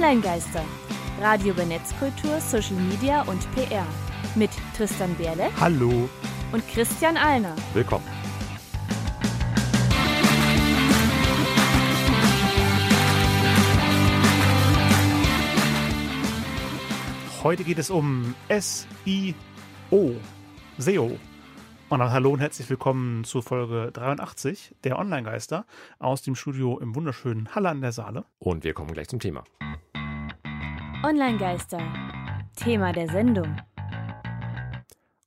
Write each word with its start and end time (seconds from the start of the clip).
Online-Geister. 0.00 0.64
Radio 1.20 1.52
über 1.52 1.66
Netzkultur, 1.66 2.40
Social 2.40 2.74
Media 2.76 3.20
und 3.24 3.46
PR. 3.54 3.86
Mit 4.34 4.48
Tristan 4.74 5.14
Berle. 5.16 5.50
Hallo. 5.60 6.08
Und 6.52 6.66
Christian 6.68 7.18
Alner. 7.18 7.54
Willkommen. 7.74 8.06
Heute 17.42 17.64
geht 17.64 17.78
es 17.78 17.90
um 17.90 18.34
SEO. 18.48 19.34
SEO. 20.78 21.18
Und 21.90 22.00
hallo 22.00 22.30
und 22.30 22.38
herzlich 22.38 22.70
willkommen 22.70 23.24
zu 23.24 23.42
Folge 23.42 23.90
83 23.92 24.76
der 24.84 24.98
Online-Geister 24.98 25.66
aus 25.98 26.22
dem 26.22 26.36
Studio 26.36 26.78
im 26.78 26.94
wunderschönen 26.94 27.54
Halle 27.54 27.68
an 27.68 27.82
der 27.82 27.92
Saale. 27.92 28.24
Und 28.38 28.64
wir 28.64 28.72
kommen 28.72 28.92
gleich 28.92 29.08
zum 29.08 29.20
Thema. 29.20 29.44
Online-Geister. 31.02 31.78
Thema 32.56 32.92
der 32.92 33.08
Sendung. 33.08 33.56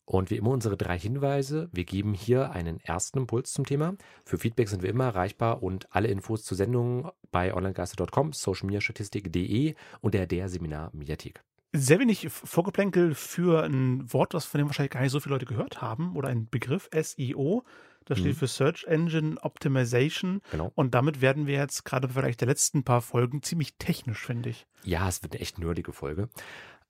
Und 0.05 0.29
wie 0.29 0.35
immer 0.35 0.51
unsere 0.51 0.77
drei 0.77 0.99
Hinweise. 0.99 1.67
Wir 1.71 1.83
geben 1.83 2.13
hier 2.13 2.51
einen 2.51 2.79
ersten 2.79 3.17
Impuls 3.17 3.51
zum 3.53 3.65
Thema. 3.65 3.95
Für 4.23 4.37
Feedback 4.37 4.69
sind 4.69 4.83
wir 4.83 4.91
immer 4.91 5.05
erreichbar 5.05 5.63
und 5.63 5.87
alle 5.89 6.09
Infos 6.09 6.43
zur 6.43 6.57
Sendung 6.57 7.09
bei 7.31 7.55
onlinegeister.com, 7.55 8.33
socialmediastatistik.de 8.33 9.73
und 10.01 10.13
der 10.13 10.27
der 10.27 10.47
Seminar 10.47 10.91
Mediathek 10.93 11.43
sehr 11.75 11.99
wenig 11.99 12.29
Vorgeplänkel 12.29 13.15
für 13.15 13.63
ein 13.63 14.11
Wort, 14.13 14.35
das 14.35 14.45
von 14.45 14.59
dem 14.59 14.67
wahrscheinlich 14.67 14.91
gar 14.91 15.01
nicht 15.01 15.11
so 15.11 15.19
viele 15.19 15.33
Leute 15.33 15.47
gehört 15.47 15.81
haben, 15.81 16.15
oder 16.15 16.29
ein 16.29 16.47
Begriff, 16.47 16.87
SEO. 16.93 17.63
Das 18.05 18.19
steht 18.19 18.33
mhm. 18.33 18.37
für 18.37 18.47
Search 18.47 18.85
Engine 18.85 19.37
Optimization. 19.41 20.41
Genau. 20.51 20.71
Und 20.75 20.93
damit 20.93 21.21
werden 21.21 21.47
wir 21.47 21.55
jetzt 21.55 21.85
gerade 21.85 22.09
vielleicht 22.09 22.41
der 22.41 22.47
letzten 22.47 22.83
paar 22.83 23.01
Folgen 23.01 23.43
ziemlich 23.43 23.75
technisch, 23.77 24.25
finde 24.25 24.49
ich. 24.49 24.65
Ja, 24.83 25.07
es 25.07 25.23
wird 25.23 25.33
eine 25.33 25.41
echt 25.41 25.59
nerdige 25.59 25.93
Folge. 25.93 26.29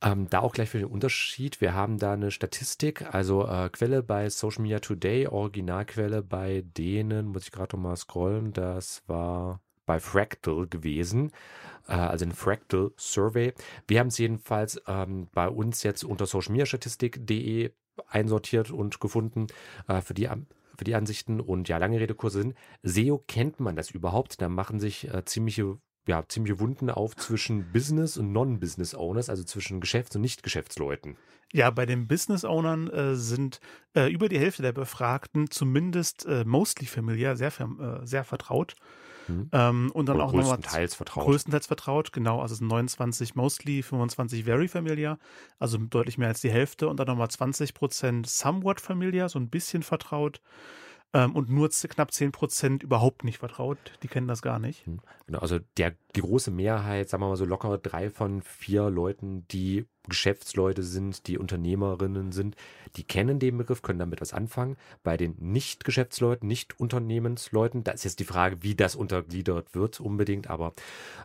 Ähm, 0.01 0.29
da 0.29 0.39
auch 0.39 0.51
gleich 0.53 0.69
für 0.69 0.79
den 0.79 0.87
Unterschied. 0.87 1.61
Wir 1.61 1.73
haben 1.73 1.97
da 1.97 2.13
eine 2.13 2.29
Statistik, 2.31 3.13
also 3.13 3.47
äh, 3.47 3.69
Quelle 3.69 4.03
bei 4.03 4.29
Social 4.29 4.61
Media 4.61 4.79
Today, 4.79 5.27
Originalquelle 5.27 6.21
bei 6.21 6.63
denen, 6.77 7.27
muss 7.27 7.43
ich 7.43 7.51
gerade 7.51 7.77
noch 7.77 7.83
mal 7.83 7.95
scrollen, 7.95 8.51
das 8.51 9.01
war 9.07 9.61
bei 9.85 9.99
Fractal 10.01 10.67
gewesen, 10.67 11.31
äh, 11.87 11.93
also 11.93 12.25
ein 12.25 12.33
Fractal 12.33 12.91
Survey. 12.97 13.53
Wir 13.87 14.01
haben 14.01 14.07
es 14.07 14.17
jedenfalls 14.17 14.81
ähm, 14.87 15.29
bei 15.33 15.47
uns 15.47 15.83
jetzt 15.83 16.03
unter 16.03 16.25
socialmediastatistik.de 16.25 17.71
einsortiert 18.07 18.71
und 18.71 18.99
gefunden 18.99 19.47
äh, 19.87 20.01
für 20.01 20.13
die 20.13 20.27
für 20.77 20.83
die 20.83 20.95
Ansichten 20.95 21.39
und 21.39 21.69
ja, 21.69 21.77
lange 21.77 21.99
Redekurse 21.99 22.41
sind. 22.41 22.55
SEO 22.83 23.23
kennt 23.27 23.59
man 23.59 23.75
das 23.75 23.91
überhaupt? 23.91 24.41
Da 24.41 24.49
machen 24.49 24.79
sich 24.79 25.13
äh, 25.13 25.25
ziemliche 25.25 25.77
ja, 26.07 26.23
ziemliche 26.27 26.59
Wunden 26.59 26.89
auf 26.89 27.15
zwischen 27.15 27.71
Business 27.71 28.17
und 28.17 28.31
Non-Business 28.31 28.93
Owners, 28.93 29.29
also 29.29 29.43
zwischen 29.43 29.79
Geschäfts- 29.79 30.15
und 30.15 30.21
Nicht-Geschäftsleuten. 30.21 31.17
Ja, 31.53 31.69
bei 31.69 31.85
den 31.85 32.07
Business 32.07 32.43
Ownern 32.43 32.89
äh, 32.89 33.15
sind 33.15 33.59
äh, 33.95 34.11
über 34.11 34.27
die 34.27 34.39
Hälfte 34.39 34.63
der 34.63 34.73
Befragten 34.73 35.49
zumindest 35.49 36.25
äh, 36.25 36.43
mostly 36.45 36.87
familiär, 36.87 37.35
sehr, 37.35 37.51
äh, 37.59 38.05
sehr 38.05 38.23
vertraut. 38.23 38.75
Mhm. 39.27 39.49
Ähm, 39.51 39.91
und 39.93 40.07
dann 40.07 40.17
Oder 40.17 40.25
auch 40.25 40.31
größtenteils 40.31 40.95
vertraut. 40.95 41.25
Größtenteils 41.25 41.67
vertraut, 41.67 42.11
genau. 42.11 42.41
Also 42.41 42.53
es 42.53 42.59
sind 42.59 42.67
29 42.67 43.35
mostly, 43.35 43.83
25 43.83 44.43
very 44.43 44.67
familiar, 44.67 45.19
also 45.59 45.77
deutlich 45.77 46.17
mehr 46.17 46.29
als 46.29 46.41
die 46.41 46.51
Hälfte. 46.51 46.87
Und 46.87 46.99
dann 46.99 47.07
nochmal 47.07 47.29
20 47.29 47.73
Prozent 47.73 48.27
somewhat 48.27 48.81
familiar, 48.81 49.29
so 49.29 49.39
ein 49.39 49.49
bisschen 49.49 49.83
vertraut. 49.83 50.41
Ähm, 51.15 51.35
und 51.35 51.49
nur 51.49 51.69
knapp 51.69 52.11
10 52.11 52.31
Prozent 52.31 52.83
überhaupt 52.83 53.23
nicht 53.23 53.37
vertraut. 53.37 53.77
Die 54.01 54.07
kennen 54.07 54.27
das 54.27 54.41
gar 54.41 54.59
nicht. 54.59 54.87
Mhm. 54.87 54.99
Genau, 55.27 55.39
also 55.39 55.59
der, 55.77 55.93
die 56.15 56.21
große 56.21 56.49
Mehrheit, 56.51 57.09
sagen 57.09 57.21
wir 57.21 57.29
mal 57.29 57.35
so 57.35 57.45
locker 57.45 57.77
drei 57.77 58.09
von 58.09 58.41
vier 58.41 58.89
Leuten, 58.89 59.47
die 59.49 59.85
Geschäftsleute 60.09 60.83
sind, 60.83 61.27
die 61.27 61.37
Unternehmerinnen 61.37 62.31
sind, 62.31 62.55
die 62.95 63.03
kennen 63.03 63.39
den 63.39 63.57
Begriff, 63.57 63.81
können 63.81 63.99
damit 63.99 64.21
was 64.21 64.33
anfangen. 64.33 64.77
Bei 65.03 65.17
den 65.17 65.35
Nicht-Geschäftsleuten, 65.39 66.47
Nicht-Unternehmensleuten, 66.47 67.83
da 67.83 67.91
ist 67.91 68.03
jetzt 68.03 68.19
die 68.19 68.25
Frage, 68.25 68.63
wie 68.63 68.75
das 68.75 68.95
untergliedert 68.95 69.75
wird 69.75 69.99
unbedingt, 69.99 70.49
aber 70.49 70.73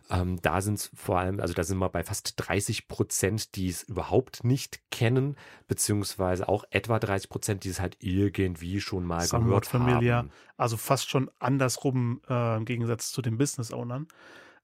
ähm, 0.09 0.41
da 0.41 0.61
sind 0.61 0.75
es 0.75 0.91
vor 0.95 1.19
allem, 1.19 1.39
also 1.39 1.53
da 1.53 1.63
sind 1.63 1.77
wir 1.77 1.89
bei 1.89 2.03
fast 2.03 2.33
30 2.37 2.87
Prozent, 2.87 3.55
die 3.55 3.67
es 3.67 3.83
überhaupt 3.83 4.43
nicht 4.43 4.79
kennen, 4.91 5.35
beziehungsweise 5.67 6.47
auch 6.47 6.63
etwa 6.69 6.99
30 6.99 7.29
Prozent, 7.29 7.63
die 7.63 7.69
es 7.69 7.79
halt 7.79 7.97
irgendwie 7.99 8.81
schon 8.81 9.05
mal 9.05 9.21
Somewhat 9.21 9.47
gehört 9.47 9.65
familiar, 9.65 10.17
haben. 10.19 10.31
Also 10.57 10.77
fast 10.77 11.09
schon 11.09 11.29
andersrum 11.39 12.21
äh, 12.29 12.57
im 12.57 12.65
Gegensatz 12.65 13.11
zu 13.11 13.21
den 13.21 13.37
Business-Ownern. 13.37 14.07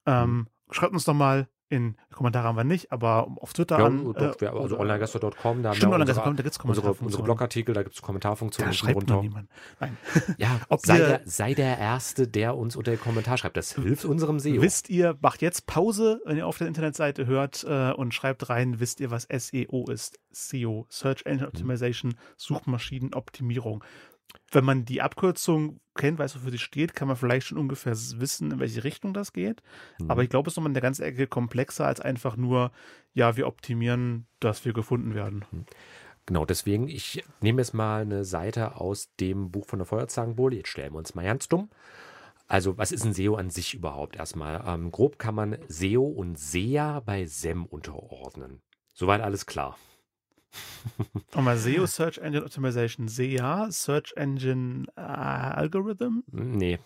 Ähm, 0.06 0.30
mhm. 0.30 0.48
Schreibt 0.72 0.94
uns 0.94 1.06
doch 1.06 1.14
mal 1.14 1.48
in 1.68 1.96
Kommentare 2.12 2.48
haben 2.48 2.58
wir 2.58 2.64
nicht, 2.64 2.92
aber 2.92 3.28
auf 3.42 3.54
Twitter 3.54 3.80
ja, 3.80 3.86
an. 3.86 4.14
Doch, 4.14 4.42
äh, 4.42 4.46
also 4.48 4.78
onlinegaster.com, 4.80 5.64
da 5.64 5.74
stimmt, 5.74 5.94
haben 5.94 6.00
wir 6.00 6.08
unsere, 6.08 6.36
da 6.36 6.44
gibt's 6.44 6.60
unsere, 6.60 6.94
unsere 6.94 7.24
Blogartikel, 7.24 7.74
da 7.74 7.84
gibt 7.84 7.96
es 7.96 8.02
Kommentarfunktionen 8.02 8.72
da 8.72 8.78
schreibt 8.78 8.96
runter. 8.96 9.22
niemand. 9.22 9.50
Nein. 9.80 9.98
Ja, 10.38 10.60
sei, 10.84 10.98
der, 10.98 11.22
sei 11.26 11.54
der 11.54 11.78
Erste, 11.78 12.28
der 12.28 12.56
uns 12.56 12.76
unter 12.76 12.92
den 12.92 13.00
Kommentar 13.00 13.38
schreibt. 13.38 13.58
Das 13.58 13.74
hilft 13.74 14.06
unserem 14.06 14.40
SEO. 14.40 14.62
Wisst 14.62 14.90
ihr, 14.90 15.18
macht 15.22 15.42
jetzt 15.42 15.66
Pause, 15.66 16.22
wenn 16.26 16.38
ihr 16.38 16.46
auf 16.46 16.58
der 16.58 16.68
Internetseite 16.68 17.26
hört 17.26 17.66
äh, 17.68 17.92
und 17.92 18.14
schreibt 18.14 18.50
rein, 18.50 18.80
wisst 18.80 19.00
ihr, 19.00 19.12
was 19.12 19.28
SEO 19.32 19.86
ist? 19.90 20.20
SEO, 20.32 20.86
Search 20.90 21.26
Engine 21.26 21.48
mhm. 21.48 21.48
Optimization. 21.48 22.16
Suchmaschinenoptimierung 22.38 23.84
wenn 24.52 24.66
man 24.66 24.86
die 24.86 25.02
Abkürzung 25.02 25.80
kennt, 25.96 26.20
weiß, 26.20 26.36
wofür 26.36 26.52
sie 26.52 26.60
steht, 26.60 26.94
kann 26.94 27.08
man 27.08 27.18
vielleicht 27.18 27.48
schon 27.48 27.58
ungefähr 27.58 27.94
wissen, 27.94 28.52
in 28.52 28.60
welche 28.60 28.84
Richtung 28.84 29.14
das 29.14 29.34
geht. 29.34 29.62
Mhm. 30.00 30.12
Aber 30.12 30.24
ich 30.24 30.30
glaube, 30.30 30.48
es 30.48 30.54
ist 30.54 30.58
nochmal 30.58 30.72
eine 30.72 30.82
ganze 30.82 31.06
Ecke 31.06 31.28
komplexer 31.28 31.86
als 31.86 32.00
einfach 32.00 32.36
nur, 32.36 32.72
ja, 33.14 33.38
wir 33.38 33.48
optimieren, 33.48 34.28
dass 34.40 34.66
wir 34.66 34.74
gefunden 34.74 35.14
werden. 35.14 35.46
Mhm. 35.52 35.66
Genau, 36.26 36.46
deswegen, 36.46 36.88
ich 36.88 37.24
nehme 37.42 37.62
jetzt 37.62 37.74
mal 37.74 38.02
eine 38.02 38.26
Seite 38.26 38.78
aus 38.78 39.14
dem 39.20 39.52
Buch 39.52 39.68
von 39.68 39.80
der 39.80 39.86
Feuerzangenbowle. 39.86 40.56
Jetzt 40.56 40.70
stellen 40.70 40.94
wir 40.94 40.98
uns 40.98 41.14
mal 41.14 41.24
ganz 41.24 41.48
dumm. 41.48 41.70
Also, 42.48 42.78
was 42.78 42.92
ist 42.92 43.06
ein 43.06 43.14
SEO 43.14 43.36
an 43.36 43.50
sich 43.50 43.74
überhaupt 43.74 44.16
erstmal? 44.16 44.64
Ähm, 44.66 44.92
grob 44.92 45.20
kann 45.20 45.36
man 45.36 45.58
SEO 45.68 46.04
und 46.04 46.38
SEA 46.38 47.00
bei 47.00 47.26
SEM 47.26 47.66
unterordnen. 47.66 48.62
Soweit 48.94 49.22
alles 49.22 49.46
klar. 49.46 49.78
Nochmal 51.34 51.58
SEO, 51.58 51.88
Search 51.88 52.18
Engine 52.18 52.44
Optimization. 52.44 53.08
SEA, 53.08 53.68
Search 53.72 54.14
Engine 54.16 54.86
äh, 54.96 55.02
Algorithm? 55.02 56.24
Nee. 56.32 56.80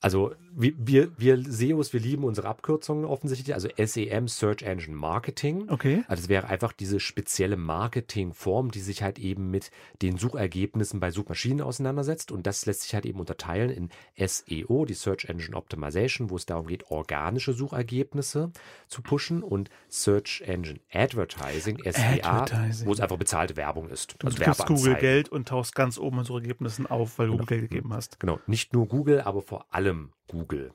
Also 0.00 0.32
wir, 0.52 0.72
wir, 0.78 1.10
wir 1.18 1.42
SEOs, 1.42 1.92
wir 1.92 2.00
lieben 2.00 2.24
unsere 2.24 2.48
Abkürzungen 2.48 3.04
offensichtlich, 3.04 3.54
also 3.54 3.68
SEM, 3.76 4.28
Search 4.28 4.62
Engine 4.62 4.96
Marketing. 4.96 5.68
Okay. 5.68 6.04
Also 6.08 6.22
es 6.22 6.28
wäre 6.30 6.48
einfach 6.48 6.72
diese 6.72 7.00
spezielle 7.00 7.56
Marketingform, 7.56 8.70
die 8.70 8.80
sich 8.80 9.02
halt 9.02 9.18
eben 9.18 9.50
mit 9.50 9.70
den 10.00 10.16
Suchergebnissen 10.16 11.00
bei 11.00 11.10
Suchmaschinen 11.10 11.60
auseinandersetzt. 11.60 12.32
Und 12.32 12.46
das 12.46 12.64
lässt 12.64 12.82
sich 12.82 12.94
halt 12.94 13.04
eben 13.04 13.20
unterteilen 13.20 13.70
in 13.70 13.90
SEO, 14.26 14.86
die 14.86 14.94
Search 14.94 15.26
Engine 15.26 15.54
Optimization, 15.54 16.30
wo 16.30 16.36
es 16.36 16.46
darum 16.46 16.66
geht, 16.66 16.90
organische 16.90 17.52
Suchergebnisse 17.52 18.52
zu 18.88 19.02
pushen 19.02 19.42
und 19.42 19.68
Search 19.88 20.42
Engine 20.46 20.80
Advertising, 20.92 21.78
SEA, 21.84 22.20
Advertising. 22.22 22.86
wo 22.86 22.92
es 22.92 23.00
einfach 23.00 23.18
bezahlte 23.18 23.56
Werbung 23.56 23.90
ist. 23.90 24.16
Du 24.18 24.26
also 24.26 24.42
gibst 24.42 24.66
Google 24.66 24.94
Geld 24.94 25.28
und 25.28 25.48
tauchst 25.48 25.74
ganz 25.74 25.98
oben 25.98 26.20
in 26.20 26.24
Suchergebnissen 26.24 26.86
auf, 26.86 27.18
weil 27.18 27.26
du 27.26 27.32
genau. 27.32 27.42
Google 27.42 27.58
Geld 27.58 27.70
gegeben 27.70 27.92
hast. 27.92 28.18
Genau, 28.18 28.40
nicht 28.46 28.72
nur 28.72 28.86
Google, 28.86 29.20
aber 29.20 29.42
vor 29.42 29.66
allem 29.70 29.89
allem 29.90 30.12
Google. 30.28 30.72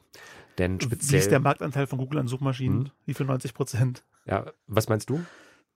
Denn 0.57 0.79
speziell, 0.79 1.13
Wie 1.13 1.17
ist 1.17 1.31
der 1.31 1.39
Marktanteil 1.39 1.87
von 1.87 1.99
Google 1.99 2.19
an 2.19 2.27
Suchmaschinen? 2.27 2.85
Hm? 2.85 2.91
Wie 3.05 3.13
viel 3.13 3.25
90 3.25 3.53
Prozent? 3.53 4.03
Ja, 4.25 4.51
was 4.67 4.87
meinst 4.87 5.09
du? 5.09 5.23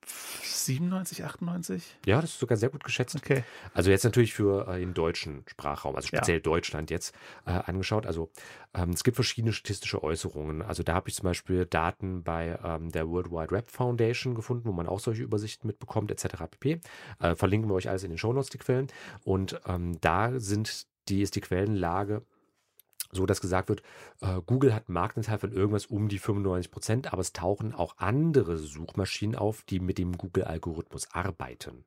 97, 0.05 1.23
98? 1.23 1.97
Ja, 2.05 2.21
das 2.21 2.31
ist 2.31 2.39
sogar 2.39 2.57
sehr 2.57 2.69
gut 2.69 2.83
geschätzt. 2.83 3.15
Okay. 3.15 3.43
Also 3.73 3.91
jetzt 3.91 4.03
natürlich 4.03 4.33
für 4.33 4.67
äh, 4.67 4.79
den 4.79 4.93
deutschen 4.93 5.43
Sprachraum, 5.47 5.95
also 5.95 6.07
speziell 6.07 6.37
ja. 6.37 6.41
Deutschland 6.41 6.89
jetzt 6.89 7.13
äh, 7.45 7.51
angeschaut. 7.51 8.05
Also 8.05 8.29
ähm, 8.73 8.91
es 8.91 9.03
gibt 9.03 9.15
verschiedene 9.15 9.51
statistische 9.51 10.03
Äußerungen. 10.03 10.61
Also 10.61 10.83
da 10.83 10.93
habe 10.93 11.09
ich 11.09 11.15
zum 11.15 11.23
Beispiel 11.23 11.65
Daten 11.65 12.23
bei 12.23 12.57
ähm, 12.63 12.91
der 12.91 13.09
World 13.09 13.31
Wide 13.31 13.51
Web 13.51 13.69
Foundation 13.69 14.35
gefunden, 14.35 14.67
wo 14.67 14.71
man 14.71 14.87
auch 14.87 14.99
solche 14.99 15.23
Übersichten 15.23 15.67
mitbekommt, 15.67 16.11
etc. 16.11 16.43
pp. 16.49 16.79
Äh, 17.19 17.35
verlinken 17.35 17.69
wir 17.69 17.75
euch 17.75 17.89
alles 17.89 18.03
in 18.03 18.09
den 18.09 18.17
Shownotes, 18.17 18.49
die 18.49 18.57
Quellen. 18.57 18.87
Und 19.23 19.59
ähm, 19.67 19.99
da 20.01 20.39
sind 20.39 20.87
die, 21.09 21.21
ist 21.21 21.35
die 21.35 21.41
Quellenlage 21.41 22.23
so 23.11 23.25
dass 23.25 23.41
gesagt 23.41 23.69
wird, 23.69 23.81
äh, 24.21 24.41
Google 24.45 24.73
hat 24.73 24.87
einen 24.87 24.93
Marktanteil 24.93 25.39
von 25.39 25.51
irgendwas 25.51 25.85
um 25.87 26.07
die 26.09 26.19
95 26.19 26.71
Prozent, 26.71 27.13
aber 27.13 27.21
es 27.21 27.33
tauchen 27.33 27.73
auch 27.73 27.95
andere 27.97 28.57
Suchmaschinen 28.57 29.35
auf, 29.35 29.63
die 29.63 29.79
mit 29.79 29.97
dem 29.97 30.17
Google-Algorithmus 30.17 31.11
arbeiten. 31.11 31.85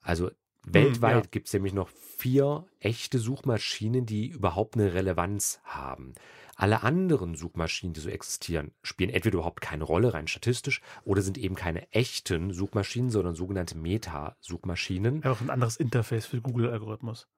Also 0.00 0.30
weltweit 0.66 1.14
hm, 1.14 1.22
ja. 1.22 1.28
gibt 1.30 1.46
es 1.46 1.52
nämlich 1.52 1.74
noch 1.74 1.88
vier 1.88 2.66
echte 2.80 3.18
Suchmaschinen, 3.18 4.06
die 4.06 4.28
überhaupt 4.28 4.76
eine 4.76 4.94
Relevanz 4.94 5.60
haben. 5.64 6.14
Alle 6.56 6.82
anderen 6.82 7.34
Suchmaschinen, 7.34 7.94
die 7.94 8.00
so 8.00 8.08
existieren, 8.08 8.72
spielen 8.82 9.10
entweder 9.10 9.38
überhaupt 9.38 9.60
keine 9.60 9.84
Rolle 9.84 10.14
rein 10.14 10.28
statistisch 10.28 10.80
oder 11.04 11.20
sind 11.20 11.36
eben 11.36 11.54
keine 11.54 11.90
echten 11.92 12.52
Suchmaschinen, 12.52 13.10
sondern 13.10 13.34
sogenannte 13.34 13.76
Meta-Suchmaschinen. 13.76 15.22
Ja, 15.22 15.32
auch 15.32 15.40
ein 15.40 15.50
anderes 15.50 15.76
Interface 15.76 16.26
für 16.26 16.40
Google-Algorithmus. 16.40 17.28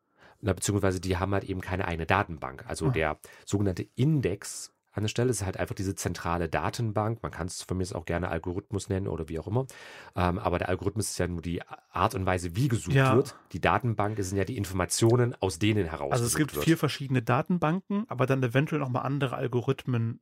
Na, 0.40 0.52
beziehungsweise 0.52 1.00
die 1.00 1.16
haben 1.16 1.32
halt 1.32 1.44
eben 1.44 1.60
keine 1.60 1.86
eigene 1.86 2.06
Datenbank. 2.06 2.64
Also 2.66 2.86
ah. 2.86 2.90
der 2.90 3.18
sogenannte 3.44 3.86
Index 3.94 4.72
an 4.96 5.02
der 5.02 5.08
Stelle. 5.08 5.30
Ist 5.30 5.44
halt 5.44 5.58
einfach 5.58 5.74
diese 5.74 5.94
zentrale 5.94 6.48
Datenbank. 6.48 7.22
Man 7.22 7.30
kann 7.30 7.46
es 7.46 7.62
von 7.62 7.76
mir 7.76 7.86
auch 7.94 8.04
gerne 8.04 8.28
Algorithmus 8.28 8.88
nennen 8.88 9.08
oder 9.08 9.28
wie 9.28 9.38
auch 9.38 9.46
immer. 9.46 9.66
Ähm, 10.14 10.38
aber 10.38 10.58
der 10.58 10.68
Algorithmus 10.68 11.10
ist 11.10 11.18
ja 11.18 11.28
nur 11.28 11.42
die 11.42 11.62
Art 11.90 12.14
und 12.14 12.26
Weise, 12.26 12.56
wie 12.56 12.68
gesucht 12.68 12.94
ja. 12.94 13.14
wird. 13.14 13.36
Die 13.52 13.60
Datenbank 13.60 14.16
sind 14.18 14.38
ja 14.38 14.44
die 14.44 14.56
Informationen, 14.56 15.34
aus 15.40 15.58
denen 15.58 15.86
heraus. 15.86 16.12
Also 16.12 16.24
es 16.24 16.36
gibt 16.36 16.54
wird. 16.54 16.64
vier 16.64 16.78
verschiedene 16.78 17.22
Datenbanken, 17.22 18.04
aber 18.08 18.26
dann 18.26 18.42
eventuell 18.42 18.80
nochmal 18.80 19.04
andere 19.04 19.36
Algorithmen, 19.36 20.20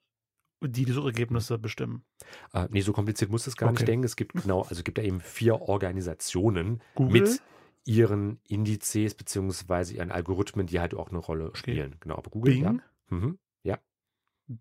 die 0.60 0.84
die 0.84 0.92
Suchergebnisse 0.92 1.58
bestimmen. 1.58 2.04
Äh, 2.52 2.68
nee, 2.70 2.80
so 2.80 2.92
kompliziert 2.92 3.30
muss 3.30 3.46
es 3.46 3.56
gar 3.56 3.68
okay. 3.68 3.80
nicht 3.80 3.88
denken. 3.88 4.04
Es 4.04 4.16
gibt 4.16 4.32
genau, 4.32 4.62
also 4.62 4.74
es 4.74 4.84
gibt 4.84 4.98
da 4.98 5.02
eben 5.02 5.20
vier 5.20 5.60
Organisationen 5.60 6.80
Google? 6.94 7.22
mit 7.22 7.42
ihren 7.84 8.40
Indizes 8.48 9.14
beziehungsweise 9.14 9.94
ihren 9.94 10.10
Algorithmen, 10.10 10.66
die 10.66 10.80
halt 10.80 10.94
auch 10.94 11.10
eine 11.10 11.18
Rolle 11.18 11.50
spielen. 11.54 11.88
Okay. 11.88 11.98
Genau, 12.00 12.16
aber 12.16 12.30
Google, 12.30 12.54
Bing? 12.54 12.64
ja. 12.64 12.74
Mhm. 13.10 13.38
ja. 13.62 13.78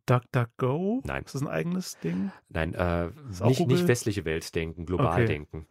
DuckDuckGo? 0.05 1.01
Nein. 1.05 1.23
Ist 1.23 1.35
das 1.35 1.41
ein 1.41 1.47
eigenes 1.47 1.99
Ding? 1.99 2.31
Nein, 2.49 2.73
äh, 2.73 3.09
nicht, 3.45 3.67
nicht, 3.67 3.87
westliche 3.87 4.25
Welt 4.25 4.53
denken, 4.55 4.85
global 4.85 5.13
okay. 5.13 5.25
denken. 5.25 5.67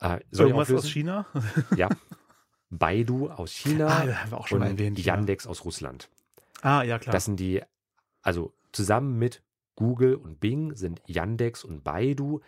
Äh, 0.00 0.20
soll 0.30 0.48
Irgendwas 0.48 0.72
aus 0.72 0.88
China? 0.88 1.26
ja. 1.76 1.88
Baidu 2.70 3.28
aus 3.28 3.52
China 3.52 3.86
ah, 3.86 4.22
haben 4.22 4.30
wir 4.32 4.38
auch 4.38 4.48
schon 4.48 4.60
und 4.60 4.66
erwähnt, 4.66 4.98
Yandex 4.98 5.44
ja. 5.44 5.50
aus 5.50 5.64
Russland. 5.64 6.10
Ah, 6.62 6.82
ja, 6.82 6.98
klar. 6.98 7.12
Das 7.12 7.24
sind 7.24 7.38
die, 7.38 7.62
also 8.22 8.52
zusammen 8.72 9.18
mit 9.18 9.42
Google 9.76 10.16
und 10.16 10.40
Bing 10.40 10.74
sind 10.74 11.00
Yandex 11.06 11.62
und 11.64 11.84
Baidu 11.84 12.40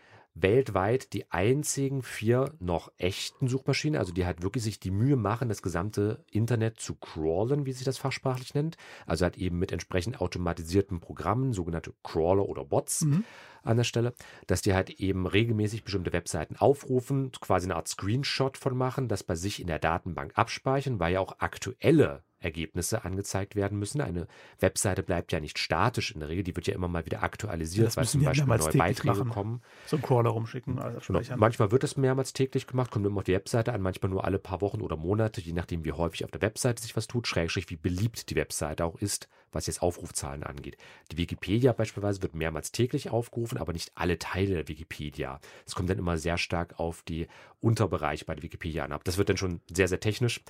weltweit 0.42 1.12
die 1.12 1.30
einzigen 1.30 2.02
vier 2.02 2.54
noch 2.58 2.92
echten 2.98 3.48
Suchmaschinen, 3.48 3.98
also 3.98 4.12
die 4.12 4.26
halt 4.26 4.42
wirklich 4.42 4.64
sich 4.64 4.80
die 4.80 4.90
Mühe 4.90 5.16
machen, 5.16 5.48
das 5.48 5.62
gesamte 5.62 6.24
Internet 6.30 6.80
zu 6.80 6.94
crawlen, 6.94 7.66
wie 7.66 7.72
sich 7.72 7.84
das 7.84 7.98
fachsprachlich 7.98 8.54
nennt. 8.54 8.76
Also 9.06 9.24
halt 9.24 9.38
eben 9.38 9.58
mit 9.58 9.72
entsprechend 9.72 10.20
automatisierten 10.20 11.00
Programmen, 11.00 11.52
sogenannte 11.52 11.94
Crawler 12.02 12.48
oder 12.48 12.64
Bots 12.64 13.02
mhm. 13.02 13.24
an 13.62 13.76
der 13.76 13.84
Stelle, 13.84 14.14
dass 14.46 14.62
die 14.62 14.74
halt 14.74 14.90
eben 14.90 15.26
regelmäßig 15.26 15.84
bestimmte 15.84 16.12
Webseiten 16.12 16.56
aufrufen, 16.56 17.32
quasi 17.32 17.66
eine 17.66 17.76
Art 17.76 17.88
Screenshot 17.88 18.56
von 18.56 18.76
machen, 18.76 19.08
das 19.08 19.22
bei 19.24 19.34
sich 19.34 19.60
in 19.60 19.66
der 19.66 19.78
Datenbank 19.78 20.32
abspeichern, 20.36 21.00
weil 21.00 21.14
ja 21.14 21.20
auch 21.20 21.38
aktuelle 21.38 22.22
Ergebnisse 22.40 23.04
angezeigt 23.04 23.56
werden 23.56 23.78
müssen. 23.78 24.00
Eine 24.00 24.26
Webseite 24.60 25.02
bleibt 25.02 25.32
ja 25.32 25.40
nicht 25.40 25.58
statisch 25.58 26.12
in 26.12 26.20
der 26.20 26.28
Regel, 26.28 26.44
die 26.44 26.54
wird 26.54 26.66
ja 26.66 26.74
immer 26.74 26.88
mal 26.88 27.04
wieder 27.06 27.22
aktualisiert, 27.22 27.96
weil 27.96 28.06
zum 28.06 28.22
Beispiel 28.22 28.46
neue 28.46 28.72
Beiträge 28.72 29.18
machen. 29.18 29.30
kommen. 29.30 29.62
So 29.86 29.96
einen 29.96 30.02
Crawler 30.02 30.30
rumschicken. 30.30 30.78
Also 30.78 31.12
genau. 31.12 31.36
Manchmal 31.36 31.72
wird 31.72 31.82
das 31.82 31.96
mehrmals 31.96 32.32
täglich 32.32 32.66
gemacht, 32.66 32.90
kommt 32.90 33.06
immer 33.06 33.18
auf 33.18 33.24
die 33.24 33.32
Webseite 33.32 33.72
an, 33.72 33.82
manchmal 33.82 34.10
nur 34.10 34.24
alle 34.24 34.38
paar 34.38 34.60
Wochen 34.60 34.80
oder 34.80 34.96
Monate, 34.96 35.40
je 35.40 35.52
nachdem, 35.52 35.84
wie 35.84 35.92
häufig 35.92 36.24
auf 36.24 36.30
der 36.30 36.42
Webseite 36.42 36.82
sich 36.82 36.96
was 36.96 37.06
tut, 37.06 37.26
schrägstrich, 37.26 37.70
wie 37.70 37.76
beliebt 37.76 38.30
die 38.30 38.36
Webseite 38.36 38.84
auch 38.84 38.96
ist, 38.96 39.28
was 39.52 39.66
jetzt 39.66 39.82
Aufrufzahlen 39.82 40.42
angeht. 40.42 40.76
Die 41.10 41.16
Wikipedia 41.16 41.72
beispielsweise 41.72 42.22
wird 42.22 42.34
mehrmals 42.34 42.72
täglich 42.72 43.10
aufgerufen, 43.10 43.58
aber 43.58 43.72
nicht 43.72 43.92
alle 43.94 44.18
Teile 44.18 44.54
der 44.54 44.68
Wikipedia. 44.68 45.40
Es 45.66 45.74
kommt 45.74 45.90
dann 45.90 45.98
immer 45.98 46.18
sehr 46.18 46.38
stark 46.38 46.78
auf 46.78 47.02
die 47.02 47.26
Unterbereiche 47.60 48.24
bei 48.24 48.34
der 48.34 48.42
Wikipedia 48.42 48.84
an. 48.84 48.98
Das 49.04 49.18
wird 49.18 49.28
dann 49.28 49.36
schon 49.36 49.60
sehr, 49.72 49.88
sehr 49.88 50.00
technisch. 50.00 50.42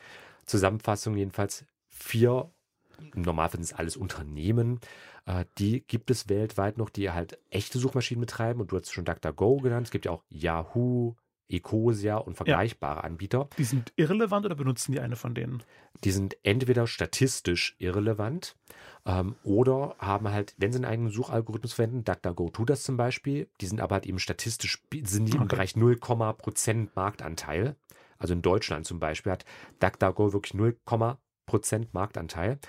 Zusammenfassung 0.47 1.17
jedenfalls, 1.17 1.65
vier, 1.99 2.51
im 3.15 3.23
Normalfall 3.23 3.59
sind 3.59 3.73
es 3.73 3.73
alles 3.73 3.97
Unternehmen, 3.97 4.81
äh, 5.27 5.45
die 5.59 5.87
gibt 5.87 6.11
es 6.11 6.29
weltweit 6.29 6.79
noch, 6.79 6.91
die 6.91 7.11
halt 7.11 7.39
echte 7.51 7.79
Suchmaschinen 7.79 8.21
betreiben. 8.21 8.61
Und 8.61 8.73
du 8.73 8.77
hast 8.77 8.93
schon 8.93 9.05
DuckDuckGo 9.05 9.59
genannt. 9.59 9.87
Es 9.87 9.91
gibt 9.91 10.07
ja 10.07 10.13
auch 10.13 10.25
Yahoo, 10.29 11.15
Ecosia 11.49 12.17
und 12.17 12.35
vergleichbare 12.35 13.01
ja. 13.01 13.05
Anbieter. 13.05 13.49
Die 13.59 13.65
sind 13.65 13.93
irrelevant 13.97 14.47
oder 14.47 14.55
benutzen 14.55 14.93
die 14.93 15.01
eine 15.01 15.17
von 15.17 15.35
denen? 15.35 15.63
Die 16.05 16.11
sind 16.11 16.37
entweder 16.43 16.87
statistisch 16.87 17.75
irrelevant 17.79 18.57
ähm, 19.07 19.35
oder 19.45 19.97
haben 19.99 20.29
halt, 20.29 20.55
wenn 20.59 20.73
sie 20.73 20.79
einen 20.79 20.85
eigenen 20.85 21.11
Suchalgorithmus 21.11 21.73
verwenden, 21.73 22.05
DuckDuckGo 22.05 22.51
tut 22.51 22.71
das 22.71 22.83
zum 22.83 22.97
Beispiel, 22.97 23.49
die 23.61 23.67
sind 23.67 23.81
aber 23.81 23.97
halt 23.97 24.07
eben 24.07 24.19
statistisch, 24.19 24.83
sind 25.05 25.27
die 25.27 25.33
okay. 25.33 25.43
im 25.43 25.49
Bereich 25.49 25.77
0, 25.77 25.97
Prozent 25.97 26.95
Marktanteil. 26.95 27.77
Also 28.19 28.35
in 28.35 28.43
Deutschland 28.43 28.85
zum 28.85 28.99
Beispiel 28.99 29.33
hat 29.33 29.45
DuckDuckGo 29.81 30.33
wirklich 30.33 30.55
0, 30.55 30.77
Prozent 31.49 31.93
Marktanteil. 31.93 32.61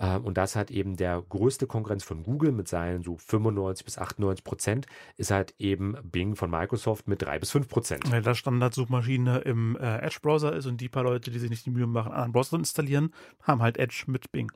Ähm, 0.00 0.24
und 0.24 0.36
das 0.36 0.56
hat 0.56 0.72
eben 0.72 0.96
der 0.96 1.22
größte 1.28 1.68
Konkurrenz 1.68 2.02
von 2.02 2.24
Google 2.24 2.50
mit 2.50 2.66
seinen 2.66 3.04
so 3.04 3.16
95 3.16 3.84
bis 3.84 3.98
98 3.98 4.42
Prozent, 4.42 4.86
ist 5.16 5.30
halt 5.30 5.54
eben 5.58 5.96
Bing 6.02 6.34
von 6.34 6.50
Microsoft 6.50 7.06
mit 7.06 7.22
3 7.22 7.38
bis 7.38 7.52
5 7.52 7.68
Prozent. 7.68 8.10
Weil 8.10 8.22
das 8.22 8.38
Standardsuchmaschine 8.38 9.38
im 9.38 9.76
äh, 9.76 9.98
Edge-Browser 9.98 10.54
ist 10.56 10.66
und 10.66 10.80
die 10.80 10.88
paar 10.88 11.04
Leute, 11.04 11.30
die 11.30 11.38
sich 11.38 11.50
nicht 11.50 11.66
die 11.66 11.70
Mühe 11.70 11.86
machen, 11.86 12.12
einen 12.12 12.32
Browser 12.32 12.50
zu 12.50 12.56
installieren, 12.56 13.14
haben 13.42 13.62
halt 13.62 13.76
Edge 13.76 14.04
mit 14.08 14.32
Bing. 14.32 14.50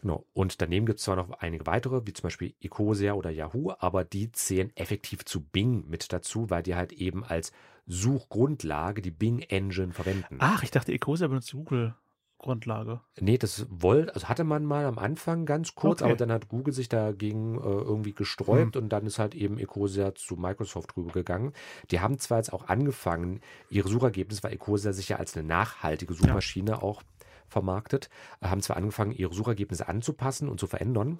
Genau. 0.00 0.24
Und 0.32 0.60
daneben 0.60 0.86
gibt 0.86 0.98
es 0.98 1.04
zwar 1.04 1.16
noch 1.16 1.30
einige 1.40 1.66
weitere, 1.66 2.06
wie 2.06 2.12
zum 2.12 2.24
Beispiel 2.24 2.54
Ecosia 2.60 3.14
oder 3.14 3.30
Yahoo, 3.30 3.72
aber 3.78 4.04
die 4.04 4.30
zählen 4.32 4.70
effektiv 4.76 5.24
zu 5.24 5.40
Bing 5.40 5.88
mit 5.88 6.12
dazu, 6.12 6.50
weil 6.50 6.62
die 6.62 6.76
halt 6.76 6.92
eben 6.92 7.24
als 7.24 7.52
Suchgrundlage 7.86 9.02
die 9.02 9.10
Bing 9.10 9.40
Engine 9.40 9.92
verwenden. 9.92 10.36
Ach, 10.38 10.62
ich 10.62 10.70
dachte, 10.70 10.92
Ecosia 10.92 11.26
benutzt 11.26 11.52
Google. 11.52 11.94
Grundlage. 12.38 13.00
Nee, 13.20 13.36
das 13.36 13.66
wollte, 13.68 14.14
also 14.14 14.28
hatte 14.28 14.44
man 14.44 14.64
mal 14.64 14.86
am 14.86 14.98
Anfang 14.98 15.44
ganz 15.44 15.74
kurz, 15.74 16.00
okay. 16.00 16.10
aber 16.10 16.16
dann 16.16 16.30
hat 16.30 16.48
Google 16.48 16.72
sich 16.72 16.88
dagegen 16.88 17.56
äh, 17.56 17.60
irgendwie 17.60 18.12
gesträubt 18.12 18.76
hm. 18.76 18.84
und 18.84 18.88
dann 18.90 19.06
ist 19.06 19.18
halt 19.18 19.34
eben 19.34 19.58
Ecosia 19.58 20.14
zu 20.14 20.36
Microsoft 20.36 20.96
rübergegangen. 20.96 21.52
Die 21.90 22.00
haben 22.00 22.18
zwar 22.18 22.38
jetzt 22.38 22.52
auch 22.52 22.68
angefangen, 22.68 23.40
ihre 23.70 23.88
Suchergebnisse, 23.88 24.42
weil 24.44 24.52
Ecosia 24.52 24.92
sich 24.92 25.08
ja 25.08 25.16
als 25.16 25.36
eine 25.36 25.46
nachhaltige 25.46 26.14
Suchmaschine 26.14 26.70
ja. 26.72 26.82
auch 26.82 27.02
vermarktet, 27.48 28.08
äh, 28.40 28.48
haben 28.48 28.60
zwar 28.60 28.76
angefangen, 28.76 29.12
ihre 29.12 29.34
Suchergebnisse 29.34 29.88
anzupassen 29.88 30.48
und 30.48 30.60
zu 30.60 30.66
verändern, 30.66 31.16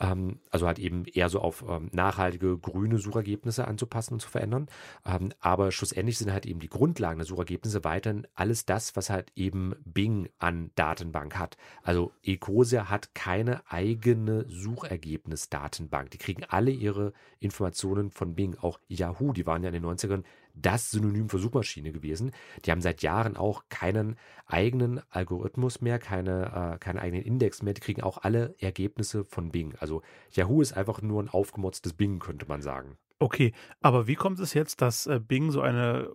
ähm, 0.00 0.40
also 0.50 0.66
halt 0.66 0.78
eben 0.78 1.04
eher 1.06 1.28
so 1.28 1.40
auf 1.40 1.64
ähm, 1.68 1.88
nachhaltige 1.92 2.58
grüne 2.58 2.98
Suchergebnisse 2.98 3.66
anzupassen 3.66 4.14
und 4.14 4.20
zu 4.20 4.28
verändern, 4.28 4.68
ähm, 5.06 5.32
aber 5.40 5.72
schlussendlich 5.72 6.18
sind 6.18 6.32
halt 6.32 6.46
eben 6.46 6.60
die 6.60 6.68
Grundlagen 6.68 7.18
der 7.18 7.26
Suchergebnisse 7.26 7.84
weiterhin 7.84 8.26
alles 8.34 8.66
das, 8.66 8.96
was 8.96 9.10
halt 9.10 9.32
eben 9.34 9.74
Bing 9.84 10.28
an 10.38 10.70
Datenbank 10.74 11.38
hat. 11.38 11.56
Also 11.82 12.12
Ecosia 12.22 12.90
hat 12.90 13.14
keine 13.14 13.62
eigene 13.70 14.44
Suchergebnisdatenbank. 14.48 16.10
Die 16.10 16.18
kriegen 16.18 16.44
alle 16.44 16.70
ihre 16.70 17.12
Informationen 17.40 18.10
von 18.10 18.34
Bing. 18.34 18.56
Auch 18.60 18.78
Yahoo, 18.88 19.32
die 19.32 19.46
waren 19.46 19.62
ja 19.62 19.68
in 19.68 19.74
den 19.74 19.84
90ern 19.84 20.24
das 20.60 20.90
Synonym 20.90 21.28
für 21.28 21.38
Suchmaschine 21.38 21.92
gewesen. 21.92 22.32
Die 22.64 22.70
haben 22.70 22.80
seit 22.80 23.02
Jahren 23.02 23.36
auch 23.36 23.64
keinen 23.68 24.16
eigenen 24.46 25.00
Algorithmus 25.10 25.80
mehr, 25.80 25.98
keine, 25.98 26.74
äh, 26.74 26.78
keinen 26.78 26.98
eigenen 26.98 27.24
Index 27.24 27.62
mehr. 27.62 27.74
Die 27.74 27.80
kriegen 27.80 28.02
auch 28.02 28.18
alle 28.18 28.54
Ergebnisse 28.58 29.24
von 29.24 29.50
Bing. 29.50 29.74
Also 29.78 30.02
Yahoo 30.32 30.62
ist 30.62 30.72
einfach 30.72 31.02
nur 31.02 31.22
ein 31.22 31.28
aufgemotztes 31.28 31.92
Bing, 31.92 32.18
könnte 32.18 32.46
man 32.46 32.62
sagen. 32.62 32.96
Okay, 33.18 33.52
aber 33.80 34.06
wie 34.06 34.14
kommt 34.14 34.38
es 34.38 34.54
jetzt, 34.54 34.80
dass 34.80 35.06
äh, 35.06 35.20
Bing 35.20 35.50
so 35.50 35.60
eine, 35.60 36.12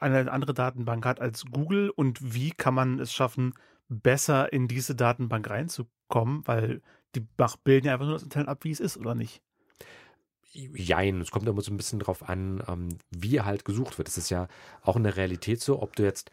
eine 0.00 0.30
andere 0.30 0.54
Datenbank 0.54 1.04
hat 1.06 1.20
als 1.20 1.44
Google 1.46 1.90
und 1.90 2.34
wie 2.34 2.50
kann 2.50 2.74
man 2.74 2.98
es 3.00 3.12
schaffen, 3.12 3.54
besser 3.88 4.52
in 4.52 4.68
diese 4.68 4.94
Datenbank 4.94 5.48
reinzukommen? 5.48 6.46
Weil 6.46 6.82
die 7.14 7.26
bilden 7.64 7.86
ja 7.86 7.94
einfach 7.94 8.06
nur 8.06 8.14
das 8.14 8.22
Internet 8.22 8.48
ab, 8.48 8.64
wie 8.64 8.70
es 8.70 8.80
ist, 8.80 8.96
oder 8.96 9.14
nicht? 9.14 9.42
Jein, 10.54 11.20
es 11.20 11.30
kommt 11.30 11.48
immer 11.48 11.62
so 11.62 11.72
ein 11.72 11.78
bisschen 11.78 11.98
drauf 11.98 12.28
an, 12.28 12.62
ähm, 12.68 12.88
wie 13.10 13.40
halt 13.40 13.64
gesucht 13.64 13.96
wird. 13.96 14.08
Es 14.08 14.18
ist 14.18 14.30
ja 14.30 14.48
auch 14.82 14.96
in 14.96 15.04
der 15.04 15.16
Realität 15.16 15.62
so, 15.62 15.80
ob 15.80 15.96
du 15.96 16.02
jetzt, 16.02 16.30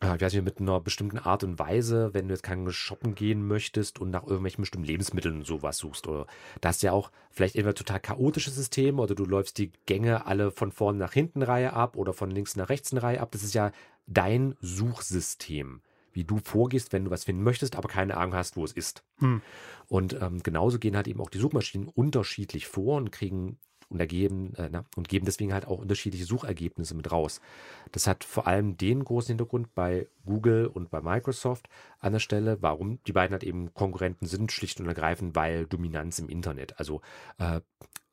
äh, 0.00 0.14
ich 0.14 0.20
weiß 0.22 0.32
nicht, 0.32 0.44
mit 0.44 0.60
einer 0.60 0.80
bestimmten 0.80 1.18
Art 1.18 1.42
und 1.42 1.58
Weise, 1.58 2.14
wenn 2.14 2.28
du 2.28 2.34
jetzt 2.34 2.44
kein 2.44 2.70
shoppen 2.70 3.16
gehen 3.16 3.46
möchtest 3.48 3.98
und 3.98 4.10
nach 4.10 4.22
irgendwelchen 4.22 4.62
bestimmten 4.62 4.86
Lebensmitteln 4.86 5.44
sowas 5.44 5.78
suchst, 5.78 6.06
oder 6.06 6.26
da 6.60 6.68
hast 6.68 6.84
ja 6.84 6.92
auch 6.92 7.10
vielleicht 7.30 7.56
entweder 7.56 7.74
total 7.74 7.98
chaotische 7.98 8.50
Systeme 8.52 9.02
oder 9.02 9.16
du 9.16 9.24
läufst 9.24 9.58
die 9.58 9.72
Gänge 9.86 10.26
alle 10.26 10.52
von 10.52 10.70
vorne 10.70 10.98
nach 10.98 11.12
hinten 11.12 11.42
Reihe 11.42 11.72
ab 11.72 11.96
oder 11.96 12.12
von 12.12 12.30
links 12.30 12.54
nach 12.54 12.68
rechts 12.68 12.92
eine 12.92 13.02
Reihe 13.02 13.20
ab. 13.20 13.32
Das 13.32 13.42
ist 13.42 13.54
ja 13.54 13.72
dein 14.06 14.54
Suchsystem 14.60 15.82
wie 16.14 16.24
du 16.24 16.38
vorgehst, 16.38 16.92
wenn 16.92 17.04
du 17.04 17.10
was 17.10 17.24
finden 17.24 17.42
möchtest, 17.42 17.76
aber 17.76 17.88
keine 17.88 18.16
Ahnung 18.16 18.34
hast, 18.34 18.56
wo 18.56 18.64
es 18.64 18.72
ist. 18.72 19.04
Hm. 19.18 19.42
Und 19.88 20.16
ähm, 20.20 20.42
genauso 20.42 20.78
gehen 20.78 20.96
halt 20.96 21.08
eben 21.08 21.20
auch 21.20 21.30
die 21.30 21.38
Suchmaschinen 21.38 21.88
unterschiedlich 21.88 22.66
vor 22.66 22.96
und 22.96 23.12
kriegen 23.12 23.58
und, 23.88 24.00
ergeben, 24.00 24.54
äh, 24.54 24.68
na, 24.70 24.84
und 24.96 25.08
geben 25.08 25.24
deswegen 25.24 25.52
halt 25.52 25.66
auch 25.66 25.78
unterschiedliche 25.78 26.24
Suchergebnisse 26.24 26.94
mit 26.94 27.10
raus. 27.12 27.40
Das 27.92 28.06
hat 28.06 28.24
vor 28.24 28.46
allem 28.46 28.76
den 28.76 29.04
großen 29.04 29.28
Hintergrund 29.28 29.74
bei 29.74 30.08
Google 30.24 30.66
und 30.66 30.90
bei 30.90 31.00
Microsoft 31.00 31.68
an 32.00 32.12
der 32.12 32.20
Stelle, 32.20 32.58
warum 32.60 32.98
die 33.06 33.12
beiden 33.12 33.32
halt 33.32 33.44
eben 33.44 33.72
Konkurrenten 33.74 34.26
sind, 34.26 34.52
schlicht 34.52 34.80
und 34.80 34.86
ergreifend, 34.86 35.36
weil 35.36 35.66
Dominanz 35.66 36.18
im 36.18 36.28
Internet. 36.28 36.78
Also 36.78 37.02
äh, 37.38 37.60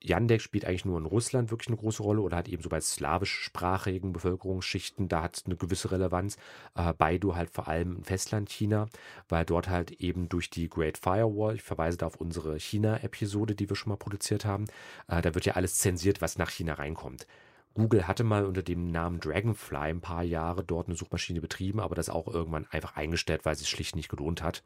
Yandex 0.04 0.44
spielt 0.44 0.66
eigentlich 0.66 0.86
nur 0.86 0.98
in 0.98 1.06
Russland 1.06 1.52
wirklich 1.52 1.68
eine 1.68 1.78
große 1.78 2.02
Rolle 2.04 2.22
oder 2.22 2.38
hat 2.38 2.48
eben 2.48 2.64
so 2.64 2.70
bei 2.70 2.82
slawischsprachigen 2.82 4.14
Bevölkerungsschichten, 4.14 5.08
da 5.08 5.24
hat 5.24 5.38
es 5.38 5.46
eine 5.46 5.56
gewisse 5.56 5.92
Relevanz. 5.92 6.38
Äh, 6.76 6.94
Baidu 6.94 7.36
halt 7.36 7.52
vor 7.52 7.68
allem 7.68 7.98
in 7.98 8.04
Festland-China, 8.04 8.88
weil 9.30 9.46
dort 9.46 9.70
halt 9.70 9.92
eben 9.92 10.30
durch 10.30 10.50
die 10.50 10.70
Great 10.70 10.98
Firewall, 10.98 11.56
ich 11.56 11.64
verweise 11.64 11.98
da 11.98 12.08
auf 12.08 12.16
unsere 12.16 12.60
China-Episode, 12.60 13.56
die 13.56 13.70
wir 13.70 13.76
schon 13.76 13.90
mal 13.90 13.98
produziert 13.98 14.46
haben, 14.46 14.66
äh, 15.08 15.22
da 15.22 15.34
wird 15.36 15.46
ja 15.46 15.54
alles 15.54 15.78
zensiert, 15.78 16.22
was 16.22 16.38
nach 16.38 16.50
China 16.50 16.74
reinkommt. 16.74 17.28
Google 17.74 18.08
hatte 18.08 18.24
mal 18.24 18.46
unter 18.46 18.64
dem 18.64 18.92
Namen 18.92 19.20
Dragonfly 19.20 19.78
ein 19.78 20.02
paar 20.02 20.24
Jahre 20.24 20.64
dort 20.64 20.88
eine 20.88 20.98
Suchmaschine 20.98 21.40
betrieben, 21.40 21.80
aber 21.80 21.96
das 21.96 22.10
auch 22.10 22.28
irgendwann 22.28 22.68
einfach 22.70 22.98
eingestellt, 22.98 23.46
weil 23.46 23.54
es 23.54 23.60
sich 23.60 23.70
schlicht 23.70 23.96
nicht 23.96 24.10
gelohnt 24.10 24.44
hat. 24.44 24.64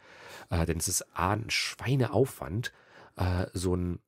Äh, 0.49 0.65
denn 0.65 0.77
es 0.77 0.87
ist 0.87 1.05
A, 1.15 1.33
ein 1.33 1.49
Schweineaufwand, 1.49 2.73
äh, 3.17 3.45
so 3.53 3.75
ein 3.75 3.99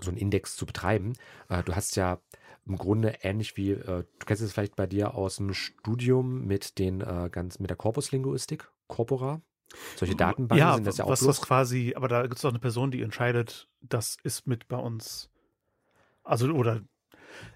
so 0.00 0.10
einen 0.10 0.18
Index 0.18 0.56
zu 0.56 0.66
betreiben. 0.66 1.14
Äh, 1.48 1.62
du 1.62 1.74
hast 1.74 1.96
ja 1.96 2.20
im 2.66 2.76
Grunde 2.76 3.18
ähnlich 3.22 3.56
wie, 3.56 3.72
äh, 3.72 4.04
du 4.18 4.26
kennst 4.26 4.42
es 4.42 4.52
vielleicht 4.52 4.76
bei 4.76 4.86
dir 4.86 5.14
aus 5.14 5.36
dem 5.36 5.52
Studium 5.52 6.46
mit 6.46 6.78
den 6.78 7.00
äh, 7.00 7.28
ganz 7.30 7.58
mit 7.58 7.70
der 7.70 7.76
Korpuslinguistik, 7.76 8.70
Corpora. 8.86 9.42
Solche 9.96 10.14
Datenbanken 10.14 10.58
ja, 10.58 10.74
sind 10.74 10.86
das 10.86 10.98
ja 10.98 11.04
auch 11.04 11.10
was 11.10 11.20
bloß. 11.20 11.36
das 11.36 11.46
quasi, 11.46 11.94
aber 11.96 12.08
da 12.08 12.22
gibt 12.22 12.36
es 12.36 12.44
auch 12.44 12.50
eine 12.50 12.58
Person, 12.58 12.90
die 12.90 13.02
entscheidet, 13.02 13.68
das 13.80 14.16
ist 14.22 14.46
mit 14.46 14.68
bei 14.68 14.76
uns. 14.76 15.30
Also, 16.22 16.48
oder 16.52 16.82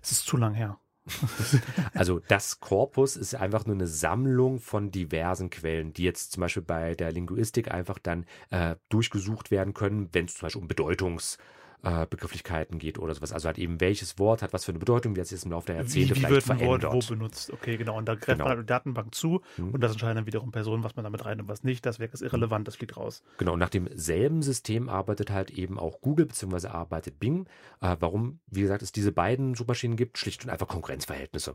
es 0.02 0.12
ist 0.12 0.26
zu 0.26 0.36
lang 0.36 0.54
her. 0.54 0.78
Also 1.94 2.20
das 2.28 2.60
Korpus 2.60 3.16
ist 3.16 3.34
einfach 3.34 3.66
nur 3.66 3.76
eine 3.76 3.86
Sammlung 3.86 4.58
von 4.58 4.90
diversen 4.90 5.48
Quellen, 5.48 5.92
die 5.92 6.02
jetzt 6.02 6.32
zum 6.32 6.42
Beispiel 6.42 6.62
bei 6.62 6.94
der 6.94 7.12
Linguistik 7.12 7.70
einfach 7.70 7.98
dann 7.98 8.26
äh, 8.50 8.76
durchgesucht 8.88 9.50
werden 9.50 9.74
können, 9.74 10.08
wenn 10.12 10.26
es 10.26 10.34
zum 10.34 10.46
Beispiel 10.46 10.62
um 10.62 10.68
Bedeutungs- 10.68 11.38
äh, 11.84 12.06
Begrifflichkeiten 12.06 12.78
geht 12.78 12.98
oder 12.98 13.14
sowas. 13.14 13.32
Also 13.32 13.46
halt 13.46 13.58
eben, 13.58 13.80
welches 13.80 14.18
Wort 14.18 14.42
hat 14.42 14.52
was 14.52 14.64
für 14.64 14.72
eine 14.72 14.78
Bedeutung, 14.80 15.14
wie 15.14 15.20
hat 15.20 15.26
sich 15.28 15.38
das 15.38 15.44
im 15.44 15.52
Laufe 15.52 15.66
der 15.68 15.76
Jahrzehnte 15.76 15.96
Wie, 16.16 16.20
wie 16.22 16.26
vielleicht 16.26 16.46
wird 16.48 16.50
ein 16.50 16.66
Wort 16.66 16.80
verändert. 16.82 17.08
wo 17.10 17.14
benutzt? 17.14 17.52
Okay, 17.52 17.76
genau. 17.76 17.96
Und 17.96 18.06
da 18.06 18.14
greift 18.14 18.26
Genau. 18.26 18.44
man 18.44 18.48
halt 18.56 18.60
die 18.62 18.66
Datenbank 18.66 19.14
zu 19.14 19.42
Mhm. 19.56 19.70
und 19.74 19.80
das 19.80 19.92
entscheiden 19.92 20.16
dann 20.16 20.26
wiederum 20.26 20.50
Personen, 20.50 20.82
was 20.82 20.96
man 20.96 21.04
damit 21.04 21.24
rein 21.24 21.40
und 21.40 21.48
was 21.48 21.62
nicht. 21.64 21.86
Das 21.86 21.98
wäre 21.98 22.10
irrelevant, 22.20 22.66
das 22.66 22.76
fliegt 22.76 22.96
raus. 22.96 23.22
Genau, 23.38 23.52
und 23.52 23.58
nach 23.60 23.68
demselben 23.70 24.42
System 24.42 24.88
arbeitet 24.88 25.30
halt 25.30 25.50
eben 25.50 25.78
auch 25.78 26.00
Google, 26.00 26.26
beziehungsweise 26.26 26.72
arbeitet 26.72 27.20
Bing. 27.20 27.46
Äh, 27.80 27.96
warum, 28.00 28.40
wie 28.48 28.62
gesagt, 28.62 28.82
es 28.82 28.90
diese 28.92 29.12
beiden 29.12 29.54
Suchmaschinen 29.54 29.96
gibt, 29.96 30.18
schlicht 30.18 30.44
und 30.44 30.50
einfach 30.50 30.66
Konkurrenzverhältnisse. 30.68 31.54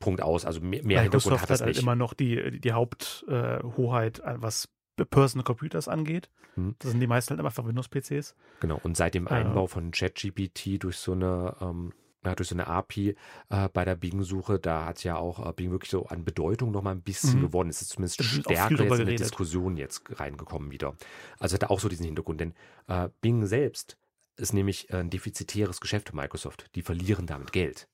Punkt 0.00 0.22
aus. 0.22 0.44
Also 0.44 0.60
mehr, 0.60 0.84
mehr 0.84 1.02
Hintergrund 1.02 1.24
Microsoft 1.24 1.42
hat 1.42 1.50
das 1.50 1.60
hat 1.60 1.66
halt 1.66 1.76
nicht. 1.76 1.82
immer 1.82 1.94
noch 1.94 2.14
die, 2.14 2.58
die 2.60 2.72
Haupthoheit, 2.72 3.62
Hoheit, 3.76 4.18
äh, 4.20 4.34
was 4.38 4.68
Personal 4.96 5.44
Computers 5.44 5.88
angeht. 5.88 6.30
Mhm. 6.56 6.76
Das 6.78 6.90
sind 6.92 7.00
die 7.00 7.06
meisten 7.06 7.30
halt 7.36 7.44
einfach 7.44 7.64
Windows-PCs. 7.66 8.34
Genau, 8.60 8.78
und 8.82 8.96
seit 8.96 9.14
dem 9.14 9.26
Äh, 9.26 9.30
Einbau 9.30 9.66
von 9.66 9.90
ChatGPT 9.90 10.82
durch 10.82 10.96
so 10.98 11.12
eine, 11.12 11.56
ähm, 11.60 11.92
durch 12.36 12.48
so 12.48 12.54
eine 12.54 12.66
API 12.68 13.16
äh, 13.50 13.68
bei 13.70 13.84
der 13.84 13.96
Bing-Suche, 13.96 14.58
da 14.58 14.86
hat 14.86 15.04
ja 15.04 15.16
auch 15.16 15.46
äh, 15.46 15.52
Bing 15.52 15.70
wirklich 15.72 15.90
so 15.90 16.06
an 16.06 16.24
Bedeutung 16.24 16.70
nochmal 16.70 16.94
ein 16.94 17.02
bisschen 17.02 17.40
Mhm. 17.40 17.42
gewonnen. 17.46 17.70
Es 17.70 17.82
ist 17.82 17.90
zumindest 17.90 18.20
Da 18.20 18.24
wird 18.24 18.46
auch 18.46 18.50
viel 18.68 18.76
stärker 18.76 18.84
jetzt 18.94 19.00
in 19.00 19.06
die. 19.08 19.16
Diskussion 19.16 19.76
jetzt 19.76 20.04
reingekommen 20.20 20.70
wieder. 20.70 20.94
Also 21.38 21.54
hat 21.54 21.62
er 21.64 21.70
auch 21.70 21.80
so 21.80 21.88
diesen 21.88 22.06
Hintergrund, 22.06 22.40
denn 22.40 22.54
äh, 22.86 23.08
Bing 23.20 23.44
selbst 23.46 23.98
ist 24.36 24.52
nämlich 24.54 24.92
ein 24.92 25.10
defizitäres 25.10 25.80
Geschäft 25.80 26.08
für 26.10 26.16
Microsoft. 26.16 26.70
Die 26.74 26.82
verlieren 26.82 27.26
damit 27.26 27.52
Geld. 27.52 27.88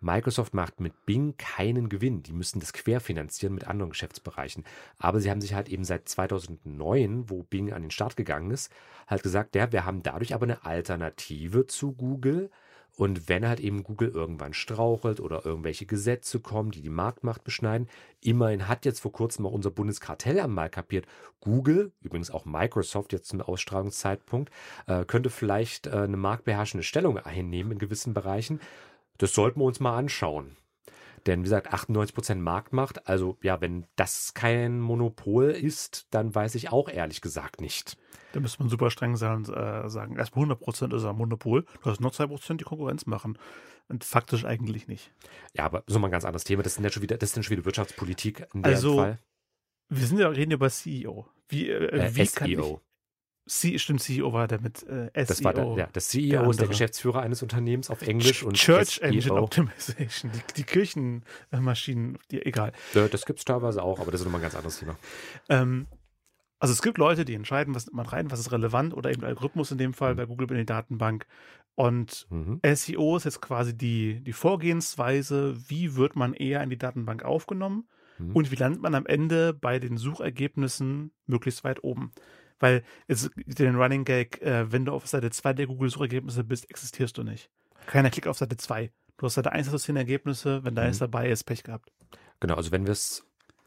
Microsoft 0.00 0.54
macht 0.54 0.80
mit 0.80 1.06
Bing 1.06 1.36
keinen 1.36 1.88
Gewinn. 1.88 2.22
Die 2.22 2.32
müssen 2.32 2.60
das 2.60 2.72
querfinanzieren 2.72 3.54
mit 3.54 3.66
anderen 3.66 3.90
Geschäftsbereichen. 3.90 4.64
Aber 4.98 5.20
sie 5.20 5.30
haben 5.30 5.40
sich 5.40 5.54
halt 5.54 5.68
eben 5.68 5.84
seit 5.84 6.08
2009, 6.08 7.28
wo 7.28 7.42
Bing 7.42 7.72
an 7.72 7.82
den 7.82 7.90
Start 7.90 8.16
gegangen 8.16 8.50
ist, 8.50 8.72
halt 9.06 9.22
gesagt, 9.22 9.54
ja, 9.54 9.72
wir 9.72 9.84
haben 9.84 10.02
dadurch 10.02 10.34
aber 10.34 10.44
eine 10.44 10.64
Alternative 10.64 11.66
zu 11.66 11.92
Google. 11.92 12.50
Und 12.96 13.28
wenn 13.28 13.46
halt 13.48 13.60
eben 13.60 13.82
Google 13.82 14.10
irgendwann 14.10 14.52
strauchelt 14.52 15.20
oder 15.20 15.46
irgendwelche 15.46 15.86
Gesetze 15.86 16.40
kommen, 16.40 16.70
die 16.70 16.82
die 16.82 16.90
Marktmacht 16.90 17.44
beschneiden, 17.44 17.88
immerhin 18.20 18.68
hat 18.68 18.84
jetzt 18.84 19.00
vor 19.00 19.12
kurzem 19.12 19.46
auch 19.46 19.52
unser 19.52 19.70
Bundeskartellamt 19.70 20.54
mal 20.54 20.68
kapiert, 20.68 21.06
Google, 21.40 21.92
übrigens 22.02 22.30
auch 22.30 22.44
Microsoft 22.44 23.12
jetzt 23.12 23.28
zum 23.28 23.40
Ausstrahlungszeitpunkt, 23.40 24.52
äh, 24.86 25.04
könnte 25.04 25.30
vielleicht 25.30 25.86
äh, 25.86 25.92
eine 25.92 26.16
marktbeherrschende 26.16 26.84
Stellung 26.84 27.16
einnehmen 27.16 27.72
in 27.72 27.78
gewissen 27.78 28.12
Bereichen. 28.12 28.60
Das 29.20 29.34
sollten 29.34 29.60
wir 29.60 29.64
uns 29.64 29.80
mal 29.80 29.96
anschauen. 29.96 30.56
Denn 31.26 31.40
wie 31.40 31.44
gesagt, 31.44 31.72
98% 31.74 32.36
Marktmacht, 32.36 33.06
also 33.06 33.36
ja, 33.42 33.60
wenn 33.60 33.86
das 33.96 34.32
kein 34.32 34.80
Monopol 34.80 35.50
ist, 35.50 36.06
dann 36.10 36.34
weiß 36.34 36.54
ich 36.54 36.72
auch 36.72 36.88
ehrlich 36.88 37.20
gesagt 37.20 37.60
nicht. 37.60 37.98
Da 38.32 38.40
müsste 38.40 38.60
man 38.60 38.70
super 38.70 38.90
streng 38.90 39.16
sein 39.16 39.36
und 39.36 39.48
äh, 39.50 39.90
sagen, 39.90 40.16
erstmal 40.16 40.46
100% 40.46 40.96
ist 40.96 41.04
ein 41.04 41.16
Monopol, 41.16 41.66
du 41.82 41.90
hast 41.90 42.00
noch 42.00 42.14
2% 42.14 42.56
die 42.56 42.64
Konkurrenz 42.64 43.04
machen. 43.04 43.38
Und 43.88 44.04
faktisch 44.04 44.44
eigentlich 44.44 44.86
nicht. 44.86 45.12
Ja, 45.52 45.64
aber 45.64 45.82
so 45.88 45.98
mal 45.98 46.08
ein 46.08 46.12
ganz 46.12 46.24
anderes 46.24 46.44
Thema. 46.44 46.62
Das 46.62 46.78
ist 46.78 46.82
ja 46.82 46.90
schon 46.90 47.02
wieder, 47.02 47.18
das 47.18 47.36
ist 47.36 47.44
schon 47.44 47.50
wieder 47.56 47.64
Wirtschaftspolitik 47.64 48.46
in 48.54 48.62
dem 48.62 48.72
Also, 48.72 48.96
Fall. 48.96 49.18
Wir 49.88 50.06
sind 50.06 50.18
ja 50.20 50.28
reden 50.28 50.52
über 50.52 50.70
CEO. 50.70 51.26
Wie, 51.48 51.68
äh, 51.68 51.86
Äh, 51.86 52.14
wie 52.14 52.26
kann 52.28 52.48
ich, 52.48 52.56
SEO. 52.56 52.80
C, 53.50 53.78
stimmt, 53.78 54.00
CEO 54.00 54.32
war 54.32 54.46
der 54.46 54.60
mit 54.60 54.82
äh, 54.84 55.10
SEO. 55.14 55.24
Das 55.26 55.44
war 55.44 55.52
der, 55.54 55.74
ja, 55.76 55.88
das 55.92 56.08
CEO 56.08 56.28
der 56.42 56.50
ist 56.50 56.60
der. 56.60 56.68
Geschäftsführer 56.68 57.20
eines 57.22 57.42
Unternehmens 57.42 57.90
auf 57.90 58.02
Englisch 58.02 58.42
und 58.44 58.54
Church 58.56 58.96
SEO. 59.00 59.06
Engine 59.06 59.34
Optimization. 59.34 60.30
Die, 60.32 60.54
die 60.58 60.62
Kirchenmaschinen, 60.64 62.18
die, 62.30 62.44
egal. 62.46 62.72
Ja, 62.94 63.08
das 63.08 63.26
gibt 63.26 63.40
es 63.40 63.44
teilweise 63.44 63.82
auch, 63.82 63.98
aber 64.00 64.10
das 64.12 64.20
ist 64.20 64.24
nochmal 64.26 64.40
ein 64.40 64.42
ganz 64.42 64.54
anderes 64.54 64.78
Thema. 64.78 64.96
Ähm, 65.48 65.86
also 66.58 66.72
es 66.72 66.82
gibt 66.82 66.98
Leute, 66.98 67.24
die 67.24 67.34
entscheiden, 67.34 67.74
was 67.74 67.90
man 67.90 68.06
rein, 68.06 68.30
was 68.30 68.38
ist 68.40 68.52
relevant 68.52 68.94
oder 68.94 69.10
eben 69.10 69.20
der 69.20 69.30
Algorithmus 69.30 69.70
in 69.70 69.78
dem 69.78 69.94
Fall 69.94 70.12
Mhm. 70.12 70.16
bei 70.18 70.26
Google 70.26 70.50
in 70.52 70.56
die 70.58 70.66
Datenbank. 70.66 71.26
Und 71.74 72.26
Mhm. 72.30 72.60
SEO 72.74 73.16
ist 73.16 73.24
jetzt 73.24 73.40
quasi 73.40 73.76
die, 73.76 74.20
die 74.22 74.32
Vorgehensweise, 74.32 75.56
wie 75.68 75.96
wird 75.96 76.16
man 76.16 76.34
eher 76.34 76.62
in 76.62 76.70
die 76.70 76.78
Datenbank 76.78 77.24
aufgenommen 77.24 77.88
Mhm. 78.18 78.36
und 78.36 78.50
wie 78.52 78.56
landet 78.56 78.82
man 78.82 78.94
am 78.94 79.06
Ende 79.06 79.54
bei 79.54 79.78
den 79.78 79.96
Suchergebnissen 79.96 81.12
möglichst 81.26 81.64
weit 81.64 81.82
oben. 81.82 82.12
Weil 82.60 82.84
es 83.08 83.30
den 83.46 83.74
Running 83.76 84.04
Gag, 84.04 84.40
äh, 84.42 84.70
wenn 84.70 84.84
du 84.84 84.92
auf 84.92 85.06
Seite 85.06 85.30
2 85.30 85.54
der 85.54 85.66
Google-Suchergebnisse 85.66 86.44
bist, 86.44 86.70
existierst 86.70 87.18
du 87.18 87.24
nicht. 87.24 87.50
Keiner 87.86 88.10
klickt 88.10 88.28
auf 88.28 88.38
Seite 88.38 88.56
2. 88.56 88.90
Du 89.16 89.26
hast 89.26 89.34
Seite 89.34 89.52
1 89.52 89.66
hast 89.66 89.72
du 89.72 89.78
10 89.78 89.96
Ergebnisse, 89.96 90.62
wenn 90.62 90.74
da 90.74 90.82
Mhm. 90.82 90.88
eins 90.88 90.98
dabei 90.98 91.30
ist, 91.30 91.44
Pech 91.44 91.62
gehabt. 91.64 91.90
Genau, 92.38 92.54
also 92.54 92.70
wenn 92.70 92.84
wir 92.86 92.92
es 92.92 93.24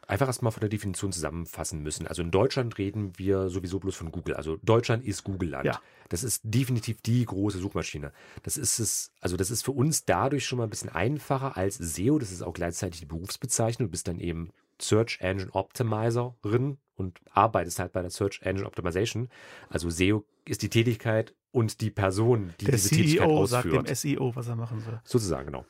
einfach 0.07 0.27
erstmal 0.27 0.51
von 0.51 0.61
der 0.61 0.69
Definition 0.69 1.11
zusammenfassen 1.13 1.81
müssen. 1.81 2.07
Also 2.07 2.21
in 2.21 2.29
Deutschland 2.31 2.77
reden 2.77 3.13
wir 3.17 3.49
sowieso 3.49 3.79
bloß 3.79 3.95
von 3.95 4.11
Google. 4.11 4.35
Also 4.35 4.57
Deutschland 4.61 5.05
ist 5.05 5.23
Google-Land. 5.23 5.65
Ja. 5.65 5.79
Das 6.09 6.23
ist 6.23 6.41
definitiv 6.43 7.01
die 7.01 7.25
große 7.25 7.57
Suchmaschine. 7.57 8.11
Das 8.43 8.57
ist 8.57 8.79
es, 8.79 9.11
also 9.21 9.37
das 9.37 9.49
ist 9.49 9.63
für 9.63 9.71
uns 9.71 10.05
dadurch 10.05 10.45
schon 10.45 10.57
mal 10.57 10.65
ein 10.65 10.69
bisschen 10.69 10.89
einfacher 10.89 11.55
als 11.57 11.77
SEO. 11.77 12.19
Das 12.19 12.31
ist 12.31 12.41
auch 12.41 12.53
gleichzeitig 12.53 12.99
die 12.99 13.05
Berufsbezeichnung. 13.05 13.87
Du 13.87 13.91
bist 13.91 14.07
dann 14.07 14.19
eben 14.19 14.49
Search 14.81 15.19
Engine 15.21 15.51
Optimizerin 15.53 16.77
und 16.95 17.19
arbeitest 17.31 17.79
halt 17.79 17.93
bei 17.93 18.01
der 18.01 18.11
Search 18.11 18.41
Engine 18.43 18.65
Optimization. 18.67 19.29
Also 19.69 19.89
SEO 19.89 20.25
ist 20.45 20.61
die 20.61 20.69
Tätigkeit 20.69 21.33
und 21.51 21.81
die 21.81 21.91
Person, 21.91 22.53
die 22.59 22.65
Der 22.65 22.75
diese 22.75 22.89
Tätigkeit 22.89 23.27
CEO 23.27 23.45
sagt 23.45 23.65
ausführt. 23.67 23.87
dem 23.89 23.95
SEO, 23.95 24.35
was 24.35 24.47
er 24.47 24.55
machen 24.55 24.79
soll. 24.81 24.99
Sozusagen, 25.03 25.45
genau. 25.47 25.65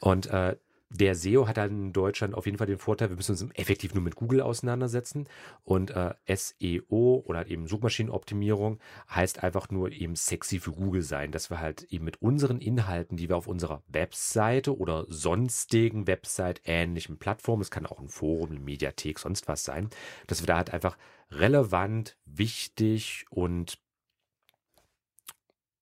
Und 0.00 0.26
äh, 0.26 0.56
der 0.90 1.16
SEO 1.16 1.48
hat 1.48 1.56
dann 1.56 1.70
in 1.70 1.92
Deutschland 1.92 2.34
auf 2.34 2.46
jeden 2.46 2.58
Fall 2.58 2.68
den 2.68 2.78
Vorteil, 2.78 3.08
wir 3.08 3.16
müssen 3.16 3.32
uns 3.32 3.46
effektiv 3.54 3.92
nur 3.94 4.04
mit 4.04 4.14
Google 4.14 4.40
auseinandersetzen. 4.40 5.28
Und 5.64 5.90
äh, 5.90 6.14
SEO 6.28 7.24
oder 7.26 7.38
halt 7.38 7.48
eben 7.48 7.66
Suchmaschinenoptimierung 7.66 8.78
heißt 9.10 9.42
einfach 9.42 9.70
nur 9.70 9.90
eben 9.90 10.14
sexy 10.14 10.60
für 10.60 10.72
Google 10.72 11.02
sein, 11.02 11.32
dass 11.32 11.50
wir 11.50 11.60
halt 11.60 11.82
eben 11.84 12.04
mit 12.04 12.22
unseren 12.22 12.60
Inhalten, 12.60 13.16
die 13.16 13.28
wir 13.28 13.36
auf 13.36 13.48
unserer 13.48 13.82
Webseite 13.88 14.76
oder 14.76 15.06
sonstigen 15.08 16.06
Website 16.06 16.62
ähnlichen 16.64 17.18
Plattformen, 17.18 17.62
es 17.62 17.70
kann 17.70 17.86
auch 17.86 17.98
ein 17.98 18.08
Forum, 18.08 18.50
eine 18.50 18.60
Mediathek, 18.60 19.18
sonst 19.18 19.48
was 19.48 19.64
sein, 19.64 19.90
dass 20.28 20.40
wir 20.40 20.46
da 20.46 20.56
halt 20.56 20.72
einfach 20.72 20.96
relevant, 21.30 22.16
wichtig 22.24 23.26
und 23.30 23.78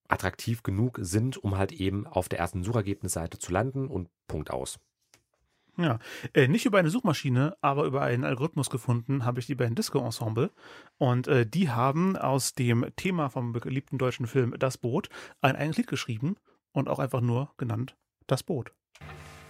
attraktiv 0.08 0.62
genug 0.62 0.99
sind, 1.02 1.37
um 1.37 1.58
halt 1.58 1.73
eben 1.73 2.06
auf 2.06 2.28
der 2.28 2.38
ersten 2.38 2.62
Suchergebnisseite 2.62 3.38
zu 3.38 3.52
landen 3.52 3.88
und 3.88 4.08
Punkt 4.28 4.50
aus. 4.50 4.78
Ja, 5.76 5.99
äh, 6.35 6.47
nicht 6.47 6.66
über 6.66 6.78
eine 6.78 6.90
Suchmaschine, 6.90 7.57
aber 7.61 7.85
über 7.85 8.02
einen 8.02 8.25
Algorithmus 8.25 8.71
gefunden 8.71 9.25
habe 9.25 9.40
ich 9.40 9.47
die 9.47 9.57
Band 9.57 9.78
Disco 9.78 9.99
Ensemble. 9.99 10.50
Und 10.99 11.26
äh, 11.26 11.47
die 11.47 11.71
haben 11.71 12.16
aus 12.16 12.54
dem 12.54 12.87
Thema 12.97 13.28
vom 13.28 13.52
beliebten 13.52 13.99
deutschen 13.99 14.26
Film 14.26 14.54
Das 14.59 14.78
Boot 14.78 15.09
ein 15.40 15.57
eigenes 15.57 15.78
Lied 15.78 15.88
geschrieben 15.88 16.37
und 16.73 16.88
auch 16.88 17.00
einfach 17.00 17.21
nur 17.21 17.52
genannt 17.57 17.97
Das 18.26 18.45
Boot. 18.45 18.73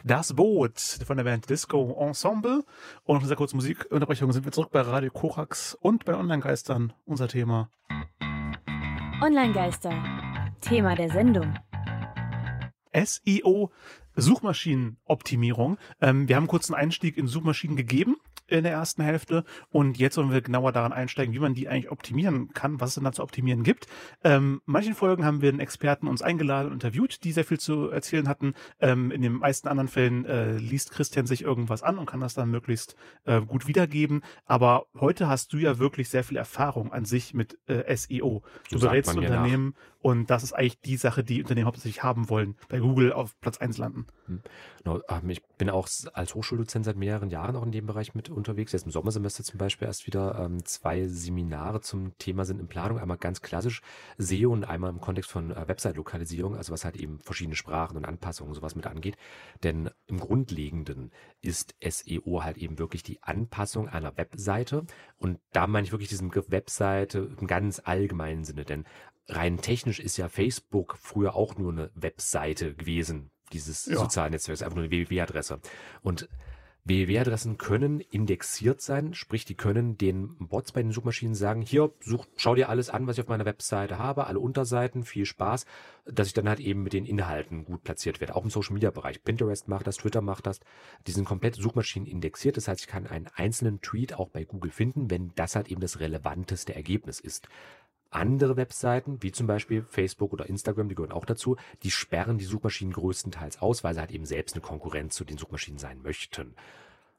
Das 0.02 0.34
Boot 0.34 0.78
von 0.78 1.16
der 1.16 1.24
Band 1.24 1.48
Disco 1.48 1.96
Ensemble. 1.98 2.64
Und 3.04 3.16
nach 3.16 3.22
dieser 3.22 3.36
kurzen 3.36 3.56
Musikunterbrechung 3.56 4.32
sind 4.32 4.44
wir 4.44 4.52
zurück 4.52 4.70
bei 4.70 4.82
Radio 4.82 5.10
Korax 5.10 5.74
und 5.74 6.04
bei 6.04 6.14
Online-Geistern. 6.14 6.92
Unser 7.04 7.28
Thema. 7.28 7.70
Online-Geister. 9.22 9.92
Thema 10.60 10.94
der 10.94 11.10
Sendung. 11.10 11.54
SEO, 12.94 13.70
Suchmaschinenoptimierung. 14.16 15.78
Ähm, 16.00 16.28
wir 16.28 16.36
haben 16.36 16.46
kurz 16.46 16.70
einen 16.70 16.80
Einstieg 16.80 17.16
in 17.16 17.26
Suchmaschinen 17.26 17.76
gegeben 17.76 18.16
in 18.46 18.64
der 18.64 18.72
ersten 18.72 19.02
Hälfte 19.02 19.44
und 19.70 19.98
jetzt 19.98 20.16
wollen 20.16 20.30
wir 20.30 20.42
genauer 20.42 20.72
daran 20.72 20.92
einsteigen, 20.92 21.34
wie 21.34 21.38
man 21.38 21.54
die 21.54 21.68
eigentlich 21.68 21.90
optimieren 21.90 22.52
kann, 22.52 22.80
was 22.80 22.90
es 22.90 22.94
denn 22.96 23.04
da 23.04 23.12
zu 23.12 23.22
optimieren 23.22 23.62
gibt. 23.62 23.86
Ähm, 24.22 24.60
manchen 24.66 24.94
Folgen 24.94 25.24
haben 25.24 25.40
wir 25.40 25.48
einen 25.48 25.60
Experten 25.60 26.08
uns 26.08 26.20
eingeladen 26.20 26.68
und 26.68 26.74
interviewt, 26.74 27.24
die 27.24 27.32
sehr 27.32 27.44
viel 27.44 27.58
zu 27.58 27.88
erzählen 27.88 28.28
hatten. 28.28 28.54
Ähm, 28.80 29.10
in 29.10 29.22
den 29.22 29.32
meisten 29.32 29.68
anderen 29.68 29.88
Fällen 29.88 30.26
äh, 30.26 30.56
liest 30.58 30.90
Christian 30.90 31.26
sich 31.26 31.42
irgendwas 31.42 31.82
an 31.82 31.98
und 31.98 32.06
kann 32.06 32.20
das 32.20 32.34
dann 32.34 32.50
möglichst 32.50 32.96
äh, 33.24 33.40
gut 33.40 33.66
wiedergeben. 33.66 34.22
Aber 34.44 34.86
heute 34.98 35.28
hast 35.28 35.52
du 35.52 35.58
ja 35.58 35.78
wirklich 35.78 36.10
sehr 36.10 36.24
viel 36.24 36.36
Erfahrung 36.36 36.92
an 36.92 37.06
sich 37.06 37.32
mit 37.32 37.58
äh, 37.66 37.96
SEO. 37.96 38.42
Du 38.70 38.78
So 38.78 38.88
berätst. 38.88 39.14
Unternehmen 39.16 39.74
und 40.04 40.28
das 40.28 40.42
ist 40.42 40.52
eigentlich 40.52 40.78
die 40.82 40.98
Sache, 40.98 41.24
die 41.24 41.40
Unternehmen 41.40 41.66
hauptsächlich 41.66 42.02
haben 42.02 42.28
wollen, 42.28 42.56
bei 42.68 42.78
Google 42.78 43.10
auf 43.14 43.40
Platz 43.40 43.56
1 43.56 43.78
landen. 43.78 44.06
Hm. 44.26 44.42
Ähm, 44.84 45.30
ich 45.30 45.42
bin 45.56 45.70
auch 45.70 45.88
als 46.12 46.34
Hochschuldozent 46.34 46.84
seit 46.84 46.96
mehreren 46.96 47.30
Jahren 47.30 47.56
auch 47.56 47.64
in 47.64 47.72
dem 47.72 47.86
Bereich 47.86 48.14
mit 48.14 48.28
unterwegs. 48.28 48.72
Jetzt 48.72 48.84
im 48.84 48.90
Sommersemester 48.90 49.44
zum 49.44 49.56
Beispiel 49.56 49.88
erst 49.88 50.06
wieder 50.06 50.38
ähm, 50.38 50.62
zwei 50.66 51.06
Seminare 51.08 51.80
zum 51.80 52.18
Thema 52.18 52.44
sind 52.44 52.60
in 52.60 52.68
Planung. 52.68 52.98
Einmal 52.98 53.16
ganz 53.16 53.40
klassisch 53.40 53.80
SEO 54.18 54.52
und 54.52 54.64
einmal 54.64 54.90
im 54.90 55.00
Kontext 55.00 55.30
von 55.30 55.52
äh, 55.52 55.68
Website-Lokalisierung, 55.68 56.54
also 56.54 56.74
was 56.74 56.84
halt 56.84 56.96
eben 56.96 57.20
verschiedene 57.22 57.56
Sprachen 57.56 57.96
und 57.96 58.04
Anpassungen 58.04 58.52
sowas 58.52 58.74
mit 58.74 58.86
angeht. 58.86 59.16
Denn 59.62 59.88
im 60.06 60.20
Grundlegenden 60.20 61.12
ist 61.40 61.76
SEO 61.82 62.42
halt 62.44 62.58
eben 62.58 62.78
wirklich 62.78 63.04
die 63.04 63.22
Anpassung 63.22 63.88
einer 63.88 64.18
Webseite. 64.18 64.84
Und 65.16 65.38
da 65.52 65.66
meine 65.66 65.86
ich 65.86 65.92
wirklich 65.92 66.10
diesen 66.10 66.28
Begriff 66.28 66.50
Webseite 66.50 67.34
im 67.40 67.46
ganz 67.46 67.80
allgemeinen 67.82 68.44
Sinne. 68.44 68.66
Denn 68.66 68.84
rein 69.28 69.58
technisch 69.58 70.00
ist 70.00 70.16
ja 70.16 70.28
Facebook 70.28 70.96
früher 71.00 71.34
auch 71.34 71.56
nur 71.56 71.72
eine 71.72 71.90
Webseite 71.94 72.74
gewesen, 72.74 73.30
dieses 73.52 73.86
ja. 73.86 73.96
sozialen 73.96 74.32
Netzwerks, 74.32 74.62
einfach 74.62 74.76
nur 74.76 74.84
eine 74.84 74.90
www-Adresse. 74.90 75.60
Und 76.02 76.28
www-Adressen 76.84 77.56
können 77.56 78.00
indexiert 78.00 78.82
sein, 78.82 79.14
sprich, 79.14 79.46
die 79.46 79.54
können 79.54 79.96
den 79.96 80.36
Bots 80.36 80.72
bei 80.72 80.82
den 80.82 80.92
Suchmaschinen 80.92 81.34
sagen, 81.34 81.62
hier, 81.62 81.92
such, 82.00 82.26
schau 82.36 82.54
dir 82.54 82.68
alles 82.68 82.90
an, 82.90 83.06
was 83.06 83.16
ich 83.16 83.22
auf 83.22 83.28
meiner 83.28 83.46
Webseite 83.46 83.98
habe, 83.98 84.26
alle 84.26 84.38
Unterseiten, 84.38 85.02
viel 85.02 85.24
Spaß, 85.24 85.64
dass 86.04 86.26
ich 86.26 86.34
dann 86.34 86.48
halt 86.48 86.60
eben 86.60 86.82
mit 86.82 86.92
den 86.92 87.06
Inhalten 87.06 87.64
gut 87.64 87.84
platziert 87.84 88.20
werde. 88.20 88.36
Auch 88.36 88.44
im 88.44 88.50
Social 88.50 88.74
Media 88.74 88.90
Bereich. 88.90 89.24
Pinterest 89.24 89.66
macht 89.66 89.86
das, 89.86 89.96
Twitter 89.96 90.20
macht 90.20 90.46
das. 90.46 90.60
Die 91.06 91.12
sind 91.12 91.24
komplett 91.24 91.54
Suchmaschinen 91.54 92.06
indexiert. 92.06 92.58
Das 92.58 92.68
heißt, 92.68 92.82
ich 92.82 92.86
kann 92.86 93.06
einen 93.06 93.28
einzelnen 93.34 93.80
Tweet 93.80 94.14
auch 94.14 94.28
bei 94.28 94.44
Google 94.44 94.70
finden, 94.70 95.10
wenn 95.10 95.32
das 95.36 95.56
halt 95.56 95.68
eben 95.68 95.80
das 95.80 96.00
relevanteste 96.00 96.74
Ergebnis 96.74 97.18
ist. 97.18 97.48
Andere 98.14 98.56
Webseiten, 98.56 99.22
wie 99.22 99.32
zum 99.32 99.48
Beispiel 99.48 99.84
Facebook 99.88 100.32
oder 100.32 100.48
Instagram, 100.48 100.88
die 100.88 100.94
gehören 100.94 101.12
auch 101.12 101.24
dazu, 101.24 101.56
die 101.82 101.90
sperren 101.90 102.38
die 102.38 102.44
Suchmaschinen 102.44 102.92
größtenteils 102.92 103.60
aus, 103.60 103.82
weil 103.82 103.94
sie 103.94 104.00
halt 104.00 104.12
eben 104.12 104.24
selbst 104.24 104.54
eine 104.54 104.62
Konkurrenz 104.62 105.16
zu 105.16 105.24
den 105.24 105.36
Suchmaschinen 105.36 105.78
sein 105.78 106.00
möchten. 106.00 106.54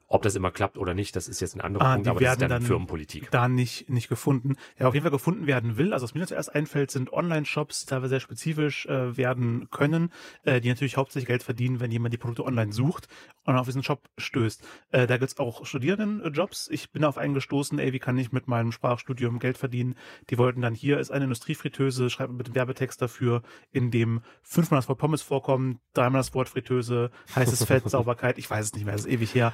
Ob 0.08 0.22
das 0.22 0.36
immer 0.36 0.52
klappt 0.52 0.78
oder 0.78 0.94
nicht, 0.94 1.16
das 1.16 1.26
ist 1.26 1.40
jetzt 1.40 1.56
ein 1.56 1.60
anderer 1.60 1.84
ah, 1.84 1.94
Punkt, 1.94 2.08
aber 2.08 2.20
das 2.20 2.32
ist 2.34 2.42
dann, 2.42 2.50
dann 2.50 2.62
Firmenpolitik. 2.62 3.28
Da 3.32 3.48
nicht, 3.48 3.90
nicht 3.90 4.08
gefunden. 4.08 4.54
Ja, 4.78 4.86
auf 4.86 4.94
jeden 4.94 5.02
Fall 5.02 5.10
gefunden 5.10 5.48
werden 5.48 5.78
will. 5.78 5.92
Also 5.92 6.04
was 6.04 6.14
mir 6.14 6.24
zuerst 6.26 6.54
einfällt, 6.54 6.92
sind 6.92 7.12
Online-Shops, 7.12 7.80
die 7.80 7.86
teilweise 7.86 8.10
sehr 8.10 8.20
spezifisch 8.20 8.86
äh, 8.86 9.16
werden 9.16 9.68
können, 9.70 10.12
äh, 10.44 10.60
die 10.60 10.68
natürlich 10.68 10.96
hauptsächlich 10.96 11.26
Geld 11.26 11.42
verdienen, 11.42 11.80
wenn 11.80 11.90
jemand 11.90 12.14
die 12.14 12.18
Produkte 12.18 12.44
online 12.44 12.72
sucht 12.72 13.08
und 13.44 13.56
auf 13.56 13.66
diesen 13.66 13.82
Shop 13.82 14.08
stößt. 14.16 14.62
Äh, 14.92 15.08
da 15.08 15.16
gibt's 15.16 15.38
auch 15.38 15.66
Studierendenjobs. 15.66 16.68
Ich 16.70 16.92
bin 16.92 17.04
auf 17.04 17.18
einen 17.18 17.34
gestoßen, 17.34 17.78
ey, 17.80 17.92
wie 17.92 17.98
kann 17.98 18.16
ich 18.16 18.30
mit 18.30 18.46
meinem 18.46 18.70
Sprachstudium 18.70 19.40
Geld 19.40 19.58
verdienen? 19.58 19.96
Die 20.30 20.38
wollten 20.38 20.60
dann, 20.60 20.74
hier 20.74 21.00
ist 21.00 21.10
eine 21.10 21.24
Industriefritteuse, 21.24 22.10
schreibt 22.10 22.32
mit 22.32 22.46
dem 22.46 22.54
Werbetext 22.54 23.02
dafür, 23.02 23.42
in 23.72 23.90
dem 23.90 24.20
fünfmal 24.42 24.78
das 24.78 24.88
Wort 24.88 24.98
Pommes 24.98 25.22
vorkommt, 25.22 25.80
dreimal 25.94 26.20
das 26.20 26.32
Wort 26.34 26.48
Fritteuse, 26.48 27.10
heißes 27.34 27.64
Fett, 27.64 27.82
Sauberkeit, 27.90 28.38
ich 28.38 28.48
weiß 28.48 28.66
es 28.66 28.74
nicht 28.74 28.84
mehr, 28.84 28.92
das 28.92 29.06
ist 29.06 29.12
ewig 29.12 29.34
her. 29.34 29.52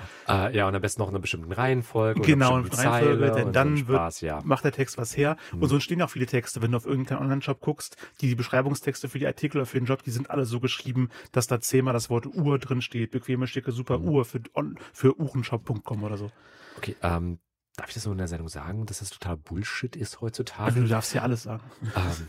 Uh, 0.50 0.54
ja, 0.54 0.68
und 0.68 0.75
am 0.75 0.80
besten 0.82 1.00
noch 1.00 1.08
in 1.08 1.14
einer 1.14 1.20
bestimmten 1.20 1.52
Reihenfolge. 1.52 2.20
Genau, 2.20 2.58
in 2.58 2.66
Reihenfolge, 2.66 3.32
denn 3.32 3.52
dann 3.52 3.76
so 3.76 3.84
Spaß, 3.84 4.22
wird, 4.22 4.30
ja. 4.30 4.40
macht 4.44 4.64
der 4.64 4.72
Text 4.72 4.99
was 4.99 5.16
her. 5.16 5.37
Hm. 5.50 5.62
Und 5.62 5.68
so 5.68 5.75
entstehen 5.76 6.02
auch 6.02 6.11
viele 6.11 6.26
Texte, 6.26 6.62
wenn 6.62 6.72
du 6.72 6.76
auf 6.76 6.87
irgendeinen 6.87 7.20
Online-Shop 7.20 7.61
guckst, 7.61 7.96
die, 8.20 8.28
die 8.28 8.34
Beschreibungstexte 8.34 9.08
für 9.08 9.18
die 9.18 9.26
Artikel 9.26 9.58
oder 9.58 9.66
für 9.66 9.78
den 9.78 9.87
Job, 9.87 10.02
die 10.02 10.11
sind 10.11 10.30
alle 10.30 10.44
so 10.44 10.61
geschrieben, 10.61 11.11
dass 11.32 11.46
da 11.46 11.61
zehnmal 11.61 11.94
das 11.94 12.11
Wort 12.11 12.26
Uhr 12.26 12.58
drin 12.58 12.82
steht, 12.82 13.11
bequeme, 13.11 13.46
schicke, 13.46 13.72
super 13.72 13.96
hm. 13.96 14.08
Uhr 14.08 14.25
für, 14.25 14.40
für 14.92 15.18
uhrenshop.com 15.18 16.02
oder 16.02 16.16
so. 16.16 16.30
Okay, 16.76 16.96
ähm, 17.02 17.38
darf 17.76 17.88
ich 17.88 17.94
das 17.94 18.04
so 18.04 18.12
in 18.12 18.18
der 18.18 18.28
Sendung 18.28 18.49
sagen, 18.49 18.87
dass 18.87 19.00
das 19.00 19.11
total 19.11 19.37
Bullshit 19.37 19.96
ist 19.96 20.20
heutzutage? 20.20 20.64
Also, 20.64 20.80
du 20.80 20.88
darfst 20.88 21.14
ja 21.14 21.22
alles 21.22 21.42
sagen. 21.44 21.62
Ähm, 21.82 22.26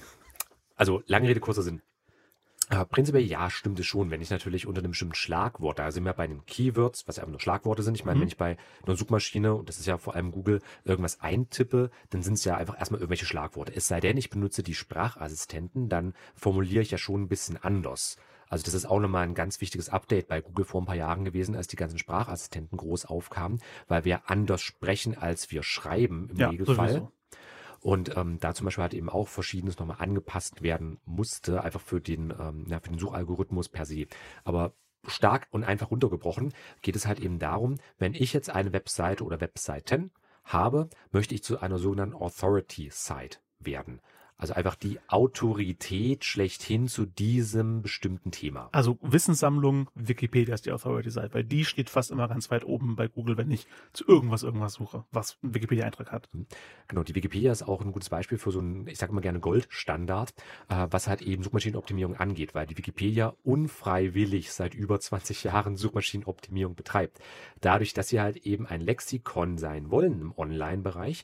also, 0.76 1.04
lange 1.06 1.28
Rede, 1.28 1.40
kurzer 1.40 1.62
Sinn. 1.62 1.82
Äh, 2.70 2.86
prinzipiell 2.86 3.24
ja, 3.24 3.50
stimmt 3.50 3.80
es 3.80 3.86
schon. 3.86 4.12
Wenn 4.12 4.22
ich 4.22 4.30
natürlich 4.30 4.68
unter 4.68 4.80
einem 4.80 4.92
bestimmten 4.92 5.16
Schlagwort, 5.16 5.80
da 5.80 5.92
sind 5.92 6.06
wir 6.06 6.14
bei 6.14 6.28
den 6.28 6.46
Keywords, 6.46 7.08
was 7.08 7.18
ja 7.18 7.24
einfach 7.24 7.32
nur 7.32 7.40
Schlagworte 7.40 7.84
sind. 7.84 7.96
Ich 7.96 8.06
meine, 8.06 8.18
mhm. 8.18 8.22
wenn 8.22 8.28
ich 8.28 8.38
bei 8.38 8.58
einer 8.86 8.96
Suchmaschine, 8.96 9.54
und 9.54 9.70
das 9.70 9.80
ist 9.80 9.86
ja 9.86 9.98
vor 9.98 10.16
allem 10.16 10.32
Google, 10.32 10.62
irgendwas 10.84 11.22
eintippe, 11.22 11.92
dann 12.10 12.24
sind 12.24 12.36
es 12.36 12.46
ja 12.46 12.58
einfach 12.58 12.78
erstmal 12.78 13.00
irgendwelche 13.00 13.26
Schlagworte. 13.26 13.76
Es 13.76 13.88
sei 13.88 14.00
denn, 14.00 14.18
ich 14.18 14.30
benutze 14.30 14.64
die 14.64 14.76
Sprachassistenten, 14.76 15.90
dann 15.90 16.14
formuliere 16.36 16.82
ich 16.82 16.92
ja 16.92 16.98
schon 16.98 17.24
ein 17.24 17.28
bisschen 17.28 17.58
anders. 17.58 18.18
Also 18.50 18.66
das 18.66 18.76
ist 18.76 18.86
auch 18.86 19.00
nochmal 19.00 19.24
ein 19.24 19.34
ganz 19.34 19.62
wichtiges 19.62 19.90
Update 19.90 20.28
bei 20.28 20.40
Google 20.40 20.66
vor 20.66 20.80
ein 20.80 20.86
paar 20.86 20.96
Jahren 20.96 21.26
gewesen, 21.26 21.56
als 21.56 21.68
die 21.68 21.76
ganzen 21.76 21.98
Sprachassistenten 21.98 22.78
groß 22.78 23.06
aufkamen, 23.06 23.60
weil 23.88 24.06
wir 24.06 24.30
anders 24.30 24.62
sprechen, 24.62 25.18
als 25.18 25.50
wir 25.50 25.64
schreiben 25.64 26.30
im 26.30 26.38
ja, 26.38 26.50
Regelfall. 26.50 26.90
Sowieso. 26.90 27.12
Und 27.84 28.16
ähm, 28.16 28.40
da 28.40 28.54
zum 28.54 28.64
Beispiel 28.64 28.84
hat 28.86 28.94
eben 28.94 29.10
auch 29.10 29.28
Verschiedenes 29.28 29.78
nochmal 29.78 29.98
angepasst 30.00 30.64
werden 30.64 31.02
musste, 31.04 31.64
einfach 31.64 31.82
für 31.82 32.00
den, 32.00 32.34
ähm, 32.40 32.66
ja, 32.70 32.80
für 32.80 32.90
den 32.90 32.98
Suchalgorithmus 32.98 33.68
per 33.68 33.86
se. 33.86 34.08
Aber 34.46 34.74
stark 35.06 35.48
und 35.52 35.66
einfach 35.66 35.92
runtergebrochen 35.92 36.54
geht 36.82 36.96
es 36.96 37.06
halt 37.06 37.20
eben 37.20 37.40
darum, 37.40 37.76
wenn 37.98 38.14
ich 38.14 38.32
jetzt 38.32 38.50
eine 38.50 38.72
Webseite 38.72 39.26
oder 39.26 39.42
Webseiten 39.42 40.12
habe, 40.46 40.90
möchte 41.12 41.36
ich 41.36 41.44
zu 41.44 41.60
einer 41.60 41.78
sogenannten 41.78 42.16
Authority 42.16 42.90
Site 42.90 43.40
werden. 43.60 44.00
Also 44.38 44.54
einfach 44.54 44.76
die 44.76 45.00
Autorität 45.08 46.26
schlechthin 46.26 46.88
zu 46.88 47.06
diesem 47.06 47.82
bestimmten 47.82 48.32
Thema. 48.32 48.70
Also 48.72 48.98
Wissenssammlung, 49.02 49.90
Wikipedia 49.96 50.54
ist 50.54 50.66
die 50.66 50.72
Authority-Seite, 50.72 51.34
weil 51.34 51.44
die 51.44 51.66
steht 51.66 51.90
fast 51.90 52.12
immer 52.12 52.28
ganz 52.28 52.52
weit 52.52 52.66
oben 52.66 52.96
bei 52.96 53.08
Google, 53.08 53.38
wenn 53.38 53.52
ich 53.52 53.68
zu 53.94 54.06
irgendwas 54.08 54.44
irgendwas 54.44 54.74
suche, 54.74 55.06
was 55.12 55.38
einen 55.42 55.54
Wikipedia-Eintrag 55.54 56.12
hat. 56.12 56.30
Mhm. 56.34 56.48
Genau, 56.88 57.04
die 57.04 57.16
Wikipedia 57.16 57.52
ist 57.52 57.64
auch 57.64 57.82
ein 57.82 57.92
gutes 57.92 58.10
Beispiel 58.10 58.38
für 58.38 58.52
so 58.52 58.60
einen, 58.60 58.88
ich 58.88 58.98
sage 58.98 59.12
immer 59.12 59.22
gerne 59.22 59.40
Goldstandard, 59.40 60.34
äh, 60.70 60.88
was 60.90 61.08
halt 61.08 61.22
eben 61.22 61.44
Suchmaschinenoptimierung 61.44 62.16
angeht, 62.18 62.56
weil 62.56 62.68
die 62.68 62.78
Wikipedia 62.78 63.34
unfreiwillig 63.44 64.52
seit 64.52 64.74
über 64.74 65.00
20 65.00 65.44
Jahren 65.44 65.78
Suchmaschinenoptimierung 65.78 66.76
betreibt. 66.76 67.20
Dadurch, 67.62 67.94
dass 67.94 68.10
sie 68.10 68.20
halt 68.20 68.38
eben 68.38 68.66
ein 68.66 68.82
Lexikon 68.82 69.58
sein 69.58 69.90
wollen 69.92 70.20
im 70.22 70.38
Online-Bereich, 70.38 71.24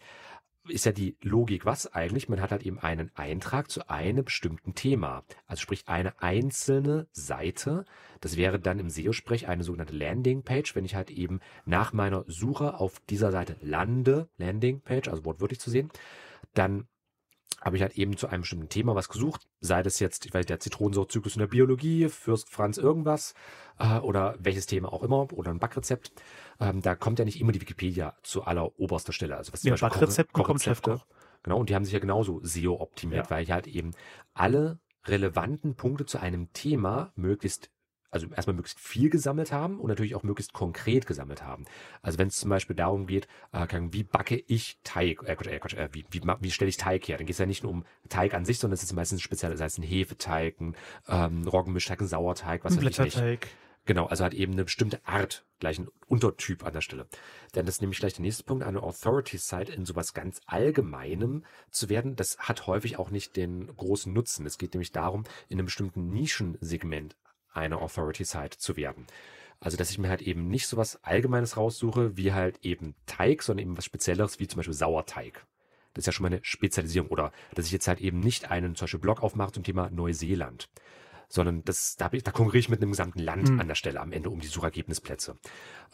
ist 0.70 0.86
ja 0.86 0.92
die 0.92 1.18
Logik, 1.22 1.66
was 1.66 1.94
eigentlich? 1.94 2.30
Man 2.30 2.42
hat 2.42 2.52
halt 2.52 2.64
eben 2.64 2.80
einen 2.80 3.12
Eintrag 3.16 3.70
zu 3.70 3.90
einem 3.90 4.26
bestimmten 4.26 4.76
Thema. 4.76 5.24
Also 5.48 5.62
sprich 5.62 5.88
eine 5.88 6.22
einzelne 6.22 7.08
Seite. 7.12 7.86
Das 8.22 8.38
wäre 8.38 8.60
dann 8.60 8.80
im 8.80 8.90
SEO-Sprech 8.90 9.48
eine 9.48 9.64
sogenannte 9.64 9.96
Landing-Page. 9.96 10.76
Wenn 10.76 10.86
ich 10.86 10.96
halt 10.96 11.12
eben 11.12 11.40
nach 11.66 11.94
meiner 11.94 12.24
Suche 12.28 12.80
auf 12.80 13.00
dieser 13.10 13.32
Seite 13.32 13.58
lande, 13.62 14.30
Landing-Page, 14.38 15.10
also 15.10 15.26
wortwörtlich 15.26 15.60
zu 15.60 15.70
sehen, 15.70 15.90
dann 16.54 16.88
habe 17.62 17.76
ich 17.76 17.82
halt 17.82 17.98
eben 17.98 18.18
zu 18.18 18.28
einem 18.28 18.42
bestimmten 18.42 18.70
Thema 18.70 18.96
was 18.96 19.10
gesucht, 19.10 19.48
sei 19.60 19.84
das 19.84 20.00
jetzt, 20.00 20.26
ich 20.26 20.34
weiß, 20.34 20.46
der 20.46 20.60
Zitronensaurzyklus 20.60 21.36
in 21.36 21.40
der 21.40 21.48
Biologie, 21.48 22.10
Fürst 22.10 22.50
Franz 22.50 22.78
irgendwas 22.78 23.34
äh, 23.80 24.00
oder 24.00 24.36
welches 24.40 24.66
Thema 24.66 24.92
auch 24.94 25.04
immer 25.04 25.32
oder 25.34 25.52
ein 25.52 25.60
Backrezept. 25.60 26.12
Ähm, 26.60 26.82
da 26.82 26.96
kommt 26.96 27.20
ja 27.20 27.26
nicht 27.26 27.40
immer 27.40 27.52
die 27.52 27.62
Wikipedia 27.62 28.16
zu 28.24 28.44
aller 28.44 28.80
oberster 28.80 29.14
Stelle. 29.14 29.38
Also 29.38 29.54
was 29.54 29.64
ja, 29.64 29.76
Backrezepten 29.76 30.44
kommt 30.44 30.62
Chefkoch. 30.62 31.06
Genau, 31.44 31.58
und 31.58 31.70
die 31.70 31.76
haben 31.76 31.86
sich 31.86 31.94
ja 31.94 32.00
genauso 32.00 32.42
SEO 32.44 32.82
optimiert, 32.82 33.26
ja. 33.26 33.30
weil 33.30 33.44
ich 33.44 33.52
halt 33.52 33.68
eben 33.68 33.92
alle 34.34 34.80
relevanten 35.06 35.76
Punkte 35.76 36.06
zu 36.06 36.20
einem 36.20 36.52
Thema 36.54 37.12
möglichst 37.16 37.72
also 38.12 38.28
erstmal 38.28 38.56
möglichst 38.56 38.80
viel 38.80 39.10
gesammelt 39.10 39.52
haben 39.52 39.80
und 39.80 39.88
natürlich 39.88 40.16
auch 40.16 40.24
möglichst 40.24 40.54
konkret 40.54 41.06
gesammelt 41.06 41.44
haben. 41.44 41.66
Also 42.02 42.18
wenn 42.18 42.28
es 42.28 42.38
zum 42.38 42.50
Beispiel 42.50 42.76
darum 42.76 43.08
geht, 43.08 43.28
äh, 43.52 43.68
wie 43.92 44.04
backe 44.04 44.44
ich 44.48 44.80
Teig, 44.84 45.24
äh, 45.24 45.34
äh, 45.34 45.56
äh, 45.56 45.90
wie, 45.92 46.06
wie, 46.10 46.22
wie 46.40 46.52
stelle 46.52 46.70
ich 46.70 46.78
Teig 46.78 47.08
her, 47.08 47.18
dann 47.18 47.26
geht 47.26 47.34
es 47.34 47.40
ja 47.40 47.46
nicht 47.46 47.64
nur 47.64 47.72
um 47.72 47.86
Teig 48.10 48.34
an 48.34 48.46
sich, 48.46 48.60
sondern 48.60 48.76
es 48.76 48.84
ist 48.84 48.94
meistens 48.94 49.22
speziell, 49.22 49.56
sei 49.58 49.66
es 49.66 49.78
ein 49.78 49.84
Hefeteig, 49.84 50.60
ein 50.60 50.76
ähm, 51.08 51.48
Roggenmischteig, 51.48 52.02
ein 52.02 52.08
Sauerteig, 52.08 52.64
was 52.64 52.74
ein 52.74 52.80
Blätterteig. 52.80 53.48
Genau, 53.86 54.06
also 54.06 54.24
hat 54.24 54.36
eben 54.36 54.54
eine 54.54 54.66
bestimmte 54.66 55.04
Art, 55.08 55.46
gleich 55.60 55.80
ein 55.80 55.88
Untertyp 56.06 56.64
an 56.64 56.74
der 56.74 56.82
Stelle. 56.82 57.08
Denn 57.56 57.66
das 57.66 57.76
ist 57.76 57.82
nämlich 57.82 58.00
gleich 58.00 58.14
der 58.14 58.22
nächste 58.22 58.44
Punkt, 58.44 58.64
eine 58.64 58.84
Authority-Site 58.84 59.72
in 59.72 59.84
sowas 59.86 60.14
ganz 60.14 60.42
Allgemeinem 60.46 61.44
zu 61.72 61.90
werden, 61.90 62.16
das 62.16 62.38
hat 62.38 62.68
häufig 62.68 63.00
auch 63.00 63.10
nicht 63.10 63.36
den 63.36 63.66
großen 63.76 64.14
Nutzen. 64.14 64.46
Es 64.46 64.60
geht 64.60 64.74
nämlich 64.74 64.92
darum, 64.92 65.24
in 65.48 65.58
einem 65.58 65.66
bestimmten 65.66 66.10
Nischensegment 66.10 67.16
eine 67.54 67.82
Authority-Site 67.82 68.58
zu 68.58 68.78
werden. 68.78 69.08
Also, 69.62 69.76
dass 69.76 69.92
ich 69.92 69.98
mir 69.98 70.10
halt 70.10 70.22
eben 70.22 70.48
nicht 70.48 70.68
so 70.68 70.78
was 70.78 71.04
Allgemeines 71.04 71.58
raussuche, 71.58 72.16
wie 72.16 72.32
halt 72.32 72.60
eben 72.64 72.96
Teig, 73.06 73.44
sondern 73.44 73.66
eben 73.66 73.78
was 73.78 73.86
Spezielleres, 73.86 74.40
wie 74.40 74.48
zum 74.48 74.58
Beispiel 74.58 74.74
Sauerteig. 74.74 75.46
Das 75.94 76.04
ist 76.04 76.06
ja 76.08 76.14
schon 76.14 76.24
mal 76.24 76.32
eine 76.32 76.40
Spezialisierung. 76.44 77.10
Oder 77.10 77.32
dass 77.56 77.66
ich 77.66 77.72
jetzt 77.72 77.88
halt 77.88 78.00
eben 78.00 78.20
nicht 78.22 78.50
einen 78.50 78.76
zum 78.76 78.86
Beispiel 78.86 79.02
Blog 79.02 79.22
aufmache 79.22 79.52
zum 79.52 79.64
Thema 79.64 79.90
Neuseeland. 79.90 80.70
Sondern 81.28 81.64
das, 81.66 81.96
da, 81.98 82.10
ich, 82.14 82.24
da 82.24 82.32
konkurriere 82.32 82.60
ich 82.60 82.70
mit 82.70 82.82
einem 82.82 82.92
gesamten 82.92 83.20
Land 83.20 83.50
mhm. 83.50 83.60
an 83.60 83.68
der 83.68 83.76
Stelle 83.76 84.00
am 84.00 84.14
Ende 84.14 84.30
um 84.30 84.40
die 84.40 84.48
Suchergebnisplätze. 84.48 85.38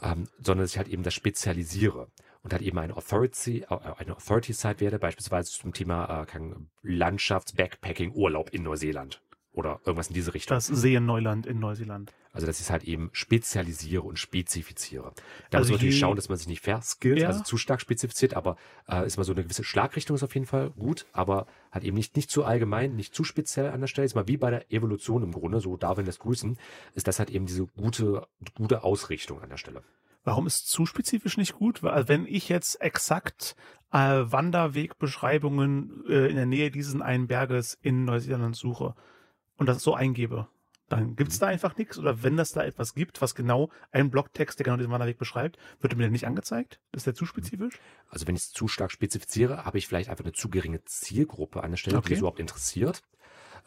Ähm, 0.01 0.27
sondern 0.37 0.63
dass 0.63 0.71
ich 0.71 0.77
halt 0.77 0.87
eben 0.87 1.03
das 1.03 1.13
spezialisiere 1.13 2.07
und 2.43 2.53
halt 2.53 2.61
eben 2.61 2.77
eine 2.77 2.95
Authority, 2.95 3.61
äh, 3.61 3.77
eine 3.97 4.15
Authority-Site 4.15 4.79
werde, 4.79 4.99
beispielsweise 4.99 5.51
zum 5.51 5.73
Thema 5.73 6.23
äh, 6.23 6.39
Landschafts-Backpacking-Urlaub 6.83 8.51
in 8.51 8.63
Neuseeland 8.63 9.21
oder 9.55 9.79
irgendwas 9.85 10.09
in 10.09 10.13
diese 10.13 10.33
Richtung. 10.33 10.55
Das 10.55 10.67
Seen-Neuland 10.67 11.45
in 11.45 11.59
Neuseeland. 11.59 12.13
Also, 12.33 12.45
dass 12.45 12.57
ich 12.57 12.65
es 12.65 12.69
halt 12.69 12.83
eben 12.83 13.09
spezialisiere 13.13 14.01
und 14.01 14.19
spezifiziere. 14.19 15.13
Da 15.49 15.57
Also 15.57 15.59
muss 15.59 15.67
man 15.69 15.75
natürlich 15.77 15.99
schauen, 15.99 16.15
dass 16.17 16.27
man 16.27 16.37
sich 16.37 16.47
nicht 16.47 16.61
verskillt, 16.61 17.19
Ja. 17.19 17.29
also 17.29 17.43
zu 17.43 17.57
stark 17.57 17.79
spezifiziert, 17.79 18.33
aber 18.33 18.57
äh, 18.89 19.05
ist 19.07 19.17
mal 19.17 19.23
so 19.23 19.31
eine 19.31 19.43
gewisse 19.43 19.63
Schlagrichtung 19.63 20.15
ist 20.15 20.23
auf 20.23 20.33
jeden 20.33 20.45
Fall 20.45 20.71
gut, 20.71 21.05
aber 21.13 21.47
halt 21.71 21.85
eben 21.85 21.95
nicht, 21.95 22.17
nicht 22.17 22.29
zu 22.29 22.43
allgemein, 22.43 22.95
nicht 22.95 23.15
zu 23.15 23.23
speziell 23.23 23.71
an 23.71 23.79
der 23.79 23.87
Stelle. 23.87 24.05
Ist 24.05 24.15
mal 24.15 24.27
wie 24.27 24.37
bei 24.37 24.49
der 24.49 24.71
Evolution 24.71 25.23
im 25.23 25.31
Grunde, 25.31 25.61
so 25.61 25.77
Darwin 25.77 26.05
lässt 26.05 26.19
grüßen, 26.19 26.57
ist 26.93 27.07
das 27.07 27.19
halt 27.19 27.29
eben 27.29 27.45
diese 27.45 27.65
gute, 27.65 28.27
gute 28.55 28.83
Ausrichtung 28.83 29.41
an 29.41 29.49
der 29.49 29.57
Stelle. 29.57 29.81
Warum 30.25 30.47
ist 30.47 30.67
zu 30.69 30.85
spezifisch 30.85 31.37
nicht 31.37 31.53
gut? 31.53 31.83
Weil 31.83 31.91
also 31.91 32.09
wenn 32.09 32.25
ich 32.25 32.49
jetzt 32.49 32.81
exakt 32.81 33.55
äh, 33.93 33.97
Wanderwegbeschreibungen 33.99 36.03
äh, 36.09 36.27
in 36.27 36.35
der 36.35 36.45
Nähe 36.45 36.71
dieses 36.71 36.99
einen 36.99 37.27
Berges 37.27 37.77
in 37.81 38.05
Neuseeland 38.05 38.55
suche 38.55 38.95
und 39.57 39.67
das 39.67 39.81
so 39.83 39.93
eingebe, 39.93 40.47
dann 40.87 41.15
gibt 41.15 41.31
es 41.31 41.39
da 41.39 41.47
einfach 41.47 41.77
nichts. 41.77 41.97
Oder 41.97 42.21
wenn 42.23 42.37
das 42.37 42.51
da 42.51 42.63
etwas 42.63 42.93
gibt, 42.93 43.21
was 43.21 43.33
genau 43.33 43.69
einen 43.91 44.11
Blogtext, 44.11 44.59
der 44.59 44.65
genau 44.65 44.77
diesen 44.77 44.91
Wanderweg 44.91 45.17
beschreibt, 45.17 45.57
wird 45.81 45.93
er 45.93 45.97
mir 45.97 46.03
der 46.03 46.11
nicht 46.11 46.27
angezeigt? 46.27 46.79
Ist 46.91 47.07
der 47.07 47.15
zu 47.15 47.25
spezifisch? 47.25 47.79
Also 48.09 48.27
wenn 48.27 48.35
ich 48.35 48.43
es 48.43 48.51
zu 48.51 48.67
stark 48.67 48.91
spezifiziere, 48.91 49.65
habe 49.65 49.77
ich 49.79 49.87
vielleicht 49.87 50.09
einfach 50.09 50.23
eine 50.23 50.33
zu 50.33 50.49
geringe 50.49 50.83
Zielgruppe 50.85 51.63
an 51.63 51.71
der 51.71 51.77
Stelle, 51.77 51.95
die 51.95 51.99
Okay. 51.99 52.13
es 52.13 52.19
überhaupt 52.19 52.39
interessiert. 52.39 53.01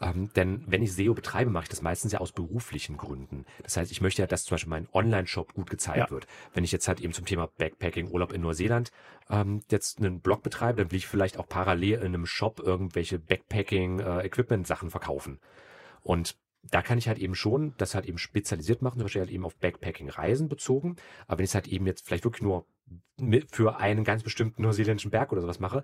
Ähm, 0.01 0.31
denn 0.33 0.63
wenn 0.65 0.81
ich 0.81 0.93
SEO 0.93 1.13
betreibe, 1.13 1.51
mache 1.51 1.63
ich 1.63 1.69
das 1.69 1.81
meistens 1.81 2.13
ja 2.13 2.19
aus 2.19 2.31
beruflichen 2.31 2.95
Gründen. 2.95 3.45
Das 3.63 3.75
heißt, 3.75 3.91
ich 3.91 3.99
möchte 3.99 4.21
ja, 4.21 4.27
dass 4.27 4.45
zum 4.45 4.55
Beispiel 4.55 4.69
mein 4.69 4.87
Online-Shop 4.93 5.53
gut 5.53 5.69
gezeigt 5.69 5.97
Ja. 5.97 6.09
wird. 6.09 6.25
Wenn 6.53 6.63
ich 6.63 6.71
jetzt 6.71 6.87
halt 6.87 7.01
eben 7.01 7.11
zum 7.11 7.25
Thema 7.25 7.49
Backpacking, 7.57 8.07
Urlaub 8.07 8.31
in 8.31 8.39
Neuseeland 8.39 8.91
ähm, 9.29 9.61
jetzt 9.69 9.97
einen 9.99 10.21
Blog 10.21 10.41
betreibe, 10.41 10.77
dann 10.83 10.91
will 10.91 10.97
ich 10.99 11.07
vielleicht 11.07 11.37
auch 11.37 11.49
parallel 11.49 11.99
in 11.99 12.05
einem 12.05 12.25
Shop 12.25 12.61
irgendwelche 12.61 13.19
Backpacking-Equipment-Sachen 13.19 14.89
verkaufen. 14.89 15.39
Und 16.01 16.37
da 16.63 16.81
kann 16.81 16.97
ich 16.97 17.07
halt 17.07 17.19
eben 17.19 17.35
schon 17.35 17.73
das 17.77 17.95
halt 17.95 18.05
eben 18.05 18.17
spezialisiert 18.17 18.81
machen, 18.81 18.97
zum 18.99 19.05
Beispiel 19.05 19.21
halt 19.21 19.31
eben 19.31 19.45
auf 19.45 19.55
Backpacking-Reisen 19.57 20.49
bezogen. 20.49 20.97
Aber 21.27 21.39
wenn 21.39 21.45
ich 21.45 21.51
es 21.51 21.55
halt 21.55 21.67
eben 21.67 21.87
jetzt 21.87 22.05
vielleicht 22.05 22.25
wirklich 22.25 22.43
nur 22.43 22.65
für 23.51 23.77
einen 23.77 24.03
ganz 24.03 24.23
bestimmten 24.23 24.61
neuseeländischen 24.61 25.11
Berg 25.11 25.31
oder 25.31 25.41
sowas 25.41 25.59
mache, 25.59 25.83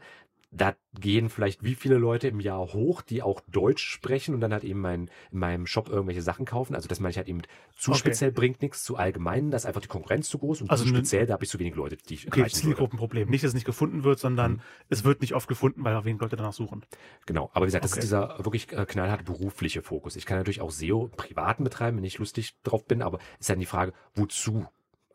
da 0.51 0.73
gehen 0.97 1.29
vielleicht 1.29 1.63
wie 1.63 1.75
viele 1.75 1.97
Leute 1.97 2.29
im 2.29 2.39
Jahr 2.39 2.59
hoch, 2.73 3.01
die 3.01 3.21
auch 3.21 3.41
Deutsch 3.51 3.85
sprechen 3.85 4.33
und 4.33 4.39
dann 4.39 4.53
halt 4.53 4.63
eben 4.63 4.79
mein, 4.79 5.09
in 5.31 5.39
meinem 5.39 5.67
Shop 5.67 5.89
irgendwelche 5.89 6.21
Sachen 6.21 6.45
kaufen. 6.45 6.75
Also 6.75 6.87
das 6.87 7.01
meine 7.01 7.11
ich 7.11 7.17
halt 7.17 7.27
eben 7.27 7.41
zu 7.77 7.91
Okay. 7.91 7.99
speziell 7.99 8.31
bringt 8.31 8.61
nichts, 8.61 8.83
zu 8.85 8.95
allgemein, 8.95 9.51
da 9.51 9.57
ist 9.57 9.65
einfach 9.65 9.81
die 9.81 9.89
Konkurrenz 9.89 10.29
zu 10.29 10.37
groß 10.37 10.61
und 10.61 10.71
Also 10.71 10.85
zu 10.85 10.91
ne- 10.91 10.97
speziell, 10.99 11.25
da 11.25 11.33
habe 11.33 11.43
ich 11.43 11.49
zu 11.49 11.59
wenig 11.59 11.75
Leute, 11.75 11.97
die 11.97 12.13
ich 12.13 12.27
Okay. 12.27 12.47
Zielgruppenproblem. 12.47 13.29
Nicht, 13.29 13.43
dass 13.43 13.49
es 13.49 13.53
nicht 13.53 13.65
gefunden 13.65 14.05
wird, 14.05 14.19
sondern 14.19 14.53
Mhm. 14.53 14.61
es 14.87 15.03
wird 15.03 15.19
nicht 15.19 15.33
oft 15.35 15.49
gefunden, 15.49 15.83
weil 15.83 15.93
auch 15.95 16.05
wenig 16.05 16.21
Leute 16.21 16.37
danach 16.37 16.53
suchen. 16.53 16.85
Genau, 17.25 17.49
aber 17.53 17.65
wie 17.65 17.67
gesagt, 17.67 17.83
das 17.83 17.91
Okay. 17.91 17.99
ist 17.99 18.03
dieser 18.03 18.37
wirklich 18.45 18.71
äh, 18.71 18.85
knallharte 18.85 19.25
berufliche 19.25 19.81
Fokus. 19.81 20.15
Ich 20.15 20.25
kann 20.25 20.37
natürlich 20.37 20.61
auch 20.61 20.71
SEO 20.71 21.09
privaten 21.09 21.65
betreiben, 21.65 21.97
wenn 21.97 22.03
ich 22.05 22.17
lustig 22.17 22.55
drauf 22.63 22.85
bin, 22.85 23.01
aber 23.01 23.19
ist 23.39 23.49
dann 23.49 23.59
die 23.59 23.65
Frage, 23.65 23.91
wozu 24.13 24.65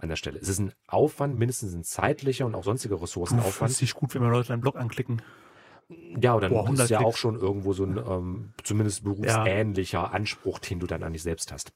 an 0.01 0.09
der 0.09 0.17
Stelle? 0.17 0.39
Es 0.39 0.49
ist 0.49 0.59
ein 0.59 0.73
Aufwand, 0.87 1.39
mindestens 1.39 1.75
ein 1.75 1.85
zeitlicher 1.85 2.47
und 2.47 2.55
auch 2.55 2.65
sonstiger 2.65 3.01
Ressourcenaufwand. 3.01 3.55
fühlst 3.55 3.79
sich 3.79 3.95
gut, 3.95 4.15
wenn 4.15 4.23
wir 4.23 4.31
Leute 4.31 4.49
deinen 4.49 4.61
Blog 4.61 4.77
anklicken. 4.77 5.23
Ja, 6.21 6.39
dann 6.39 6.51
Boah, 6.51 6.61
ist 6.61 6.67
100 6.67 6.91
ja 6.91 7.01
auch 7.01 7.17
schon 7.17 7.37
irgendwo 7.37 7.73
so 7.73 7.85
ein 7.85 7.97
ähm, 7.97 8.53
zumindest 8.63 9.05
berufsähnlicher 9.05 10.13
Anspruch, 10.13 10.59
den 10.59 10.79
du 10.79 10.87
dann 10.87 11.03
an 11.03 11.13
dich 11.13 11.23
selbst 11.23 11.53
hast. 11.53 11.73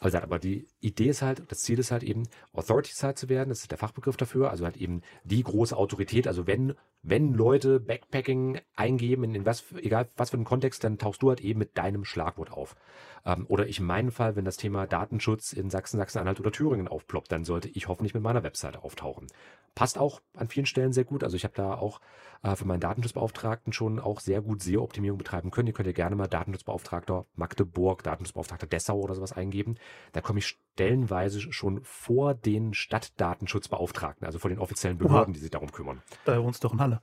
Also, 0.00 0.18
aber 0.18 0.38
die 0.38 0.66
Idee 0.80 1.08
ist 1.08 1.22
halt, 1.22 1.42
das 1.48 1.60
Ziel 1.60 1.78
ist 1.78 1.90
halt 1.90 2.02
eben, 2.02 2.28
Authority 2.52 2.92
Site 2.92 3.14
zu 3.14 3.28
werden, 3.28 3.48
das 3.48 3.60
ist 3.60 3.70
der 3.70 3.78
Fachbegriff 3.78 4.16
dafür, 4.16 4.50
also 4.50 4.64
halt 4.64 4.76
eben 4.76 5.02
die 5.24 5.42
große 5.42 5.76
Autorität. 5.76 6.28
Also 6.28 6.46
wenn, 6.46 6.74
wenn 7.02 7.32
Leute 7.32 7.80
Backpacking 7.80 8.60
eingeben, 8.76 9.24
in, 9.24 9.34
in 9.34 9.46
was, 9.46 9.64
egal 9.76 10.08
was 10.16 10.30
für 10.30 10.36
einen 10.36 10.44
Kontext, 10.44 10.84
dann 10.84 10.98
tauchst 10.98 11.22
du 11.22 11.28
halt 11.28 11.40
eben 11.40 11.58
mit 11.58 11.76
deinem 11.76 12.04
Schlagwort 12.04 12.52
auf. 12.52 12.76
Ähm, 13.24 13.46
oder 13.48 13.66
ich 13.66 13.80
in 13.80 13.86
meinem 13.86 14.12
Fall, 14.12 14.36
wenn 14.36 14.44
das 14.44 14.56
Thema 14.56 14.86
Datenschutz 14.86 15.52
in 15.52 15.70
Sachsen, 15.70 15.98
Sachsen-Anhalt 15.98 16.40
oder 16.40 16.52
Thüringen 16.52 16.88
aufploppt, 16.88 17.32
dann 17.32 17.44
sollte 17.44 17.68
ich 17.68 17.88
hoffentlich 17.88 18.14
mit 18.14 18.22
meiner 18.22 18.42
Webseite 18.42 18.84
auftauchen. 18.84 19.26
Passt 19.74 19.98
auch 19.98 20.20
an 20.36 20.48
vielen 20.48 20.66
Stellen 20.66 20.92
sehr 20.92 21.04
gut. 21.04 21.24
Also 21.24 21.36
ich 21.36 21.44
habe 21.44 21.54
da 21.54 21.74
auch 21.74 22.00
äh, 22.42 22.56
für 22.56 22.64
meinen 22.64 22.80
Datenschutzbeauftragten 22.80 23.72
schon 23.72 23.98
auch 24.00 24.20
sehr 24.20 24.42
gut 24.42 24.62
SEO-Optimierung 24.62 25.18
betreiben 25.18 25.50
können. 25.50 25.68
Ihr 25.68 25.74
könnt 25.74 25.86
ja 25.86 25.92
gerne 25.92 26.16
mal 26.16 26.26
Datenschutzbeauftragter 26.26 27.26
Magdeburg, 27.34 28.02
Datenschutzbeauftragter 28.02 28.66
Dessau 28.66 28.98
oder 29.00 29.14
sowas 29.14 29.32
eingeben. 29.32 29.76
Da 30.12 30.20
komme 30.20 30.38
ich 30.38 30.46
stellenweise 30.46 31.40
schon 31.52 31.80
vor 31.82 32.34
den 32.34 32.74
Stadtdatenschutzbeauftragten, 32.74 34.26
also 34.26 34.38
vor 34.38 34.50
den 34.50 34.58
offiziellen 34.58 34.96
Oha. 34.98 35.08
Behörden, 35.08 35.34
die 35.34 35.40
sich 35.40 35.50
darum 35.50 35.72
kümmern. 35.72 36.02
Da 36.24 36.42
wohnst 36.42 36.62
du 36.62 36.68
doch 36.68 36.74
in 36.74 36.80
Halle. 36.80 37.00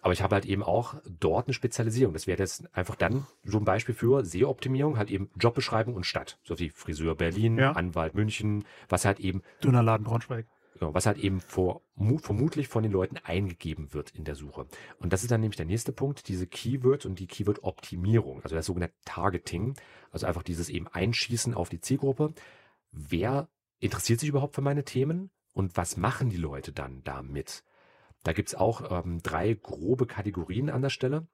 Aber 0.00 0.12
ich 0.12 0.22
habe 0.22 0.36
halt 0.36 0.46
eben 0.46 0.62
auch 0.62 0.94
dort 1.06 1.48
eine 1.48 1.54
Spezialisierung. 1.54 2.14
Das 2.14 2.26
wäre 2.26 2.38
jetzt 2.38 2.64
einfach 2.74 2.94
dann 2.94 3.26
so 3.44 3.58
ein 3.58 3.64
Beispiel 3.64 3.94
für 3.94 4.24
SEO-Optimierung, 4.24 4.96
halt 4.96 5.10
eben 5.10 5.28
Jobbeschreibung 5.38 5.94
und 5.94 6.06
Stadt. 6.06 6.38
So 6.44 6.58
wie 6.58 6.70
Friseur 6.70 7.14
Berlin, 7.14 7.58
Ja. 7.58 7.72
Anwalt 7.72 8.14
München, 8.14 8.64
was 8.88 9.04
halt 9.04 9.20
eben 9.20 9.42
Dönerladen 9.62 10.04
Braunschweig. 10.06 10.46
Genau, 10.78 10.94
was 10.94 11.06
halt 11.06 11.18
eben 11.18 11.40
vor, 11.40 11.82
mu- 11.96 12.18
vermutlich 12.18 12.68
von 12.68 12.84
den 12.84 12.92
Leuten 12.92 13.16
eingegeben 13.16 13.92
wird 13.92 14.10
in 14.12 14.24
der 14.24 14.36
Suche. 14.36 14.66
Und 14.98 15.12
das 15.12 15.22
ist 15.22 15.30
dann 15.30 15.40
nämlich 15.40 15.56
der 15.56 15.66
nächste 15.66 15.92
Punkt, 15.92 16.28
diese 16.28 16.46
Keywords 16.46 17.04
und 17.04 17.18
die 17.18 17.26
Keyword-Optimierung, 17.26 18.42
also 18.42 18.54
das 18.54 18.66
sogenannte 18.66 18.94
Targeting, 19.04 19.74
also 20.12 20.26
einfach 20.26 20.44
dieses 20.44 20.68
eben 20.68 20.86
Einschießen 20.86 21.54
auf 21.54 21.68
die 21.68 21.80
Zielgruppe. 21.80 22.32
Wer 22.92 23.48
interessiert 23.80 24.20
sich 24.20 24.28
überhaupt 24.28 24.54
für 24.54 24.60
meine 24.60 24.84
Themen 24.84 25.30
und 25.52 25.76
was 25.76 25.96
machen 25.96 26.30
die 26.30 26.36
Leute 26.36 26.72
dann 26.72 27.02
damit? 27.02 27.64
Da 28.22 28.32
gibt's 28.32 28.54
auch 28.54 29.04
ähm, 29.04 29.20
drei 29.22 29.54
grobe 29.54 30.06
Kategorien 30.06 30.70
an 30.70 30.82
der 30.82 30.90
Stelle. 30.90 31.26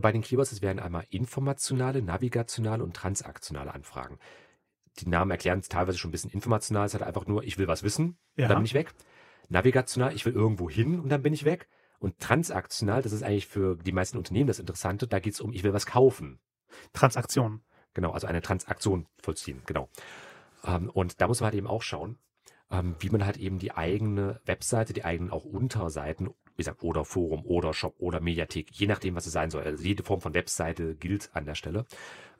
Bei 0.00 0.12
den 0.12 0.22
Keywords, 0.22 0.52
es 0.52 0.62
werden 0.62 0.78
einmal 0.78 1.04
informationale, 1.10 2.00
navigationale 2.00 2.82
und 2.82 2.94
transaktionale 2.94 3.74
Anfragen. 3.74 4.18
Die 4.98 5.08
Namen 5.08 5.30
erklären 5.30 5.60
es 5.60 5.68
teilweise 5.68 5.98
schon 5.98 6.08
ein 6.08 6.12
bisschen 6.12 6.30
informational. 6.30 6.86
Es 6.86 6.94
hat 6.94 7.02
einfach 7.02 7.26
nur, 7.26 7.42
ich 7.44 7.58
will 7.58 7.68
was 7.68 7.82
wissen, 7.82 8.18
Ja. 8.36 8.48
dann 8.48 8.58
bin 8.58 8.64
ich 8.66 8.74
weg. 8.74 8.92
Navigational, 9.48 10.14
ich 10.14 10.24
will 10.26 10.32
irgendwo 10.32 10.68
hin 10.70 11.00
und 11.00 11.08
dann 11.08 11.22
bin 11.22 11.32
ich 11.32 11.44
weg. 11.44 11.68
Und 11.98 12.18
transaktional, 12.18 13.02
das 13.02 13.12
ist 13.12 13.22
eigentlich 13.22 13.46
für 13.46 13.76
die 13.76 13.92
meisten 13.92 14.16
Unternehmen 14.16 14.46
das 14.46 14.58
Interessante, 14.58 15.06
da 15.06 15.18
geht 15.18 15.34
es 15.34 15.40
um, 15.40 15.52
ich 15.52 15.62
will 15.64 15.72
was 15.72 15.86
kaufen. 15.86 16.40
Transaktionen. 16.92 17.62
Genau, 17.94 18.12
also 18.12 18.26
eine 18.26 18.40
Transaktion 18.42 19.06
vollziehen, 19.20 19.62
genau. 19.66 19.88
Ähm, 20.64 20.88
und 20.90 21.20
da 21.20 21.26
muss 21.26 21.40
man 21.40 21.46
halt 21.46 21.54
eben 21.56 21.66
auch 21.66 21.82
schauen, 21.82 22.18
ähm, 22.70 22.96
wie 22.98 23.10
man 23.10 23.24
halt 23.24 23.36
eben 23.36 23.58
die 23.58 23.72
eigene 23.72 24.40
Webseite, 24.44 24.92
die 24.92 25.04
eigenen 25.04 25.30
auch 25.30 25.44
Unterseiten, 25.44 26.28
wie 26.28 26.56
gesagt, 26.58 26.82
oder 26.82 27.04
Forum 27.04 27.44
oder 27.44 27.74
Shop 27.74 27.94
oder 27.98 28.20
Mediathek, 28.20 28.70
je 28.72 28.86
nachdem, 28.86 29.14
was 29.14 29.26
es 29.26 29.32
sein 29.32 29.50
soll. 29.50 29.64
Also 29.64 29.82
jede 29.82 30.02
Form 30.02 30.20
von 30.20 30.34
Webseite 30.34 30.94
gilt 30.94 31.30
an 31.34 31.44
der 31.44 31.54
Stelle, 31.54 31.86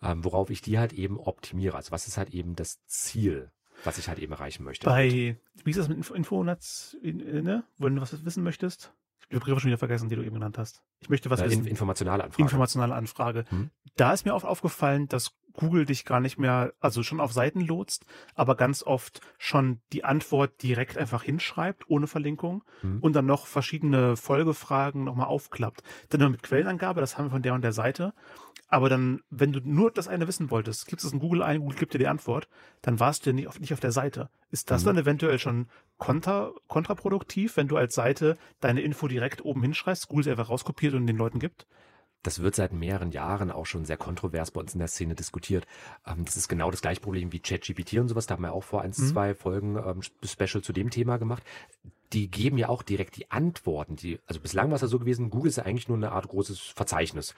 ähm, 0.02 0.24
worauf 0.24 0.50
ich 0.50 0.60
die 0.62 0.78
halt 0.78 0.92
eben 0.92 1.18
optimiere. 1.18 1.76
Also 1.76 1.90
was 1.90 2.06
ist 2.06 2.16
halt 2.16 2.30
eben 2.30 2.54
das 2.54 2.84
Ziel, 2.86 3.50
was 3.84 3.98
ich 3.98 4.08
halt 4.08 4.18
eben 4.18 4.32
erreichen 4.32 4.64
möchte. 4.64 4.86
Bei, 4.86 5.36
wie 5.64 5.70
ist 5.70 5.78
das 5.78 5.88
mit 5.88 5.96
Info, 5.96 6.14
Infonetz, 6.14 6.96
in, 7.02 7.20
äh, 7.20 7.42
ne? 7.42 7.64
Wenn 7.78 7.96
du 7.96 8.02
was 8.02 8.24
wissen 8.24 8.44
möchtest? 8.44 8.92
Ich 9.18 9.26
habe 9.26 9.34
die 9.34 9.38
Begriffe 9.40 9.60
schon 9.60 9.68
wieder 9.68 9.78
vergessen, 9.78 10.08
die 10.08 10.16
du 10.16 10.22
eben 10.22 10.34
genannt 10.34 10.58
hast. 10.58 10.82
Ich 11.00 11.08
möchte 11.08 11.30
was 11.30 11.40
äh, 11.40 11.46
wissen. 11.46 11.62
in, 11.62 11.68
informationale 11.68 12.24
Anfrage. 12.24 12.42
Informationale 12.42 12.94
Anfrage. 12.94 13.44
Hm. 13.48 13.70
Da 13.96 14.12
ist 14.12 14.24
mir 14.24 14.34
oft 14.34 14.44
aufgefallen, 14.44 15.08
dass 15.08 15.32
Google 15.60 15.84
dich 15.84 16.04
gar 16.04 16.20
nicht 16.20 16.38
mehr, 16.38 16.72
also 16.80 17.02
schon 17.02 17.20
auf 17.20 17.32
Seiten 17.32 17.60
lotst, 17.60 18.04
aber 18.34 18.56
ganz 18.56 18.82
oft 18.82 19.20
schon 19.38 19.80
die 19.92 20.04
Antwort 20.04 20.62
direkt 20.62 20.98
einfach 20.98 21.22
hinschreibt, 21.22 21.84
ohne 21.88 22.06
Verlinkung 22.08 22.64
Hm. 22.80 22.98
und 23.00 23.12
dann 23.14 23.26
noch 23.26 23.46
verschiedene 23.46 24.16
Folgefragen 24.16 25.04
nochmal 25.04 25.26
aufklappt. 25.28 25.82
Dann 26.08 26.20
nur 26.20 26.30
mit 26.30 26.42
Quellenangabe, 26.42 27.00
das 27.00 27.16
haben 27.16 27.26
wir 27.26 27.30
von 27.30 27.42
der 27.42 27.54
und 27.54 27.62
der 27.62 27.72
Seite. 27.72 28.12
Aber 28.72 28.88
dann, 28.88 29.20
wenn 29.30 29.52
du 29.52 29.60
nur 29.64 29.90
das 29.90 30.06
eine 30.08 30.28
wissen 30.28 30.50
wolltest, 30.50 30.86
gibst 30.86 31.04
es 31.04 31.12
in 31.12 31.18
Google 31.18 31.42
ein, 31.42 31.58
Google 31.60 31.76
gibt 31.78 31.92
dir 31.94 31.98
die 31.98 32.06
Antwort, 32.06 32.48
dann 32.82 33.00
warst 33.00 33.26
du 33.26 33.32
nicht 33.32 33.48
auf, 33.48 33.58
nicht 33.60 33.72
auf 33.72 33.80
der 33.80 33.92
Seite. 33.92 34.30
Ist 34.50 34.70
das 34.70 34.82
Mhm. 34.82 34.86
dann 34.86 34.98
eventuell 34.98 35.38
schon 35.40 35.68
kontra, 35.98 36.52
kontraproduktiv, 36.68 37.56
wenn 37.56 37.68
du 37.68 37.76
als 37.76 37.94
Seite 37.94 38.38
deine 38.60 38.80
Info 38.82 39.08
direkt 39.08 39.44
oben 39.44 39.62
hinschreibst, 39.62 40.08
Google 40.08 40.24
sie 40.24 40.30
einfach 40.30 40.50
rauskopiert 40.50 40.94
und 40.94 41.06
den 41.06 41.16
Leuten 41.16 41.38
gibt? 41.40 41.66
Das 42.22 42.42
wird 42.42 42.54
seit 42.54 42.72
mehreren 42.72 43.12
Jahren 43.12 43.50
auch 43.50 43.66
schon 43.66 43.84
sehr 43.84 43.96
kontrovers 43.96 44.50
bei 44.50 44.60
uns 44.60 44.74
in 44.74 44.78
der 44.78 44.88
Szene 44.88 45.14
diskutiert. 45.14 45.66
Ähm, 46.06 46.24
das 46.24 46.36
ist 46.36 46.48
genau 46.48 46.70
das 46.70 46.82
gleiche 46.82 47.00
Problem 47.00 47.32
wie 47.32 47.40
ChatGPT 47.40 47.94
und 47.94 48.08
sowas. 48.08 48.26
Da 48.26 48.34
haben 48.34 48.42
wir 48.42 48.52
auch 48.52 48.64
vor 48.64 48.82
eins, 48.82 48.98
Mhm. 48.98 49.06
zwei 49.08 49.34
Folgen 49.34 49.76
ähm, 49.76 50.02
Special 50.24 50.62
zu 50.62 50.72
dem 50.72 50.90
Thema 50.90 51.16
gemacht. 51.18 51.42
Die 52.12 52.30
geben 52.30 52.58
ja 52.58 52.68
auch 52.68 52.82
direkt 52.82 53.16
die 53.16 53.30
Antworten. 53.30 53.96
Die, 53.96 54.18
also 54.26 54.40
bislang 54.40 54.68
war 54.68 54.74
es 54.76 54.82
ja 54.82 54.88
so 54.88 54.98
gewesen, 54.98 55.30
Google 55.30 55.48
ist 55.48 55.56
ja 55.56 55.64
eigentlich 55.64 55.88
nur 55.88 55.96
eine 55.96 56.12
Art 56.12 56.28
großes 56.28 56.58
Verzeichnis. 56.58 57.34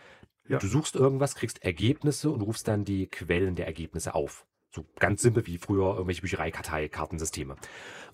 Ja. 0.49 0.59
Du 0.59 0.67
suchst 0.67 0.97
irgendwas, 0.97 1.35
kriegst 1.37 1.63
Ergebnisse 1.63 2.31
und 2.31 2.41
rufst 2.41 2.67
dann 2.67 2.85
die 2.85 3.07
Quellen 3.07 3.55
der 3.55 3.67
Ergebnisse 3.67 4.15
auf. 4.15 4.47
So 4.75 4.87
ganz 4.99 5.21
simpel 5.21 5.47
wie 5.47 5.59
früher 5.59 5.93
irgendwelche 5.93 6.23
Bücherei-Kartei-Kartensysteme. 6.23 7.57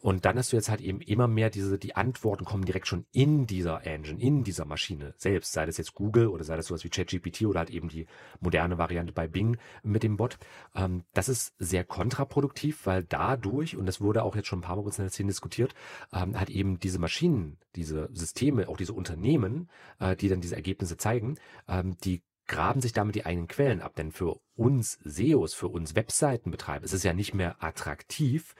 Und 0.01 0.25
dann 0.25 0.37
hast 0.37 0.53
du 0.53 0.57
jetzt 0.57 0.69
halt 0.69 0.81
eben 0.81 1.01
immer 1.01 1.29
mehr 1.29 1.51
diese, 1.51 1.79
die 1.79 1.95
Antworten 1.95 2.45
kommen 2.45 2.65
direkt 2.65 2.87
schon 2.87 3.05
in 3.13 3.47
dieser 3.47 3.87
Engine, 3.87 4.21
in 4.21 4.45
dieser 4.45 4.65
Maschine 4.65 5.15
selbst, 5.17 5.53
sei 5.53 5.67
das 5.67 5.77
jetzt 5.77 5.95
Google 5.95 6.29
oder 6.29 6.45
sei 6.45 6.57
das 6.57 6.67
sowas 6.67 6.85
wie 6.85 6.89
ChatGPT 6.89 7.43
oder 7.43 7.61
halt 7.61 7.71
eben 7.71 7.89
die 7.89 8.07
moderne 8.41 8.79
Variante 8.79 9.13
bei 9.13 9.29
Bing 9.29 9.57
mit 9.83 10.03
dem 10.03 10.17
Bot. 10.17 10.39
Ähm, 10.75 11.05
das 11.15 11.29
ist 11.29 11.55
sehr 11.59 11.85
kontraproduktiv, 11.85 12.87
weil 12.87 13.05
dadurch, 13.05 13.77
und 13.77 13.87
das 13.87 14.01
wurde 14.01 14.23
auch 14.23 14.37
jetzt 14.37 14.49
schon 14.49 14.61
ein 14.61 14.63
paar 14.63 14.77
Mal 14.77 14.85
in 14.85 14.93
der 14.97 15.11
Szene 15.11 15.29
diskutiert, 15.29 15.75
ähm, 16.13 16.39
hat 16.39 16.51
eben 16.51 16.81
diese 16.81 16.99
Maschinen, 16.99 17.59
diese 17.77 18.09
Systeme, 18.13 18.69
auch 18.69 18.77
diese 18.77 18.93
Unternehmen, 18.93 19.69
äh, 20.01 20.17
die 20.17 20.29
dann 20.29 20.41
diese 20.41 20.57
Ergebnisse 20.57 20.97
zeigen, 20.97 21.39
ähm, 21.69 21.97
die 22.05 22.23
graben 22.49 22.81
sich 22.81 22.93
damit 22.93 23.15
die 23.15 23.27
eigenen 23.27 23.47
Quellen 23.47 23.81
ab. 23.81 23.95
Denn 23.97 24.11
für 24.11 24.41
uns 24.57 24.99
SEOs, 25.05 25.55
für 25.55 25.69
uns 25.69 25.95
Webseitenbetreiber 25.95 26.85
ist 26.85 26.95
es 26.95 27.05
ja 27.05 27.13
nicht 27.13 27.35
mehr 27.35 27.63
attraktiv, 27.63 28.55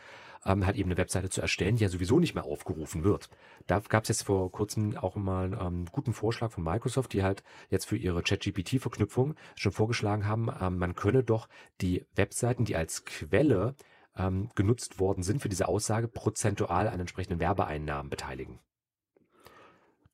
ähm, 0.45 0.65
halt 0.65 0.77
eben 0.77 0.89
eine 0.89 0.99
Webseite 0.99 1.31
zu 1.31 1.41
erstellen, 1.41 1.77
die 1.77 1.83
ja 1.83 1.89
sowieso 1.89 2.21
nicht 2.21 2.35
mehr 2.35 2.45
aufgerufen 2.45 3.05
wird. 3.05 3.29
Da 3.67 3.81
gab 3.81 4.05
es 4.05 4.09
jetzt 4.09 4.23
vor 4.23 4.51
kurzem 4.53 4.97
auch 4.97 5.17
mal 5.17 5.55
einen 5.55 5.85
ähm, 5.85 5.87
guten 5.91 6.13
Vorschlag 6.13 6.53
von 6.53 6.65
Microsoft, 6.65 7.13
die 7.13 7.23
halt 7.23 7.43
jetzt 7.71 7.87
für 7.87 7.97
ihre 7.97 8.23
ChatGPT-Verknüpfung 8.23 9.35
schon 9.57 9.73
vorgeschlagen 9.73 10.27
haben, 10.27 10.49
ähm, 10.61 10.79
man 10.79 10.95
könne 10.95 11.25
doch 11.25 11.49
die 11.81 12.07
Webseiten, 12.15 12.65
die 12.65 12.77
als 12.77 13.05
Quelle 13.05 13.75
ähm, 14.17 14.51
genutzt 14.55 15.01
worden 15.01 15.23
sind 15.23 15.43
für 15.43 15.49
diese 15.49 15.69
Aussage, 15.69 16.09
prozentual 16.09 16.89
an 16.89 17.01
entsprechenden 17.01 17.41
Werbeeinnahmen 17.41 18.11
beteiligen. 18.11 18.61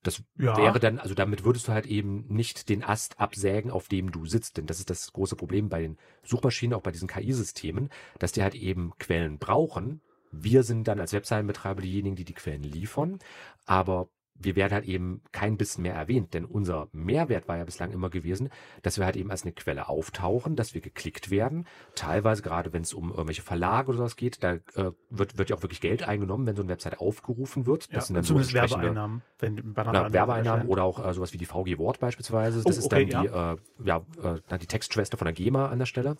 Das 0.04 0.22
ja. 0.38 0.56
wäre 0.56 0.78
dann, 0.78 0.98
also 1.00 1.14
damit 1.14 1.44
würdest 1.44 1.66
du 1.66 1.72
halt 1.72 1.86
eben 1.86 2.26
nicht 2.28 2.68
den 2.68 2.84
Ast 2.84 3.18
absägen, 3.18 3.70
auf 3.70 3.88
dem 3.88 4.12
du 4.12 4.26
sitzt. 4.26 4.58
Denn 4.58 4.66
das 4.66 4.78
ist 4.78 4.90
das 4.90 5.12
große 5.12 5.34
Problem 5.34 5.68
bei 5.68 5.80
den 5.80 5.98
Suchmaschinen, 6.22 6.74
auch 6.74 6.82
bei 6.82 6.92
diesen 6.92 7.08
KI-Systemen, 7.08 7.88
dass 8.18 8.32
die 8.32 8.42
halt 8.42 8.54
eben 8.54 8.92
Quellen 8.98 9.38
brauchen. 9.38 10.00
Wir 10.30 10.62
sind 10.62 10.86
dann 10.88 11.00
als 11.00 11.12
Webseitenbetreiber 11.12 11.80
diejenigen, 11.80 12.16
die 12.16 12.24
die 12.24 12.34
Quellen 12.34 12.62
liefern. 12.62 13.18
Aber 13.66 14.08
wir 14.36 14.56
werden 14.56 14.72
halt 14.72 14.84
eben 14.84 15.22
kein 15.32 15.56
bisschen 15.56 15.82
mehr 15.82 15.94
erwähnt, 15.94 16.34
denn 16.34 16.44
unser 16.44 16.88
Mehrwert 16.92 17.46
war 17.46 17.56
ja 17.56 17.64
bislang 17.64 17.92
immer 17.92 18.10
gewesen, 18.10 18.50
dass 18.82 18.98
wir 18.98 19.06
halt 19.06 19.16
eben 19.16 19.30
als 19.30 19.44
eine 19.44 19.52
Quelle 19.52 19.88
auftauchen, 19.88 20.56
dass 20.56 20.74
wir 20.74 20.80
geklickt 20.80 21.30
werden. 21.30 21.66
Teilweise, 21.94 22.42
gerade 22.42 22.72
wenn 22.72 22.82
es 22.82 22.92
um 22.92 23.10
irgendwelche 23.10 23.42
Verlage 23.42 23.88
oder 23.88 23.98
sowas 23.98 24.16
geht, 24.16 24.42
da 24.42 24.54
äh, 24.54 24.92
wird, 25.10 25.38
wird 25.38 25.50
ja 25.50 25.56
auch 25.56 25.62
wirklich 25.62 25.80
Geld 25.80 26.02
eingenommen, 26.02 26.46
wenn 26.46 26.56
so 26.56 26.62
eine 26.62 26.70
Website 26.70 26.98
aufgerufen 26.98 27.66
wird. 27.66 27.86
Das 27.88 27.94
ja, 27.94 28.00
sind 28.02 28.16
dann 28.16 28.24
zumindest 28.24 28.54
Werbeeinnahmen. 28.54 29.22
Wenn 29.38 29.74
na, 29.74 30.12
Werbeeinnahmen 30.12 30.66
oder 30.66 30.82
auch 30.82 31.04
äh, 31.04 31.14
sowas 31.14 31.32
wie 31.32 31.38
die 31.38 31.46
VG 31.46 31.78
Wort 31.78 32.00
beispielsweise. 32.00 32.62
Das 32.62 32.76
oh, 32.76 32.78
ist 32.78 32.86
okay, 32.86 33.06
dann 33.06 33.22
die, 33.22 33.28
ja. 33.28 33.52
Äh, 33.52 33.56
ja, 33.84 34.02
äh, 34.50 34.58
die 34.58 34.66
Textschwester 34.66 35.16
von 35.16 35.26
der 35.26 35.34
GEMA 35.34 35.68
an 35.68 35.78
der 35.78 35.86
Stelle. 35.86 36.16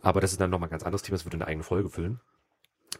Aber 0.00 0.20
das 0.20 0.32
ist 0.32 0.40
dann 0.40 0.50
nochmal 0.50 0.68
ein 0.68 0.70
ganz 0.70 0.82
anderes 0.82 1.02
Thema, 1.02 1.16
das 1.16 1.24
würde 1.24 1.36
eine 1.36 1.46
eigene 1.46 1.62
Folge 1.62 1.88
füllen. 1.88 2.20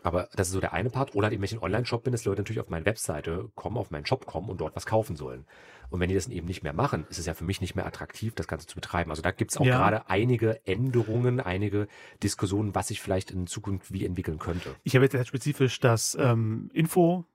Aber 0.02 0.28
das 0.35 0.48
ist 0.48 0.55
so 0.55 0.61
der 0.61 0.72
eine 0.72 0.90
Part. 0.90 1.14
Oder 1.14 1.26
halt 1.26 1.35
eben, 1.35 1.42
wenn 1.42 1.46
ich 1.46 1.52
ein 1.52 1.62
Online-Shop 1.62 2.05
bin, 2.05 2.12
dass 2.12 2.24
Leute 2.24 2.40
natürlich 2.40 2.61
auf 2.61 2.68
meine 2.68 2.87
Webseite 2.87 3.50
kommen, 3.55 3.76
auf 3.76 3.90
meinen 3.90 4.07
Shop 4.07 4.26
kommen 4.26 4.48
und 4.48 4.61
dort 4.61 4.74
was 4.76 4.87
kaufen 4.87 5.16
sollen. 5.16 5.44
Und 5.90 6.00
wenn 6.00 6.09
die 6.09 6.14
das 6.14 6.28
eben 6.28 6.46
nicht 6.46 6.62
mehr 6.62 6.72
machen, 6.72 7.07
ist 7.11 7.18
es 7.18 7.26
ja 7.26 7.35
für 7.35 7.44
mich 7.44 7.61
nicht 7.61 7.74
mehr 7.74 7.87
attraktiv, 7.87 8.35
das 8.35 8.48
Ganze 8.48 8.66
zu 8.66 8.74
betreiben. 8.74 9.11
Also 9.11 9.20
da 9.20 9.31
gibt 9.31 9.50
es 9.50 9.59
auch 9.59 9.64
ja. 9.64 9.76
gerade 9.76 10.09
einige 10.09 10.66
Änderungen, 10.66 11.38
einige 11.38 11.87
Diskussionen, 12.22 12.74
was 12.74 12.88
sich 12.88 13.02
vielleicht 13.02 13.31
in 13.31 13.46
Zukunft 13.46 13.92
wie 13.92 14.07
entwickeln 14.07 14.38
könnte. 14.38 14.74
Ich 14.85 14.96
habe 14.96 15.05
jetzt 15.05 15.28
spezifisch 15.28 15.81
das 15.81 16.16
ähm, 16.18 16.70
Info 16.72 17.26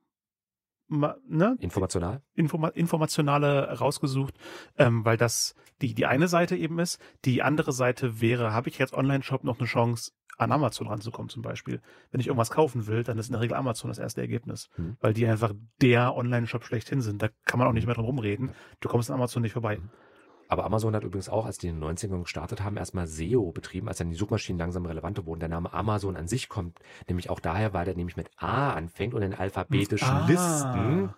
ne? 0.89 1.57
Informational? 1.59 2.21
Informa 2.33 2.69
informationale 2.69 3.77
rausgesucht, 3.77 4.35
ähm, 4.77 5.05
weil 5.05 5.17
das 5.17 5.55
die, 5.81 5.93
die 5.93 6.05
eine 6.05 6.27
Seite 6.27 6.55
eben 6.55 6.79
ist. 6.79 6.99
Die 7.25 7.41
andere 7.41 7.71
Seite 7.71 8.21
wäre, 8.21 8.53
habe 8.53 8.69
ich 8.69 8.77
jetzt 8.77 8.93
Online-Shop 8.93 9.43
noch 9.43 9.59
eine 9.59 9.67
Chance, 9.67 10.11
an 10.37 10.51
Amazon 10.51 10.87
ranzukommen 10.87 11.29
zum 11.29 11.41
Beispiel. 11.41 11.81
Wenn 12.11 12.21
ich 12.21 12.27
irgendwas 12.27 12.51
kaufen 12.51 12.87
will, 12.87 13.03
dann 13.03 13.17
ist 13.17 13.27
in 13.27 13.33
der 13.33 13.41
Regel 13.41 13.55
Amazon 13.55 13.89
das 13.89 13.97
erste 13.97 14.21
Ergebnis, 14.21 14.69
hm. 14.75 14.97
weil 15.01 15.13
die 15.13 15.27
einfach 15.27 15.53
der 15.81 16.15
Online-Shop 16.15 16.63
schlechthin 16.63 17.01
sind. 17.01 17.21
Da 17.21 17.29
kann 17.45 17.59
man 17.59 17.67
auch 17.67 17.73
nicht 17.73 17.85
mehr 17.85 17.95
drum 17.95 18.05
rumreden. 18.05 18.51
Du 18.79 18.87
kommst 18.89 19.09
an 19.09 19.15
Amazon 19.15 19.41
nicht 19.41 19.53
vorbei. 19.53 19.77
Hm. 19.77 19.89
Aber 20.49 20.63
Amazon 20.63 20.95
hat 20.95 21.03
übrigens 21.03 21.27
auch, 21.27 21.45
als 21.45 21.57
die 21.57 21.67
in 21.67 21.81
den 21.81 21.97
90ern 21.97 22.21
gestartet 22.21 22.63
haben, 22.63 22.77
erstmal 22.77 23.05
SEO 23.05 23.51
betrieben, 23.51 23.89
als 23.89 23.97
dann 23.97 24.09
die 24.09 24.15
Suchmaschinen 24.15 24.59
langsam 24.59 24.85
relevanter 24.85 25.25
wurden. 25.25 25.41
Der 25.41 25.49
Name 25.49 25.73
Amazon 25.73 26.15
an 26.15 26.27
sich 26.27 26.47
kommt 26.47 26.79
nämlich 27.09 27.29
auch 27.29 27.41
daher, 27.41 27.73
weil 27.73 27.83
der 27.83 27.95
nämlich 27.95 28.15
mit 28.15 28.29
A 28.37 28.71
anfängt 28.71 29.13
und 29.13 29.23
in 29.23 29.33
alphabetischen 29.33 30.07
ah. 30.07 30.25
Listen 30.25 31.13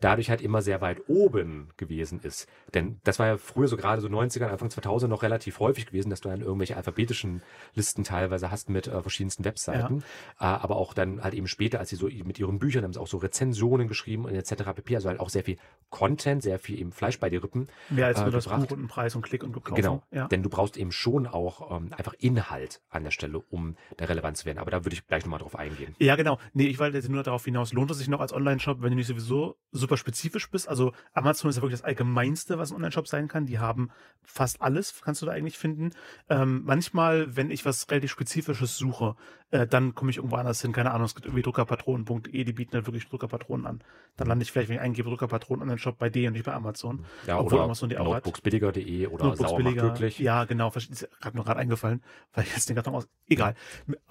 dadurch 0.00 0.30
halt 0.30 0.40
immer 0.40 0.62
sehr 0.62 0.80
weit 0.80 1.08
oben 1.08 1.70
gewesen 1.76 2.20
ist. 2.22 2.48
Denn 2.74 3.00
das 3.04 3.18
war 3.18 3.26
ja 3.26 3.36
früher 3.36 3.66
so 3.68 3.76
gerade 3.76 4.00
so 4.00 4.08
90er, 4.08 4.46
Anfang 4.46 4.70
2000 4.70 5.10
noch 5.10 5.22
relativ 5.22 5.58
häufig 5.58 5.86
gewesen, 5.86 6.10
dass 6.10 6.20
du 6.20 6.28
dann 6.28 6.40
irgendwelche 6.40 6.76
alphabetischen 6.76 7.42
Listen 7.74 8.04
teilweise 8.04 8.50
hast 8.50 8.70
mit 8.70 8.86
äh, 8.86 9.02
verschiedensten 9.02 9.44
Webseiten. 9.44 10.04
Ja. 10.40 10.56
Äh, 10.56 10.62
aber 10.62 10.76
auch 10.76 10.94
dann 10.94 11.22
halt 11.22 11.34
eben 11.34 11.48
später, 11.48 11.80
als 11.80 11.90
sie 11.90 11.96
so 11.96 12.06
mit 12.06 12.38
ihren 12.38 12.58
Büchern 12.58 12.84
haben 12.84 12.92
sie 12.92 13.00
auch 13.00 13.08
so 13.08 13.18
Rezensionen 13.18 13.88
geschrieben 13.88 14.24
und 14.24 14.34
etc. 14.34 14.72
pp. 14.74 14.94
Also 14.94 15.08
halt 15.08 15.20
auch 15.20 15.30
sehr 15.30 15.44
viel 15.44 15.56
Content, 15.90 16.42
sehr 16.42 16.58
viel 16.58 16.78
eben 16.78 16.92
Fleisch 16.92 17.18
bei 17.18 17.30
den 17.30 17.40
Rippen. 17.40 17.68
Mehr 17.90 18.06
als 18.06 18.20
äh, 18.20 18.22
nur 18.22 18.32
das 18.32 18.46
Buch 18.46 18.70
und 18.70 18.72
einen 18.72 18.88
Preis 18.88 19.16
und 19.16 19.22
Klick 19.22 19.42
und 19.42 19.52
gekauft. 19.52 19.76
Genau. 19.76 20.02
Ja. 20.12 20.28
Denn 20.28 20.42
du 20.42 20.48
brauchst 20.48 20.76
eben 20.76 20.92
schon 20.92 21.26
auch 21.26 21.76
ähm, 21.76 21.92
einfach 21.96 22.14
Inhalt 22.14 22.80
an 22.90 23.04
der 23.04 23.10
Stelle, 23.10 23.40
um 23.50 23.76
da 23.96 24.04
relevant 24.04 24.36
zu 24.36 24.44
werden. 24.46 24.58
Aber 24.58 24.70
da 24.70 24.84
würde 24.84 24.94
ich 24.94 25.06
gleich 25.06 25.24
nochmal 25.24 25.40
drauf 25.40 25.56
eingehen. 25.56 25.96
Ja, 25.98 26.14
genau. 26.16 26.38
Nee, 26.52 26.66
ich 26.66 26.78
wollte 26.78 26.96
jetzt 26.96 27.08
nur 27.08 27.22
darauf 27.22 27.44
hinaus, 27.44 27.72
lohnt 27.72 27.90
es 27.90 27.98
sich 27.98 28.08
noch 28.08 28.20
als 28.20 28.32
Online-Shop, 28.32 28.82
wenn 28.82 28.90
du 28.90 28.96
nicht 28.96 29.06
sowieso 29.06 29.56
super 29.88 29.96
spezifisch 29.96 30.50
bist? 30.50 30.68
Also 30.68 30.92
Amazon 31.14 31.48
ist 31.48 31.56
ja 31.56 31.62
wirklich 31.62 31.80
das 31.80 31.84
Allgemeinste, 31.84 32.58
was 32.58 32.70
ein 32.70 32.76
Online-Shop 32.76 33.08
sein 33.08 33.26
kann. 33.26 33.46
Die 33.46 33.58
haben 33.58 33.90
fast 34.22 34.60
alles, 34.60 35.00
kannst 35.02 35.22
du 35.22 35.26
da 35.26 35.32
eigentlich 35.32 35.56
finden. 35.56 35.90
Ähm, 36.28 36.62
manchmal, 36.64 37.34
wenn 37.36 37.50
ich 37.50 37.64
was 37.64 37.90
relativ 37.90 38.10
Spezifisches 38.10 38.76
suche, 38.76 39.16
äh, 39.50 39.66
dann 39.66 39.94
komme 39.94 40.10
ich 40.10 40.18
irgendwo 40.18 40.36
anders 40.36 40.60
hin. 40.60 40.72
Keine 40.72 40.90
Ahnung, 40.90 41.06
es 41.06 41.14
gibt 41.14 41.26
irgendwie 41.26 41.42
Druckerpatronen.de, 41.42 42.44
die 42.44 42.52
bieten 42.52 42.74
halt 42.74 42.86
wirklich 42.86 43.08
Druckerpatronen 43.08 43.66
an. 43.66 43.82
Dann 44.16 44.28
lande 44.28 44.42
ich 44.42 44.52
vielleicht, 44.52 44.68
wenn 44.68 44.76
ich 44.76 44.82
eingebe 44.82 45.08
Druckerpatronen 45.08 45.62
Online-Shop 45.62 45.98
bei 45.98 46.10
denen 46.10 46.28
und 46.28 46.32
nicht 46.34 46.44
bei 46.44 46.52
Amazon. 46.52 47.06
Ja, 47.26 47.38
Obwohl 47.38 47.54
oder 47.54 47.64
Amazon 47.64 47.88
die 47.88 47.96
auch 47.96 48.04
Notebooksbilliger.de 48.04 49.06
oder 49.06 49.34
Notebooks. 49.36 50.18
Ja, 50.18 50.44
genau. 50.44 50.70
Ist 50.74 51.08
gerade 51.20 51.36
nur 51.36 51.44
gerade 51.46 51.60
eingefallen, 51.60 52.02
weil 52.34 52.44
ich 52.44 52.52
jetzt 52.54 52.68
den 52.68 52.76
gerade 52.76 52.90
noch 52.90 52.98
aus. 52.98 53.08
Egal. 53.26 53.54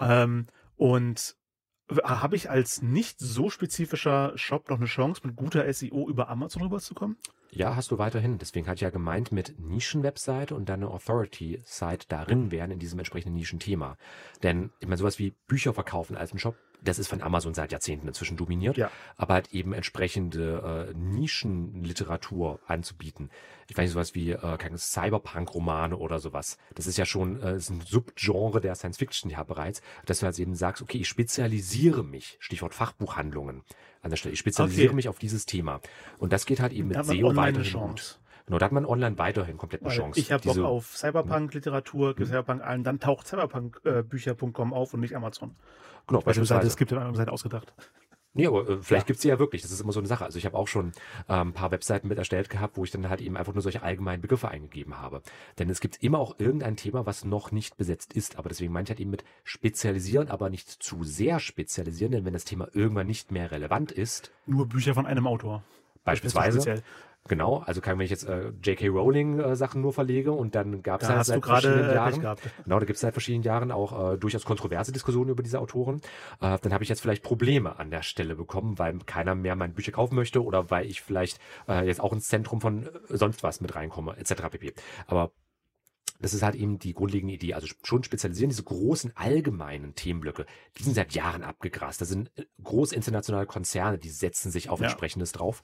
Ähm, 0.00 0.46
und 0.76 1.36
habe 2.04 2.36
ich 2.36 2.50
als 2.50 2.82
nicht 2.82 3.18
so 3.18 3.50
spezifischer 3.50 4.32
Shop 4.36 4.68
noch 4.68 4.78
eine 4.78 4.86
Chance, 4.86 5.22
mit 5.24 5.36
guter 5.36 5.72
SEO 5.72 6.08
über 6.08 6.28
Amazon 6.28 6.62
rüberzukommen? 6.62 7.16
Ja, 7.50 7.76
hast 7.76 7.90
du 7.90 7.98
weiterhin. 7.98 8.38
Deswegen 8.38 8.66
hatte 8.66 8.76
ich 8.76 8.82
ja 8.82 8.90
gemeint, 8.90 9.32
mit 9.32 9.58
Nischen-Webseite 9.58 10.54
und 10.54 10.68
dann 10.68 10.82
eine 10.82 10.90
Authority-Site 10.90 12.06
darin 12.08 12.50
wären 12.50 12.70
in 12.70 12.78
diesem 12.78 12.98
entsprechenden 12.98 13.34
Nischenthema. 13.34 13.96
Denn 14.42 14.70
ich 14.80 14.86
meine, 14.86 14.98
sowas 14.98 15.18
wie 15.18 15.34
Bücher 15.46 15.72
verkaufen 15.72 16.16
als 16.16 16.32
ein 16.34 16.38
Shop 16.38 16.56
das 16.82 16.98
ist 16.98 17.08
von 17.08 17.22
Amazon 17.22 17.54
seit 17.54 17.72
Jahrzehnten 17.72 18.08
inzwischen 18.08 18.36
dominiert, 18.36 18.76
ja. 18.76 18.90
aber 19.16 19.34
halt 19.34 19.52
eben 19.52 19.72
entsprechende 19.72 20.88
äh, 20.90 20.94
Nischenliteratur 20.96 22.60
anzubieten. 22.66 23.30
Ich 23.68 23.76
weiß 23.76 23.84
nicht, 23.84 23.92
sowas 23.92 24.14
wie 24.14 24.30
äh, 24.32 24.76
Cyberpunk-Romane 24.76 25.96
oder 25.96 26.18
sowas. 26.18 26.58
Das 26.74 26.86
ist 26.86 26.96
ja 26.96 27.04
schon 27.04 27.40
äh, 27.42 27.56
ist 27.56 27.70
ein 27.70 27.80
Subgenre 27.80 28.60
der 28.60 28.74
Science 28.74 28.98
Fiction 28.98 29.30
ja 29.30 29.42
bereits, 29.42 29.82
dass 30.06 30.20
du 30.20 30.26
halt 30.26 30.38
eben 30.38 30.54
sagst, 30.54 30.82
okay, 30.82 30.98
ich 30.98 31.08
spezialisiere 31.08 32.04
mich, 32.04 32.36
Stichwort 32.40 32.74
Fachbuchhandlungen 32.74 33.62
an 34.02 34.10
der 34.10 34.16
Stelle, 34.16 34.32
ich 34.32 34.38
spezialisiere 34.38 34.88
okay. 34.88 34.96
mich 34.96 35.08
auf 35.08 35.18
dieses 35.18 35.46
Thema. 35.46 35.80
Und 36.18 36.32
das 36.32 36.46
geht 36.46 36.60
halt 36.60 36.72
eben 36.72 36.88
mit 36.88 37.04
SEO 37.04 37.34
weiterhin 37.34 37.72
gut. 37.72 38.18
Genau, 38.48 38.58
da 38.58 38.64
hat 38.64 38.72
man 38.72 38.86
online 38.86 39.18
weiterhin 39.18 39.58
komplett 39.58 39.82
eine 39.82 39.92
Chance. 39.92 40.18
Ich 40.18 40.32
habe 40.32 40.42
Bock 40.42 40.58
auf 40.60 40.96
Cyberpunk-Literatur, 40.96 42.14
mhm. 42.16 42.24
Cyberpunk 42.24 42.62
allen, 42.62 42.82
dann 42.82 42.98
taucht 42.98 43.26
Cyberpunk-Bücher.com 43.26 44.72
auf 44.72 44.94
und 44.94 45.00
nicht 45.00 45.14
Amazon. 45.14 45.54
Genau, 46.08 46.20
beispielsweise. 46.20 46.66
Es 46.66 46.76
gibt 46.76 46.90
ja 46.90 46.98
eine 46.98 47.14
Seite 47.14 47.32
ausgedacht. 47.32 47.72
Nee, 48.34 48.46
aber 48.46 48.68
äh, 48.68 48.78
vielleicht 48.80 49.04
ja. 49.04 49.06
gibt's 49.06 49.22
die 49.22 49.28
ja 49.28 49.38
wirklich. 49.38 49.62
Das 49.62 49.70
ist 49.70 49.80
immer 49.80 49.92
so 49.92 50.00
eine 50.00 50.08
Sache. 50.08 50.24
Also 50.24 50.38
ich 50.38 50.46
habe 50.46 50.56
auch 50.56 50.68
schon 50.68 50.92
äh, 51.28 51.32
ein 51.32 51.52
paar 51.52 51.70
Webseiten 51.70 52.08
mit 52.08 52.18
erstellt 52.18 52.50
gehabt, 52.50 52.76
wo 52.76 52.84
ich 52.84 52.90
dann 52.90 53.08
halt 53.08 53.20
eben 53.20 53.36
einfach 53.36 53.52
nur 53.52 53.62
solche 53.62 53.82
allgemeinen 53.82 54.22
Begriffe 54.22 54.48
eingegeben 54.48 54.98
habe. 54.98 55.22
Denn 55.58 55.68
es 55.70 55.80
gibt 55.80 56.02
immer 56.02 56.18
auch 56.18 56.38
irgendein 56.38 56.76
Thema, 56.76 57.06
was 57.06 57.24
noch 57.24 57.52
nicht 57.52 57.76
besetzt 57.76 58.12
ist. 58.12 58.38
Aber 58.38 58.48
deswegen 58.48 58.72
meinte 58.72 58.92
ich 58.92 58.96
halt 58.96 59.00
eben 59.00 59.10
mit 59.10 59.24
spezialisieren, 59.44 60.28
aber 60.28 60.50
nicht 60.50 60.68
zu 60.68 61.04
sehr 61.04 61.40
spezialisieren. 61.40 62.12
Denn 62.12 62.24
wenn 62.24 62.32
das 62.32 62.44
Thema 62.44 62.68
irgendwann 62.72 63.06
nicht 63.06 63.32
mehr 63.32 63.50
relevant 63.50 63.92
ist. 63.92 64.30
Nur 64.46 64.66
Bücher 64.66 64.94
von 64.94 65.06
einem 65.06 65.26
Autor. 65.26 65.62
Beispielsweise. 66.04 66.82
Genau, 67.28 67.58
also 67.58 67.80
kann, 67.80 67.98
wenn 67.98 68.04
ich 68.04 68.10
jetzt 68.10 68.24
äh, 68.24 68.48
J.K. 68.62 68.88
Rowling 68.88 69.38
äh, 69.38 69.56
Sachen 69.56 69.82
nur 69.82 69.92
verlege 69.92 70.32
und 70.32 70.54
dann 70.54 70.82
gab 70.82 71.02
es 71.02 71.08
halt 71.08 71.24
seit 71.26 71.44
verschiedenen 71.44 71.90
äh, 71.90 71.94
Jahren, 71.94 72.20
genau, 72.64 72.78
da 72.78 72.86
gibt 72.86 72.96
es 72.96 73.00
seit 73.00 73.12
verschiedenen 73.12 73.44
Jahren 73.44 73.70
auch 73.70 74.14
äh, 74.14 74.16
durchaus 74.18 74.44
kontroverse 74.44 74.92
Diskussionen 74.92 75.30
über 75.30 75.42
diese 75.42 75.60
Autoren. 75.60 76.00
Äh, 76.40 76.58
dann 76.60 76.72
habe 76.72 76.82
ich 76.82 76.88
jetzt 76.88 77.00
vielleicht 77.00 77.22
Probleme 77.22 77.78
an 77.78 77.90
der 77.90 78.02
Stelle 78.02 78.34
bekommen, 78.34 78.78
weil 78.78 78.98
keiner 79.06 79.34
mehr 79.34 79.54
meine 79.56 79.74
Bücher 79.74 79.92
kaufen 79.92 80.14
möchte 80.14 80.42
oder 80.42 80.70
weil 80.70 80.86
ich 80.86 81.02
vielleicht 81.02 81.38
äh, 81.68 81.86
jetzt 81.86 82.00
auch 82.00 82.12
ins 82.12 82.28
Zentrum 82.28 82.60
von 82.60 82.86
äh, 82.86 82.90
sonst 83.08 83.42
was 83.42 83.60
mit 83.60 83.74
reinkomme, 83.74 84.16
etc. 84.16 84.48
pp. 84.50 84.72
Aber 85.06 85.30
das 86.20 86.34
ist 86.34 86.42
halt 86.42 86.56
eben 86.56 86.78
die 86.78 86.94
grundlegende 86.94 87.34
Idee. 87.34 87.54
Also 87.54 87.68
schon 87.84 88.02
spezialisieren 88.02 88.50
diese 88.50 88.64
großen 88.64 89.12
allgemeinen 89.16 89.94
Themenblöcke, 89.94 90.46
die 90.76 90.82
sind 90.82 90.94
seit 90.94 91.12
Jahren 91.12 91.44
abgegrast. 91.44 92.00
Da 92.00 92.04
sind 92.04 92.30
äh, 92.36 92.44
große 92.62 92.94
internationale 92.94 93.46
Konzerne, 93.46 93.98
die 93.98 94.10
setzen 94.10 94.50
sich 94.50 94.68
auf 94.68 94.80
ja. 94.80 94.86
entsprechendes 94.86 95.32
drauf 95.32 95.62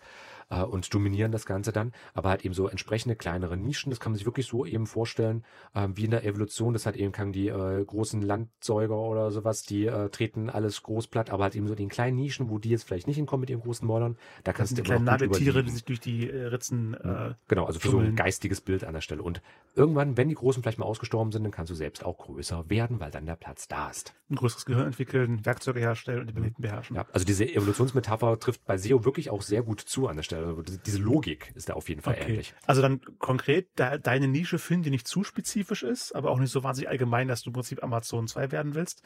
äh, 0.50 0.62
und 0.62 0.92
dominieren 0.92 1.32
das 1.32 1.46
Ganze 1.46 1.72
dann. 1.72 1.92
Aber 2.14 2.30
halt 2.30 2.44
eben 2.44 2.54
so 2.54 2.68
entsprechende 2.68 3.16
kleinere 3.16 3.56
Nischen, 3.56 3.90
das 3.90 4.00
kann 4.00 4.12
man 4.12 4.16
sich 4.16 4.26
wirklich 4.26 4.46
so 4.46 4.64
eben 4.64 4.86
vorstellen, 4.86 5.44
äh, 5.74 5.88
wie 5.94 6.04
in 6.04 6.10
der 6.10 6.24
Evolution. 6.24 6.72
Das 6.72 6.86
hat 6.86 6.96
eben 6.96 7.12
kann 7.12 7.32
die 7.32 7.48
äh, 7.48 7.84
großen 7.84 8.22
Landsäuger 8.22 8.96
oder 8.96 9.30
sowas, 9.30 9.62
die 9.62 9.86
äh, 9.86 10.08
treten 10.08 10.50
alles 10.50 10.82
groß 10.82 11.08
platt, 11.08 11.30
aber 11.30 11.44
halt 11.44 11.56
eben 11.56 11.68
so 11.68 11.74
den 11.74 11.88
kleinen 11.88 12.16
Nischen, 12.16 12.50
wo 12.50 12.58
die 12.58 12.70
jetzt 12.70 12.84
vielleicht 12.84 13.06
nicht 13.06 13.16
hinkommen 13.16 13.42
mit 13.42 13.50
ihren 13.50 13.60
großen 13.60 13.86
Mäulern, 13.86 14.16
da 14.42 14.52
kannst 14.52 14.72
du 14.72 14.76
die 14.76 14.82
kleinen 14.82 15.04
Nagetiere, 15.04 15.62
die 15.62 15.70
sich 15.70 15.84
durch 15.84 16.00
die 16.00 16.28
äh, 16.28 16.46
Ritzen 16.46 16.94
äh, 16.94 17.34
Genau, 17.48 17.64
also 17.64 17.78
für 17.78 17.88
tummeln. 17.88 18.06
so 18.06 18.12
ein 18.12 18.16
geistiges 18.16 18.60
Bild 18.60 18.84
an 18.84 18.94
der 18.94 19.00
Stelle. 19.00 19.22
Und 19.22 19.42
irgendwann, 19.74 20.16
wenn 20.16 20.28
die 20.28 20.34
großen 20.34 20.62
vielleicht 20.62 20.78
mal 20.78 20.86
ausgestorben 20.86 21.32
sind, 21.32 21.44
dann 21.44 21.52
kannst 21.52 21.70
du 21.70 21.74
selbst 21.74 22.04
auch 22.04 22.18
größer 22.18 22.68
werden, 22.70 23.00
weil 23.00 23.10
dann 23.10 23.26
der 23.26 23.36
Platz 23.36 23.68
da 23.68 23.90
ist. 23.90 24.14
Ein 24.30 24.36
größeres 24.36 24.64
Gehirn 24.64 24.86
entwickeln, 24.86 25.44
Werkzeuge 25.44 25.80
herstellen 25.80 26.20
und 26.20 26.26
die 26.26 26.32
Planeten 26.32 26.62
beherrschen. 26.62 26.96
Ja, 26.96 27.06
also 27.12 27.24
diese 27.26 27.44
Evolutionsmetapher 27.44 28.38
trifft 28.38 28.64
bei 28.64 28.76
SEO 28.78 29.04
wirklich 29.04 29.30
auch 29.30 29.42
sehr 29.42 29.62
gut 29.62 29.80
zu 29.80 30.08
an 30.08 30.16
der 30.16 30.22
Stelle. 30.22 30.33
Also 30.36 30.62
diese 30.62 30.98
Logik 30.98 31.52
ist 31.54 31.68
da 31.68 31.74
auf 31.74 31.88
jeden 31.88 32.00
Fall 32.00 32.14
okay. 32.14 32.30
ähnlich. 32.30 32.54
Also 32.66 32.82
dann 32.82 33.00
konkret 33.18 33.78
de 33.78 33.98
deine 33.98 34.28
Nische 34.28 34.58
finden, 34.58 34.84
die 34.84 34.90
nicht 34.90 35.08
zu 35.08 35.24
spezifisch 35.24 35.82
ist, 35.82 36.14
aber 36.14 36.30
auch 36.30 36.38
nicht 36.38 36.50
so 36.50 36.62
wahnsinnig 36.62 36.88
allgemein, 36.88 37.28
dass 37.28 37.42
du 37.42 37.50
im 37.50 37.54
Prinzip 37.54 37.82
Amazon 37.82 38.26
2 38.26 38.52
werden 38.52 38.74
willst. 38.74 39.02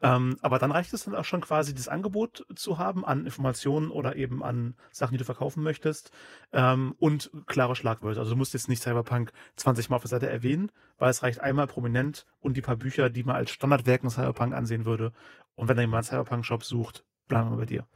Ähm, 0.00 0.38
aber 0.42 0.58
dann 0.58 0.70
reicht 0.70 0.92
es 0.92 1.04
dann 1.04 1.14
auch 1.14 1.24
schon 1.24 1.40
quasi, 1.40 1.74
das 1.74 1.88
Angebot 1.88 2.46
zu 2.54 2.78
haben 2.78 3.04
an 3.04 3.24
Informationen 3.24 3.90
oder 3.90 4.16
eben 4.16 4.44
an 4.44 4.74
Sachen, 4.92 5.12
die 5.12 5.18
du 5.18 5.24
verkaufen 5.24 5.62
möchtest 5.62 6.12
ähm, 6.52 6.94
und 6.98 7.30
klare 7.46 7.74
Schlagwörter. 7.74 8.20
Also 8.20 8.32
du 8.32 8.36
musst 8.36 8.54
jetzt 8.54 8.68
nicht 8.68 8.82
Cyberpunk 8.82 9.32
20 9.56 9.90
Mal 9.90 9.96
auf 9.96 10.02
der 10.02 10.10
Seite 10.10 10.30
erwähnen, 10.30 10.70
weil 10.98 11.10
es 11.10 11.22
reicht 11.22 11.40
einmal 11.40 11.66
prominent 11.66 12.26
und 12.40 12.56
die 12.56 12.62
paar 12.62 12.76
Bücher, 12.76 13.10
die 13.10 13.24
man 13.24 13.36
als 13.36 13.50
Standardwerken 13.50 14.10
Cyberpunk 14.10 14.54
ansehen 14.54 14.84
würde. 14.84 15.12
Und 15.56 15.68
wenn 15.68 15.76
da 15.76 15.82
jemand 15.82 16.06
Cyberpunk-Shop 16.06 16.62
sucht, 16.62 17.04
bleiben 17.26 17.50
wir 17.50 17.56
bei 17.56 17.66
dir. 17.66 17.86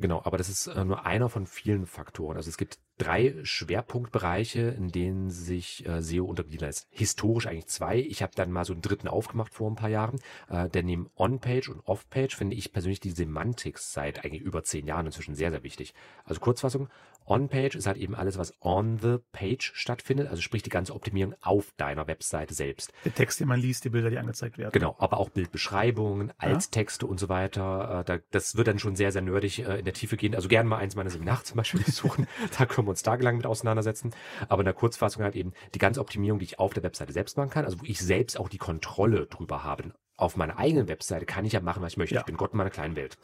Genau, 0.00 0.22
aber 0.24 0.38
das 0.38 0.48
ist 0.48 0.66
äh, 0.66 0.84
nur 0.84 1.04
einer 1.04 1.28
von 1.28 1.46
vielen 1.46 1.86
Faktoren. 1.86 2.38
Also 2.38 2.48
es 2.48 2.56
gibt 2.56 2.78
drei 3.00 3.34
Schwerpunktbereiche, 3.42 4.60
in 4.60 4.88
denen 4.88 5.30
sich 5.30 5.86
äh, 5.86 6.02
SEO 6.02 6.26
untergliedern 6.26 6.68
lässt. 6.68 6.86
Historisch 6.90 7.46
eigentlich 7.46 7.66
zwei. 7.66 7.98
Ich 7.98 8.22
habe 8.22 8.32
dann 8.34 8.52
mal 8.52 8.64
so 8.64 8.74
einen 8.74 8.82
dritten 8.82 9.08
aufgemacht 9.08 9.54
vor 9.54 9.70
ein 9.70 9.76
paar 9.76 9.88
Jahren. 9.88 10.20
Äh, 10.48 10.68
denn 10.68 10.86
neben 10.86 11.10
On-Page 11.16 11.70
und 11.70 11.80
Off-Page 11.86 12.36
finde 12.36 12.56
ich 12.56 12.72
persönlich 12.72 13.00
die 13.00 13.10
Semantik 13.10 13.78
seit 13.78 14.24
eigentlich 14.24 14.42
über 14.42 14.62
zehn 14.64 14.86
Jahren 14.86 15.06
inzwischen 15.06 15.34
sehr, 15.34 15.50
sehr 15.50 15.62
wichtig. 15.62 15.94
Also 16.24 16.40
Kurzfassung, 16.40 16.88
On-Page 17.26 17.76
ist 17.76 17.86
halt 17.86 17.96
eben 17.96 18.14
alles, 18.14 18.38
was 18.38 18.54
on 18.60 18.98
the 18.98 19.18
page 19.32 19.72
stattfindet, 19.74 20.28
also 20.28 20.42
sprich 20.42 20.62
die 20.62 20.70
ganze 20.70 20.94
Optimierung 20.94 21.34
auf 21.42 21.72
deiner 21.76 22.06
Webseite 22.08 22.54
selbst. 22.54 22.92
Der 23.04 23.14
Text, 23.14 23.38
den 23.38 23.46
man 23.46 23.60
liest, 23.60 23.84
die 23.84 23.90
Bilder, 23.90 24.10
die 24.10 24.18
angezeigt 24.18 24.58
werden. 24.58 24.72
Genau, 24.72 24.96
aber 24.98 25.18
auch 25.18 25.30
Bildbeschreibungen, 25.30 26.32
Alttexte 26.38 27.06
ja. 27.06 27.10
und 27.10 27.20
so 27.20 27.28
weiter. 27.28 28.04
Äh, 28.06 28.20
das 28.32 28.56
wird 28.56 28.66
dann 28.66 28.80
schon 28.80 28.96
sehr, 28.96 29.12
sehr 29.12 29.22
nerdig 29.22 29.60
äh, 29.60 29.78
in 29.78 29.84
der 29.84 29.94
Tiefe 29.94 30.16
gehen. 30.16 30.34
Also 30.34 30.48
gerne 30.48 30.68
mal 30.68 30.78
eins 30.78 30.96
meiner 30.96 31.10
Seminare 31.10 31.44
zum 31.44 31.56
Beispiel 31.56 31.84
suchen. 31.86 32.26
da 32.58 32.66
können 32.66 32.88
wir 32.88 32.89
uns 32.90 33.02
tagelang 33.02 33.36
mit 33.36 33.46
auseinandersetzen. 33.46 34.12
Aber 34.48 34.60
in 34.60 34.66
der 34.66 34.74
Kurzfassung 34.74 35.22
halt 35.22 35.36
eben 35.36 35.52
die 35.74 35.78
ganze 35.78 36.00
Optimierung, 36.00 36.38
die 36.38 36.44
ich 36.44 36.58
auf 36.58 36.74
der 36.74 36.82
Webseite 36.82 37.12
selbst 37.12 37.36
machen 37.36 37.50
kann, 37.50 37.64
also 37.64 37.80
wo 37.80 37.84
ich 37.84 37.98
selbst 37.98 38.38
auch 38.38 38.48
die 38.48 38.58
Kontrolle 38.58 39.26
drüber 39.26 39.64
habe. 39.64 39.92
Auf 40.16 40.36
meiner 40.36 40.58
eigenen 40.58 40.88
Webseite 40.88 41.24
kann 41.24 41.44
ich 41.44 41.54
ja 41.54 41.60
machen, 41.60 41.82
was 41.82 41.92
ich 41.92 41.98
möchte. 41.98 42.16
Ja. 42.16 42.20
Ich 42.20 42.26
bin 42.26 42.36
Gott 42.36 42.52
in 42.52 42.58
meiner 42.58 42.70
kleinen 42.70 42.96
Welt. 42.96 43.16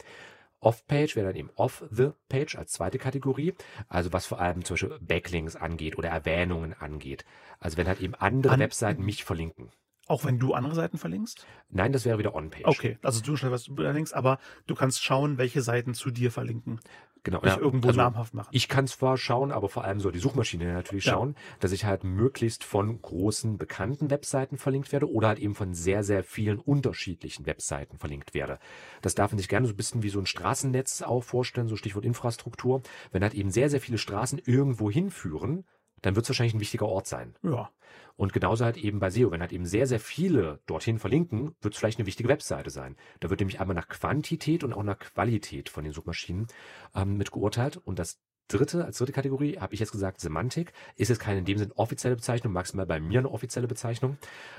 Off-Page 0.60 1.16
wäre 1.16 1.26
dann 1.26 1.36
eben 1.36 1.50
Off-the-Page 1.54 2.56
als 2.56 2.72
zweite 2.72 2.98
Kategorie. 2.98 3.54
Also 3.88 4.12
was 4.12 4.26
vor 4.26 4.40
allem 4.40 4.64
zum 4.64 4.74
Beispiel 4.74 4.98
Backlinks 5.00 5.56
angeht 5.56 5.98
oder 5.98 6.08
Erwähnungen 6.08 6.72
angeht. 6.72 7.24
Also 7.60 7.76
wenn 7.76 7.86
halt 7.86 8.00
eben 8.00 8.14
andere 8.14 8.54
An 8.54 8.60
Webseiten 8.60 9.04
mich 9.04 9.24
verlinken. 9.24 9.70
Auch 10.08 10.24
wenn 10.24 10.38
du 10.38 10.54
andere 10.54 10.74
Seiten 10.74 10.98
verlinkst? 10.98 11.46
Nein, 11.68 11.92
das 11.92 12.04
wäre 12.04 12.18
wieder 12.18 12.34
On-Page. 12.34 12.64
Okay, 12.64 12.98
also 13.02 13.20
du 13.20 13.36
schreibst, 13.36 13.52
was 13.52 13.64
du 13.64 13.74
verlinkst, 13.74 14.14
aber 14.14 14.38
du 14.66 14.76
kannst 14.76 15.02
schauen, 15.02 15.36
welche 15.36 15.62
Seiten 15.62 15.94
zu 15.94 16.12
dir 16.12 16.30
verlinken. 16.30 16.80
Genau. 17.26 17.40
Ja, 17.42 17.58
irgendwo 17.58 17.88
also 17.88 18.00
namhaft 18.00 18.34
machen. 18.34 18.50
Ich 18.52 18.68
kann 18.68 18.86
zwar 18.86 19.16
schauen, 19.16 19.50
aber 19.50 19.68
vor 19.68 19.82
allem 19.82 19.98
soll 19.98 20.12
die 20.12 20.20
Suchmaschine 20.20 20.72
natürlich 20.72 21.06
ja. 21.06 21.14
schauen, 21.14 21.34
dass 21.58 21.72
ich 21.72 21.84
halt 21.84 22.04
möglichst 22.04 22.62
von 22.62 23.02
großen, 23.02 23.58
bekannten 23.58 24.10
Webseiten 24.10 24.58
verlinkt 24.58 24.92
werde 24.92 25.10
oder 25.10 25.26
halt 25.26 25.40
eben 25.40 25.56
von 25.56 25.74
sehr, 25.74 26.04
sehr 26.04 26.22
vielen 26.22 26.60
unterschiedlichen 26.60 27.44
Webseiten 27.44 27.98
verlinkt 27.98 28.32
werde. 28.32 28.60
Das 29.02 29.16
darf 29.16 29.32
man 29.32 29.38
sich 29.38 29.48
gerne 29.48 29.66
so 29.66 29.72
ein 29.72 29.76
bisschen 29.76 30.04
wie 30.04 30.08
so 30.08 30.20
ein 30.20 30.26
Straßennetz 30.26 31.02
auch 31.02 31.24
vorstellen, 31.24 31.66
so 31.66 31.74
Stichwort 31.74 32.04
Infrastruktur. 32.04 32.82
Wenn 33.10 33.24
halt 33.24 33.34
eben 33.34 33.50
sehr, 33.50 33.70
sehr 33.70 33.80
viele 33.80 33.98
Straßen 33.98 34.40
irgendwo 34.44 34.88
hinführen, 34.88 35.64
dann 36.02 36.16
wird 36.16 36.24
es 36.24 36.30
wahrscheinlich 36.30 36.54
ein 36.54 36.60
wichtiger 36.60 36.86
Ort 36.86 37.06
sein. 37.06 37.34
Ja. 37.42 37.70
Und 38.16 38.32
genauso 38.32 38.64
halt 38.64 38.78
eben 38.78 38.98
bei 38.98 39.10
SEO, 39.10 39.30
wenn 39.30 39.40
halt 39.40 39.52
eben 39.52 39.66
sehr, 39.66 39.86
sehr 39.86 40.00
viele 40.00 40.60
dorthin 40.66 40.98
verlinken, 40.98 41.54
wird 41.60 41.74
es 41.74 41.78
vielleicht 41.78 41.98
eine 41.98 42.06
wichtige 42.06 42.28
Webseite 42.28 42.70
sein. 42.70 42.96
Da 43.20 43.28
wird 43.28 43.40
nämlich 43.40 43.60
einmal 43.60 43.74
nach 43.74 43.88
Quantität 43.88 44.64
und 44.64 44.72
auch 44.72 44.82
nach 44.82 44.98
Qualität 44.98 45.68
von 45.68 45.84
den 45.84 45.92
Suchmaschinen 45.92 46.46
ähm, 46.94 47.16
mit 47.16 47.30
geurteilt. 47.30 47.76
Und 47.76 47.98
das 47.98 48.18
dritte, 48.48 48.84
als 48.84 48.98
dritte 48.98 49.12
Kategorie 49.12 49.58
habe 49.58 49.74
ich 49.74 49.80
jetzt 49.80 49.92
gesagt 49.92 50.20
Semantik. 50.20 50.72
Ist 50.96 51.08
jetzt 51.08 51.18
keine 51.18 51.40
in 51.40 51.44
dem 51.44 51.58
Sinn 51.58 51.72
offizielle 51.72 52.16
Bezeichnung, 52.16 52.52
maximal 52.52 52.86
bei 52.86 53.00
mir 53.00 53.18
eine 53.18 53.30
offizielle 53.30 53.68
Bezeichnung. 53.68 54.18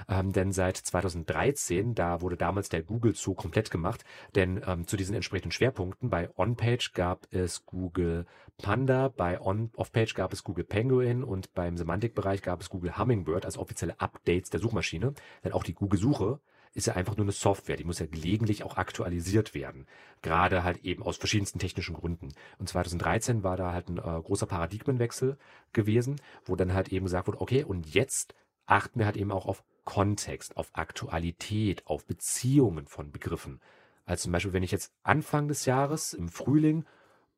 Ähm, 0.10 0.32
denn 0.32 0.52
seit 0.52 0.78
2013, 0.78 1.96
da 1.96 2.22
wurde 2.22 2.38
damals 2.38 2.70
der 2.70 2.84
Google 2.84 3.16
Zoo 3.16 3.34
komplett 3.34 3.72
gemacht, 3.72 4.04
denn 4.36 4.62
ähm, 4.66 4.88
zu 4.88 4.98
diesen 4.98 5.16
entsprechenden 5.16 5.52
Schwerpunkten 5.52 6.10
bei 6.10 6.30
On-Page 6.38 6.94
gab 6.94 7.28
es 7.32 7.66
Google 7.66 8.26
Panda, 8.58 9.10
bei 9.10 9.40
On-Off-Page 9.40 10.16
gab 10.16 10.34
es 10.34 10.44
Google 10.44 10.64
Penguin 10.64 11.24
und 11.24 11.54
beim 11.54 11.78
Semantikbereich 11.78 12.42
gab 12.42 12.62
es 12.62 12.70
Google 12.70 12.98
Hummingbird 12.98 13.46
als 13.46 13.58
offizielle 13.58 14.00
Updates 14.00 14.50
der 14.50 14.60
Suchmaschine. 14.60 15.14
Denn 15.44 15.54
auch 15.54 15.64
die 15.64 15.74
Google-Suche 15.74 16.40
ist 16.78 16.86
ja 16.86 16.94
einfach 16.94 17.18
nur 17.18 17.26
eine 17.26 17.32
Software, 17.32 17.76
die 17.76 17.84
muss 17.84 17.98
ja 17.98 18.06
gelegentlich 18.06 18.64
auch 18.64 18.78
aktualisiert 18.78 19.56
werden. 19.56 19.88
Gerade 20.22 20.64
halt 20.64 20.86
eben 20.86 21.02
aus 21.02 21.18
verschiedensten 21.18 21.58
technischen 21.58 21.96
Gründen. 21.96 22.30
Und 22.60 22.70
2013 22.70 23.42
war 23.42 23.58
da 23.58 23.74
halt 23.74 23.90
ein 23.90 23.98
äh, 23.98 24.22
großer 24.22 24.46
Paradigmenwechsel 24.46 25.38
gewesen, 25.74 26.22
wo 26.46 26.56
dann 26.56 26.76
halt 26.76 26.90
eben 26.90 27.06
gesagt 27.06 27.28
wurde, 27.28 27.42
okay, 27.42 27.64
und 27.64 27.96
jetzt 27.96 28.36
achten 28.68 29.00
wir 29.00 29.08
halt 29.08 29.18
eben 29.18 29.32
auch 29.32 29.48
auf 29.48 29.64
Kontext, 29.86 30.56
auf 30.56 30.70
Aktualität, 30.74 31.82
auf 31.88 32.06
Beziehungen 32.06 32.86
von 32.86 33.12
Begriffen. 33.12 33.60
Also 34.06 34.24
zum 34.24 34.34
Beispiel, 34.34 34.54
wenn 34.54 34.64
ich 34.64 34.72
jetzt 34.72 34.94
Anfang 35.02 35.48
des 35.48 35.66
Jahres 35.66 36.14
im 36.14 36.30
Frühling 36.30 36.86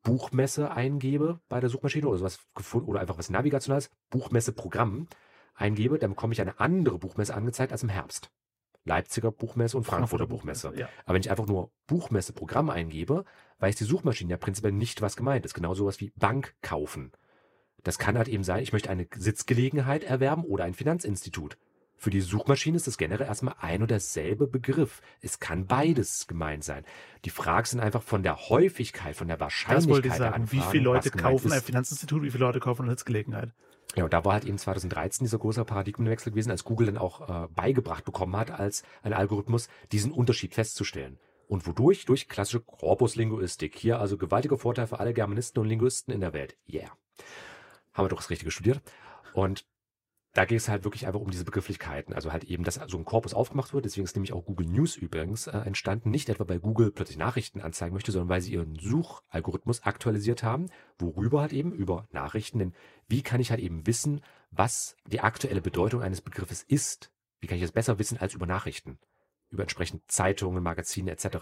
Buchmesse 0.02 0.70
eingebe 0.70 1.40
bei 1.48 1.60
der 1.60 1.70
Suchmaschine 1.70 2.06
oder 2.06 2.18
sowas 2.18 2.40
gefunden 2.54 2.90
oder 2.90 3.00
einfach 3.00 3.16
was 3.16 3.30
Navigationales, 3.30 3.90
Buchmesse-Programm 4.10 5.08
eingebe, 5.54 5.98
dann 5.98 6.10
bekomme 6.10 6.34
ich 6.34 6.42
eine 6.42 6.60
andere 6.60 6.98
Buchmesse 6.98 7.34
angezeigt 7.34 7.72
als 7.72 7.82
im 7.82 7.88
Herbst. 7.88 8.30
Leipziger 8.84 9.30
Buchmesse 9.30 9.76
und 9.76 9.84
Frankfurter, 9.84 10.26
Buchmesse. 10.26 10.72
Ja. 10.74 10.88
Aber 11.04 11.14
wenn 11.14 11.22
ich 11.22 11.30
einfach 11.30 11.46
nur 11.46 11.70
Buchmesse 11.86 12.32
Programm 12.32 12.70
eingebe, 12.70 13.24
weiß 13.58 13.76
die 13.76 13.84
Suchmaschine 13.84 14.30
ja 14.30 14.36
prinzipiell 14.36 14.72
nicht, 14.72 15.02
was 15.02 15.16
gemeint 15.16 15.44
ist. 15.44 15.54
Genau 15.54 15.74
sowas 15.74 16.00
wie 16.00 16.12
Bank 16.16 16.54
kaufen. 16.62 17.12
Das 17.82 17.98
kann 17.98 18.16
halt 18.16 18.28
eben 18.28 18.44
sein, 18.44 18.62
ich 18.62 18.72
möchte 18.72 18.90
eine 18.90 19.06
Sitzgelegenheit 19.14 20.04
erwerben 20.04 20.44
oder 20.44 20.64
ein 20.64 20.74
Finanzinstitut. 20.74 21.56
Für 21.96 22.10
die 22.10 22.22
Suchmaschine 22.22 22.76
ist 22.76 22.86
das 22.86 22.96
generell 22.96 23.26
erstmal 23.26 23.56
ein 23.60 23.82
und 23.82 23.90
derselbe 23.90 24.46
Begriff. 24.46 25.02
Es 25.20 25.38
kann 25.38 25.66
beides 25.66 26.26
gemeint 26.26 26.64
sein. 26.64 26.84
Die 27.26 27.30
Fragen 27.30 27.66
sind 27.66 27.80
einfach 27.80 28.02
von 28.02 28.22
der 28.22 28.48
Häufigkeit, 28.48 29.14
von 29.14 29.28
der 29.28 29.38
Wahrscheinlichkeit 29.38 30.10
das 30.12 30.16
der 30.16 30.34
Anfragen, 30.34 30.50
Wie 30.50 30.70
viele 30.70 30.84
Leute 30.84 31.10
kaufen 31.10 31.52
ein 31.52 31.60
Finanzinstitut, 31.60 32.22
wie 32.22 32.30
viele 32.30 32.44
Leute 32.44 32.58
kaufen 32.58 32.84
eine 32.84 32.92
Sitzgelegenheit? 32.92 33.52
Ja, 33.96 34.04
und 34.04 34.12
da 34.12 34.24
war 34.24 34.34
halt 34.34 34.44
eben 34.44 34.58
2013 34.58 35.24
dieser 35.24 35.38
große 35.38 35.64
Paradigmenwechsel 35.64 36.30
gewesen, 36.30 36.50
als 36.50 36.64
Google 36.64 36.86
dann 36.86 36.98
auch 36.98 37.28
äh, 37.28 37.48
beigebracht 37.48 38.04
bekommen 38.04 38.36
hat, 38.36 38.50
als 38.50 38.84
ein 39.02 39.12
Algorithmus 39.12 39.68
diesen 39.90 40.12
Unterschied 40.12 40.54
festzustellen. 40.54 41.18
Und 41.48 41.66
wodurch? 41.66 42.04
Durch 42.04 42.28
klassische 42.28 42.60
Korpuslinguistik. 42.60 43.76
Hier 43.76 43.98
also 43.98 44.16
gewaltiger 44.16 44.56
Vorteil 44.56 44.86
für 44.86 45.00
alle 45.00 45.12
Germanisten 45.12 45.60
und 45.60 45.68
Linguisten 45.68 46.12
in 46.12 46.20
der 46.20 46.32
Welt. 46.32 46.56
Yeah. 46.68 46.92
Haben 47.92 48.04
wir 48.04 48.08
doch 48.10 48.18
das 48.18 48.30
Richtige 48.30 48.52
studiert. 48.52 48.80
Und 49.32 49.64
da 50.32 50.44
geht 50.44 50.58
es 50.58 50.68
halt 50.68 50.84
wirklich 50.84 51.06
einfach 51.06 51.20
um 51.20 51.30
diese 51.30 51.44
Begrifflichkeiten. 51.44 52.14
Also 52.14 52.32
halt 52.32 52.44
eben, 52.44 52.62
dass 52.62 52.80
so 52.86 52.96
ein 52.96 53.04
Korpus 53.04 53.34
aufgemacht 53.34 53.74
wird. 53.74 53.84
Deswegen 53.84 54.04
ist 54.04 54.14
nämlich 54.14 54.32
auch 54.32 54.44
Google 54.44 54.66
News 54.66 54.96
übrigens 54.96 55.48
äh, 55.48 55.58
entstanden. 55.58 56.10
Nicht 56.10 56.28
etwa, 56.28 56.48
weil 56.48 56.60
Google 56.60 56.92
plötzlich 56.92 57.18
Nachrichten 57.18 57.60
anzeigen 57.60 57.94
möchte, 57.94 58.12
sondern 58.12 58.28
weil 58.28 58.40
sie 58.40 58.52
ihren 58.52 58.76
Suchalgorithmus 58.76 59.82
aktualisiert 59.82 60.44
haben. 60.44 60.66
Worüber 60.98 61.40
halt 61.40 61.52
eben? 61.52 61.72
Über 61.72 62.06
Nachrichten. 62.12 62.60
Denn 62.60 62.74
wie 63.08 63.22
kann 63.22 63.40
ich 63.40 63.50
halt 63.50 63.60
eben 63.60 63.86
wissen, 63.88 64.20
was 64.52 64.96
die 65.06 65.20
aktuelle 65.20 65.60
Bedeutung 65.60 66.00
eines 66.00 66.20
Begriffes 66.20 66.62
ist? 66.62 67.10
Wie 67.40 67.48
kann 67.48 67.58
ich 67.58 67.64
es 67.64 67.72
besser 67.72 67.98
wissen 67.98 68.18
als 68.18 68.34
über 68.34 68.46
Nachrichten? 68.46 68.98
über 69.52 69.62
entsprechend 69.62 70.08
Zeitungen, 70.08 70.62
Magazine 70.62 71.10
etc. 71.10 71.38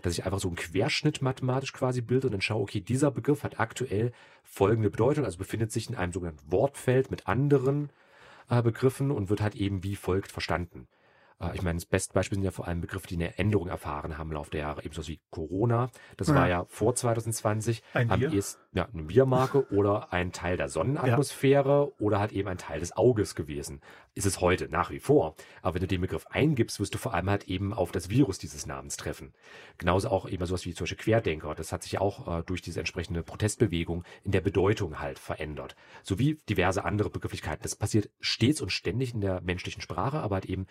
Dass 0.00 0.14
ich 0.14 0.24
einfach 0.24 0.40
so 0.40 0.48
einen 0.48 0.56
Querschnitt 0.56 1.20
mathematisch 1.20 1.74
quasi 1.74 2.00
bilde 2.00 2.28
und 2.28 2.32
dann 2.32 2.40
schaue, 2.40 2.62
okay, 2.62 2.80
dieser 2.80 3.10
Begriff 3.10 3.42
hat 3.42 3.60
aktuell 3.60 4.12
folgende 4.42 4.88
Bedeutung, 4.88 5.26
also 5.26 5.36
befindet 5.36 5.70
sich 5.70 5.90
in 5.90 5.94
einem 5.94 6.12
sogenannten 6.12 6.50
Wortfeld 6.50 7.10
mit 7.10 7.28
anderen 7.28 7.90
begriffen 8.62 9.10
und 9.10 9.30
wird 9.30 9.40
halt 9.40 9.54
eben 9.54 9.82
wie 9.84 9.96
folgt 9.96 10.32
verstanden. 10.32 10.88
Äh, 11.40 11.54
ich 11.54 11.62
meine, 11.62 11.78
das 11.78 11.86
beste 11.86 12.12
Beispiel 12.14 12.36
sind 12.36 12.44
ja 12.44 12.50
vor 12.50 12.68
allem 12.68 12.80
Begriffe, 12.80 13.08
die 13.08 13.16
eine 13.16 13.38
Änderung 13.38 13.68
erfahren 13.68 14.18
haben 14.18 14.30
im 14.30 14.34
Laufe 14.34 14.50
der 14.50 14.60
Jahre, 14.60 14.84
ebenso 14.84 15.06
wie 15.08 15.20
Corona. 15.30 15.90
Das 16.16 16.28
ja. 16.28 16.34
war 16.34 16.48
ja 16.48 16.64
vor 16.68 16.94
2020 16.94 17.82
ein 17.94 18.08
Bier? 18.08 18.32
Ehesten, 18.32 18.60
ja, 18.72 18.88
eine 18.92 19.02
Biermarke 19.02 19.68
oder 19.72 20.12
ein 20.12 20.32
Teil 20.32 20.56
der 20.56 20.68
Sonnenatmosphäre 20.68 21.88
ja. 21.88 22.04
oder 22.04 22.20
halt 22.20 22.32
eben 22.32 22.48
ein 22.48 22.58
Teil 22.58 22.80
des 22.80 22.96
Auges 22.96 23.34
gewesen. 23.34 23.80
Ist 24.14 24.26
es 24.26 24.40
heute 24.40 24.68
nach 24.68 24.90
wie 24.90 25.00
vor. 25.00 25.34
Aber 25.62 25.74
wenn 25.74 25.80
du 25.80 25.86
den 25.88 26.00
Begriff 26.00 26.26
eingibst, 26.28 26.78
wirst 26.78 26.94
du 26.94 26.98
vor 26.98 27.14
allem 27.14 27.30
halt 27.30 27.44
eben 27.44 27.72
auf 27.72 27.90
das 27.90 28.10
Virus 28.10 28.38
dieses 28.38 28.66
Namens 28.66 28.96
treffen. 28.96 29.32
Genauso 29.78 30.08
auch 30.08 30.28
eben 30.28 30.44
sowas 30.46 30.66
wie 30.66 30.74
zum 30.74 30.84
Beispiel 30.84 30.98
Querdenker. 30.98 31.54
Das 31.54 31.72
hat 31.72 31.82
sich 31.82 31.92
ja 31.92 32.00
auch 32.00 32.40
äh, 32.40 32.42
durch 32.44 32.62
diese 32.62 32.80
entsprechende 32.80 33.22
Protestbewegung 33.22 34.04
in 34.24 34.32
der 34.32 34.40
Bedeutung 34.40 35.00
halt 35.00 35.18
verändert. 35.18 35.74
Sowie 36.02 36.38
diverse 36.48 36.84
andere 36.84 37.10
Begrifflichkeiten. 37.10 37.62
Das 37.62 37.76
passiert 37.76 38.10
stets 38.20 38.60
und 38.60 38.70
ständig 38.70 39.14
in 39.14 39.20
der 39.20 39.40
menschlichen 39.40 39.82
Sprache, 39.82 40.20
aber 40.20 40.36
halt 40.36 40.46
eben 40.46 40.66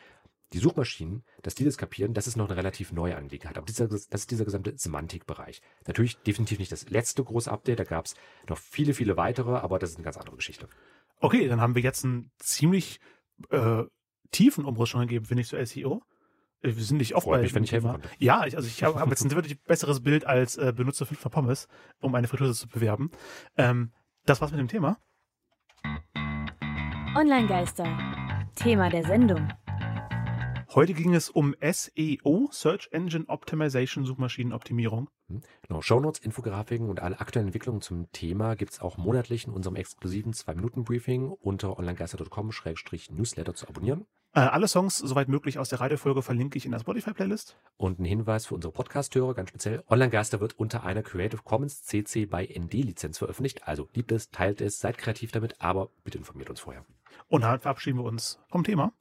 die 0.53 0.59
Suchmaschinen, 0.59 1.23
dass 1.43 1.55
die 1.55 1.63
das 1.63 1.77
kapieren, 1.77 2.13
das 2.13 2.27
ist 2.27 2.35
noch 2.35 2.47
eine 2.47 2.57
relativ 2.57 2.91
neue 2.91 3.15
Angelegenheit. 3.15 3.57
Aber 3.57 3.65
dieser, 3.65 3.87
das 3.87 4.05
ist 4.05 4.31
dieser 4.31 4.45
gesamte 4.45 4.75
Semantikbereich. 4.75 5.61
Natürlich 5.87 6.17
definitiv 6.17 6.59
nicht 6.59 6.71
das 6.71 6.89
letzte 6.89 7.23
große 7.23 7.51
Update, 7.51 7.79
da 7.79 7.83
gab 7.83 8.05
es 8.05 8.15
noch 8.47 8.57
viele, 8.57 8.93
viele 8.93 9.17
weitere, 9.17 9.57
aber 9.57 9.79
das 9.79 9.91
ist 9.91 9.97
eine 9.97 10.05
ganz 10.05 10.17
andere 10.17 10.35
Geschichte. 10.35 10.67
Okay, 11.19 11.47
dann 11.47 11.61
haben 11.61 11.75
wir 11.75 11.81
jetzt 11.81 12.03
ein 12.03 12.31
ziemlich 12.39 12.99
äh, 13.49 13.83
tiefen 14.31 14.65
Umriss 14.65 14.89
schon 14.89 15.01
gegeben, 15.01 15.25
finde 15.25 15.41
ich, 15.41 15.49
zu 15.49 15.63
SEO. 15.63 16.01
Äh, 16.61 16.75
Wir 16.75 16.83
sind 16.83 16.97
nicht 16.97 17.15
oft 17.15 17.25
Freut 17.25 17.37
bei 17.37 17.43
mich, 17.43 17.55
wenn 17.55 17.63
ich 17.63 17.71
helfen 17.71 17.91
konnte. 17.91 18.09
Ja, 18.17 18.45
ich, 18.45 18.55
also 18.55 18.67
ich 18.67 18.83
habe 18.83 18.99
hab 18.99 19.09
jetzt 19.09 19.23
ein 19.23 19.31
wirklich 19.31 19.61
besseres 19.63 20.01
Bild 20.01 20.25
als 20.25 20.57
äh, 20.57 20.73
benutze 20.75 21.05
fünfmal 21.05 21.31
Pommes, 21.31 21.67
um 21.99 22.15
eine 22.15 22.27
Fritteuse 22.27 22.53
zu 22.53 22.67
bewerben. 22.67 23.11
Ähm, 23.57 23.91
das 24.25 24.41
war's 24.41 24.51
mit 24.51 24.59
dem 24.59 24.67
Thema. 24.67 24.97
Online-Geister. 27.15 27.85
Thema 28.55 28.89
der 28.89 29.03
Sendung. 29.05 29.47
Heute 30.75 30.93
ging 30.93 31.15
es 31.15 31.31
um 31.31 31.55
SEO, 31.61 32.47
Search 32.51 32.89
Engine 32.91 33.25
Optimization, 33.27 34.05
Suchmaschinenoptimierung. 34.05 35.09
Genau, 35.67 35.81
Shownotes, 35.81 36.19
Infografiken 36.19 36.89
und 36.89 36.99
alle 36.99 37.19
aktuellen 37.19 37.47
Entwicklungen 37.47 37.81
zum 37.81 38.11
Thema 38.11 38.55
gibt 38.55 38.73
es 38.73 38.79
auch 38.79 38.95
monatlich 38.95 39.47
in 39.47 39.53
unserem 39.53 39.75
exklusiven 39.75 40.31
2-Minuten-Briefing 40.31 41.29
unter 41.31 41.79
onlinegeister.com-newsletter 41.79 43.55
zu 43.55 43.67
abonnieren. 43.67 44.05
Äh, 44.35 44.41
alle 44.41 44.67
Songs, 44.67 44.99
soweit 44.99 45.27
möglich, 45.27 45.57
aus 45.57 45.69
der 45.69 45.79
Radiofolge 45.79 46.21
verlinke 46.21 46.59
ich 46.59 46.65
in 46.65 46.71
der 46.71 46.79
Spotify-Playlist. 46.79 47.57
Und 47.77 47.99
ein 47.99 48.05
Hinweis 48.05 48.45
für 48.45 48.53
unsere 48.53 48.71
Podcast-Hörer, 48.71 49.33
ganz 49.33 49.49
speziell, 49.49 49.83
Online-Geister 49.89 50.39
wird 50.39 50.59
unter 50.59 50.83
einer 50.83 51.01
Creative 51.01 51.41
Commons 51.43 51.81
CC 51.81 52.27
by 52.27 52.47
ND-Lizenz 52.47 53.17
veröffentlicht. 53.17 53.67
Also 53.67 53.89
liebt 53.95 54.11
es, 54.11 54.29
teilt 54.29 54.61
es, 54.61 54.77
seid 54.77 54.99
kreativ 54.99 55.31
damit, 55.31 55.59
aber 55.61 55.89
bitte 56.03 56.19
informiert 56.19 56.51
uns 56.51 56.59
vorher. 56.59 56.85
Und 57.27 57.41
damit 57.41 57.63
verabschieden 57.63 57.97
wir 57.97 58.03
uns 58.03 58.39
vom 58.49 58.63
Thema. 58.63 58.93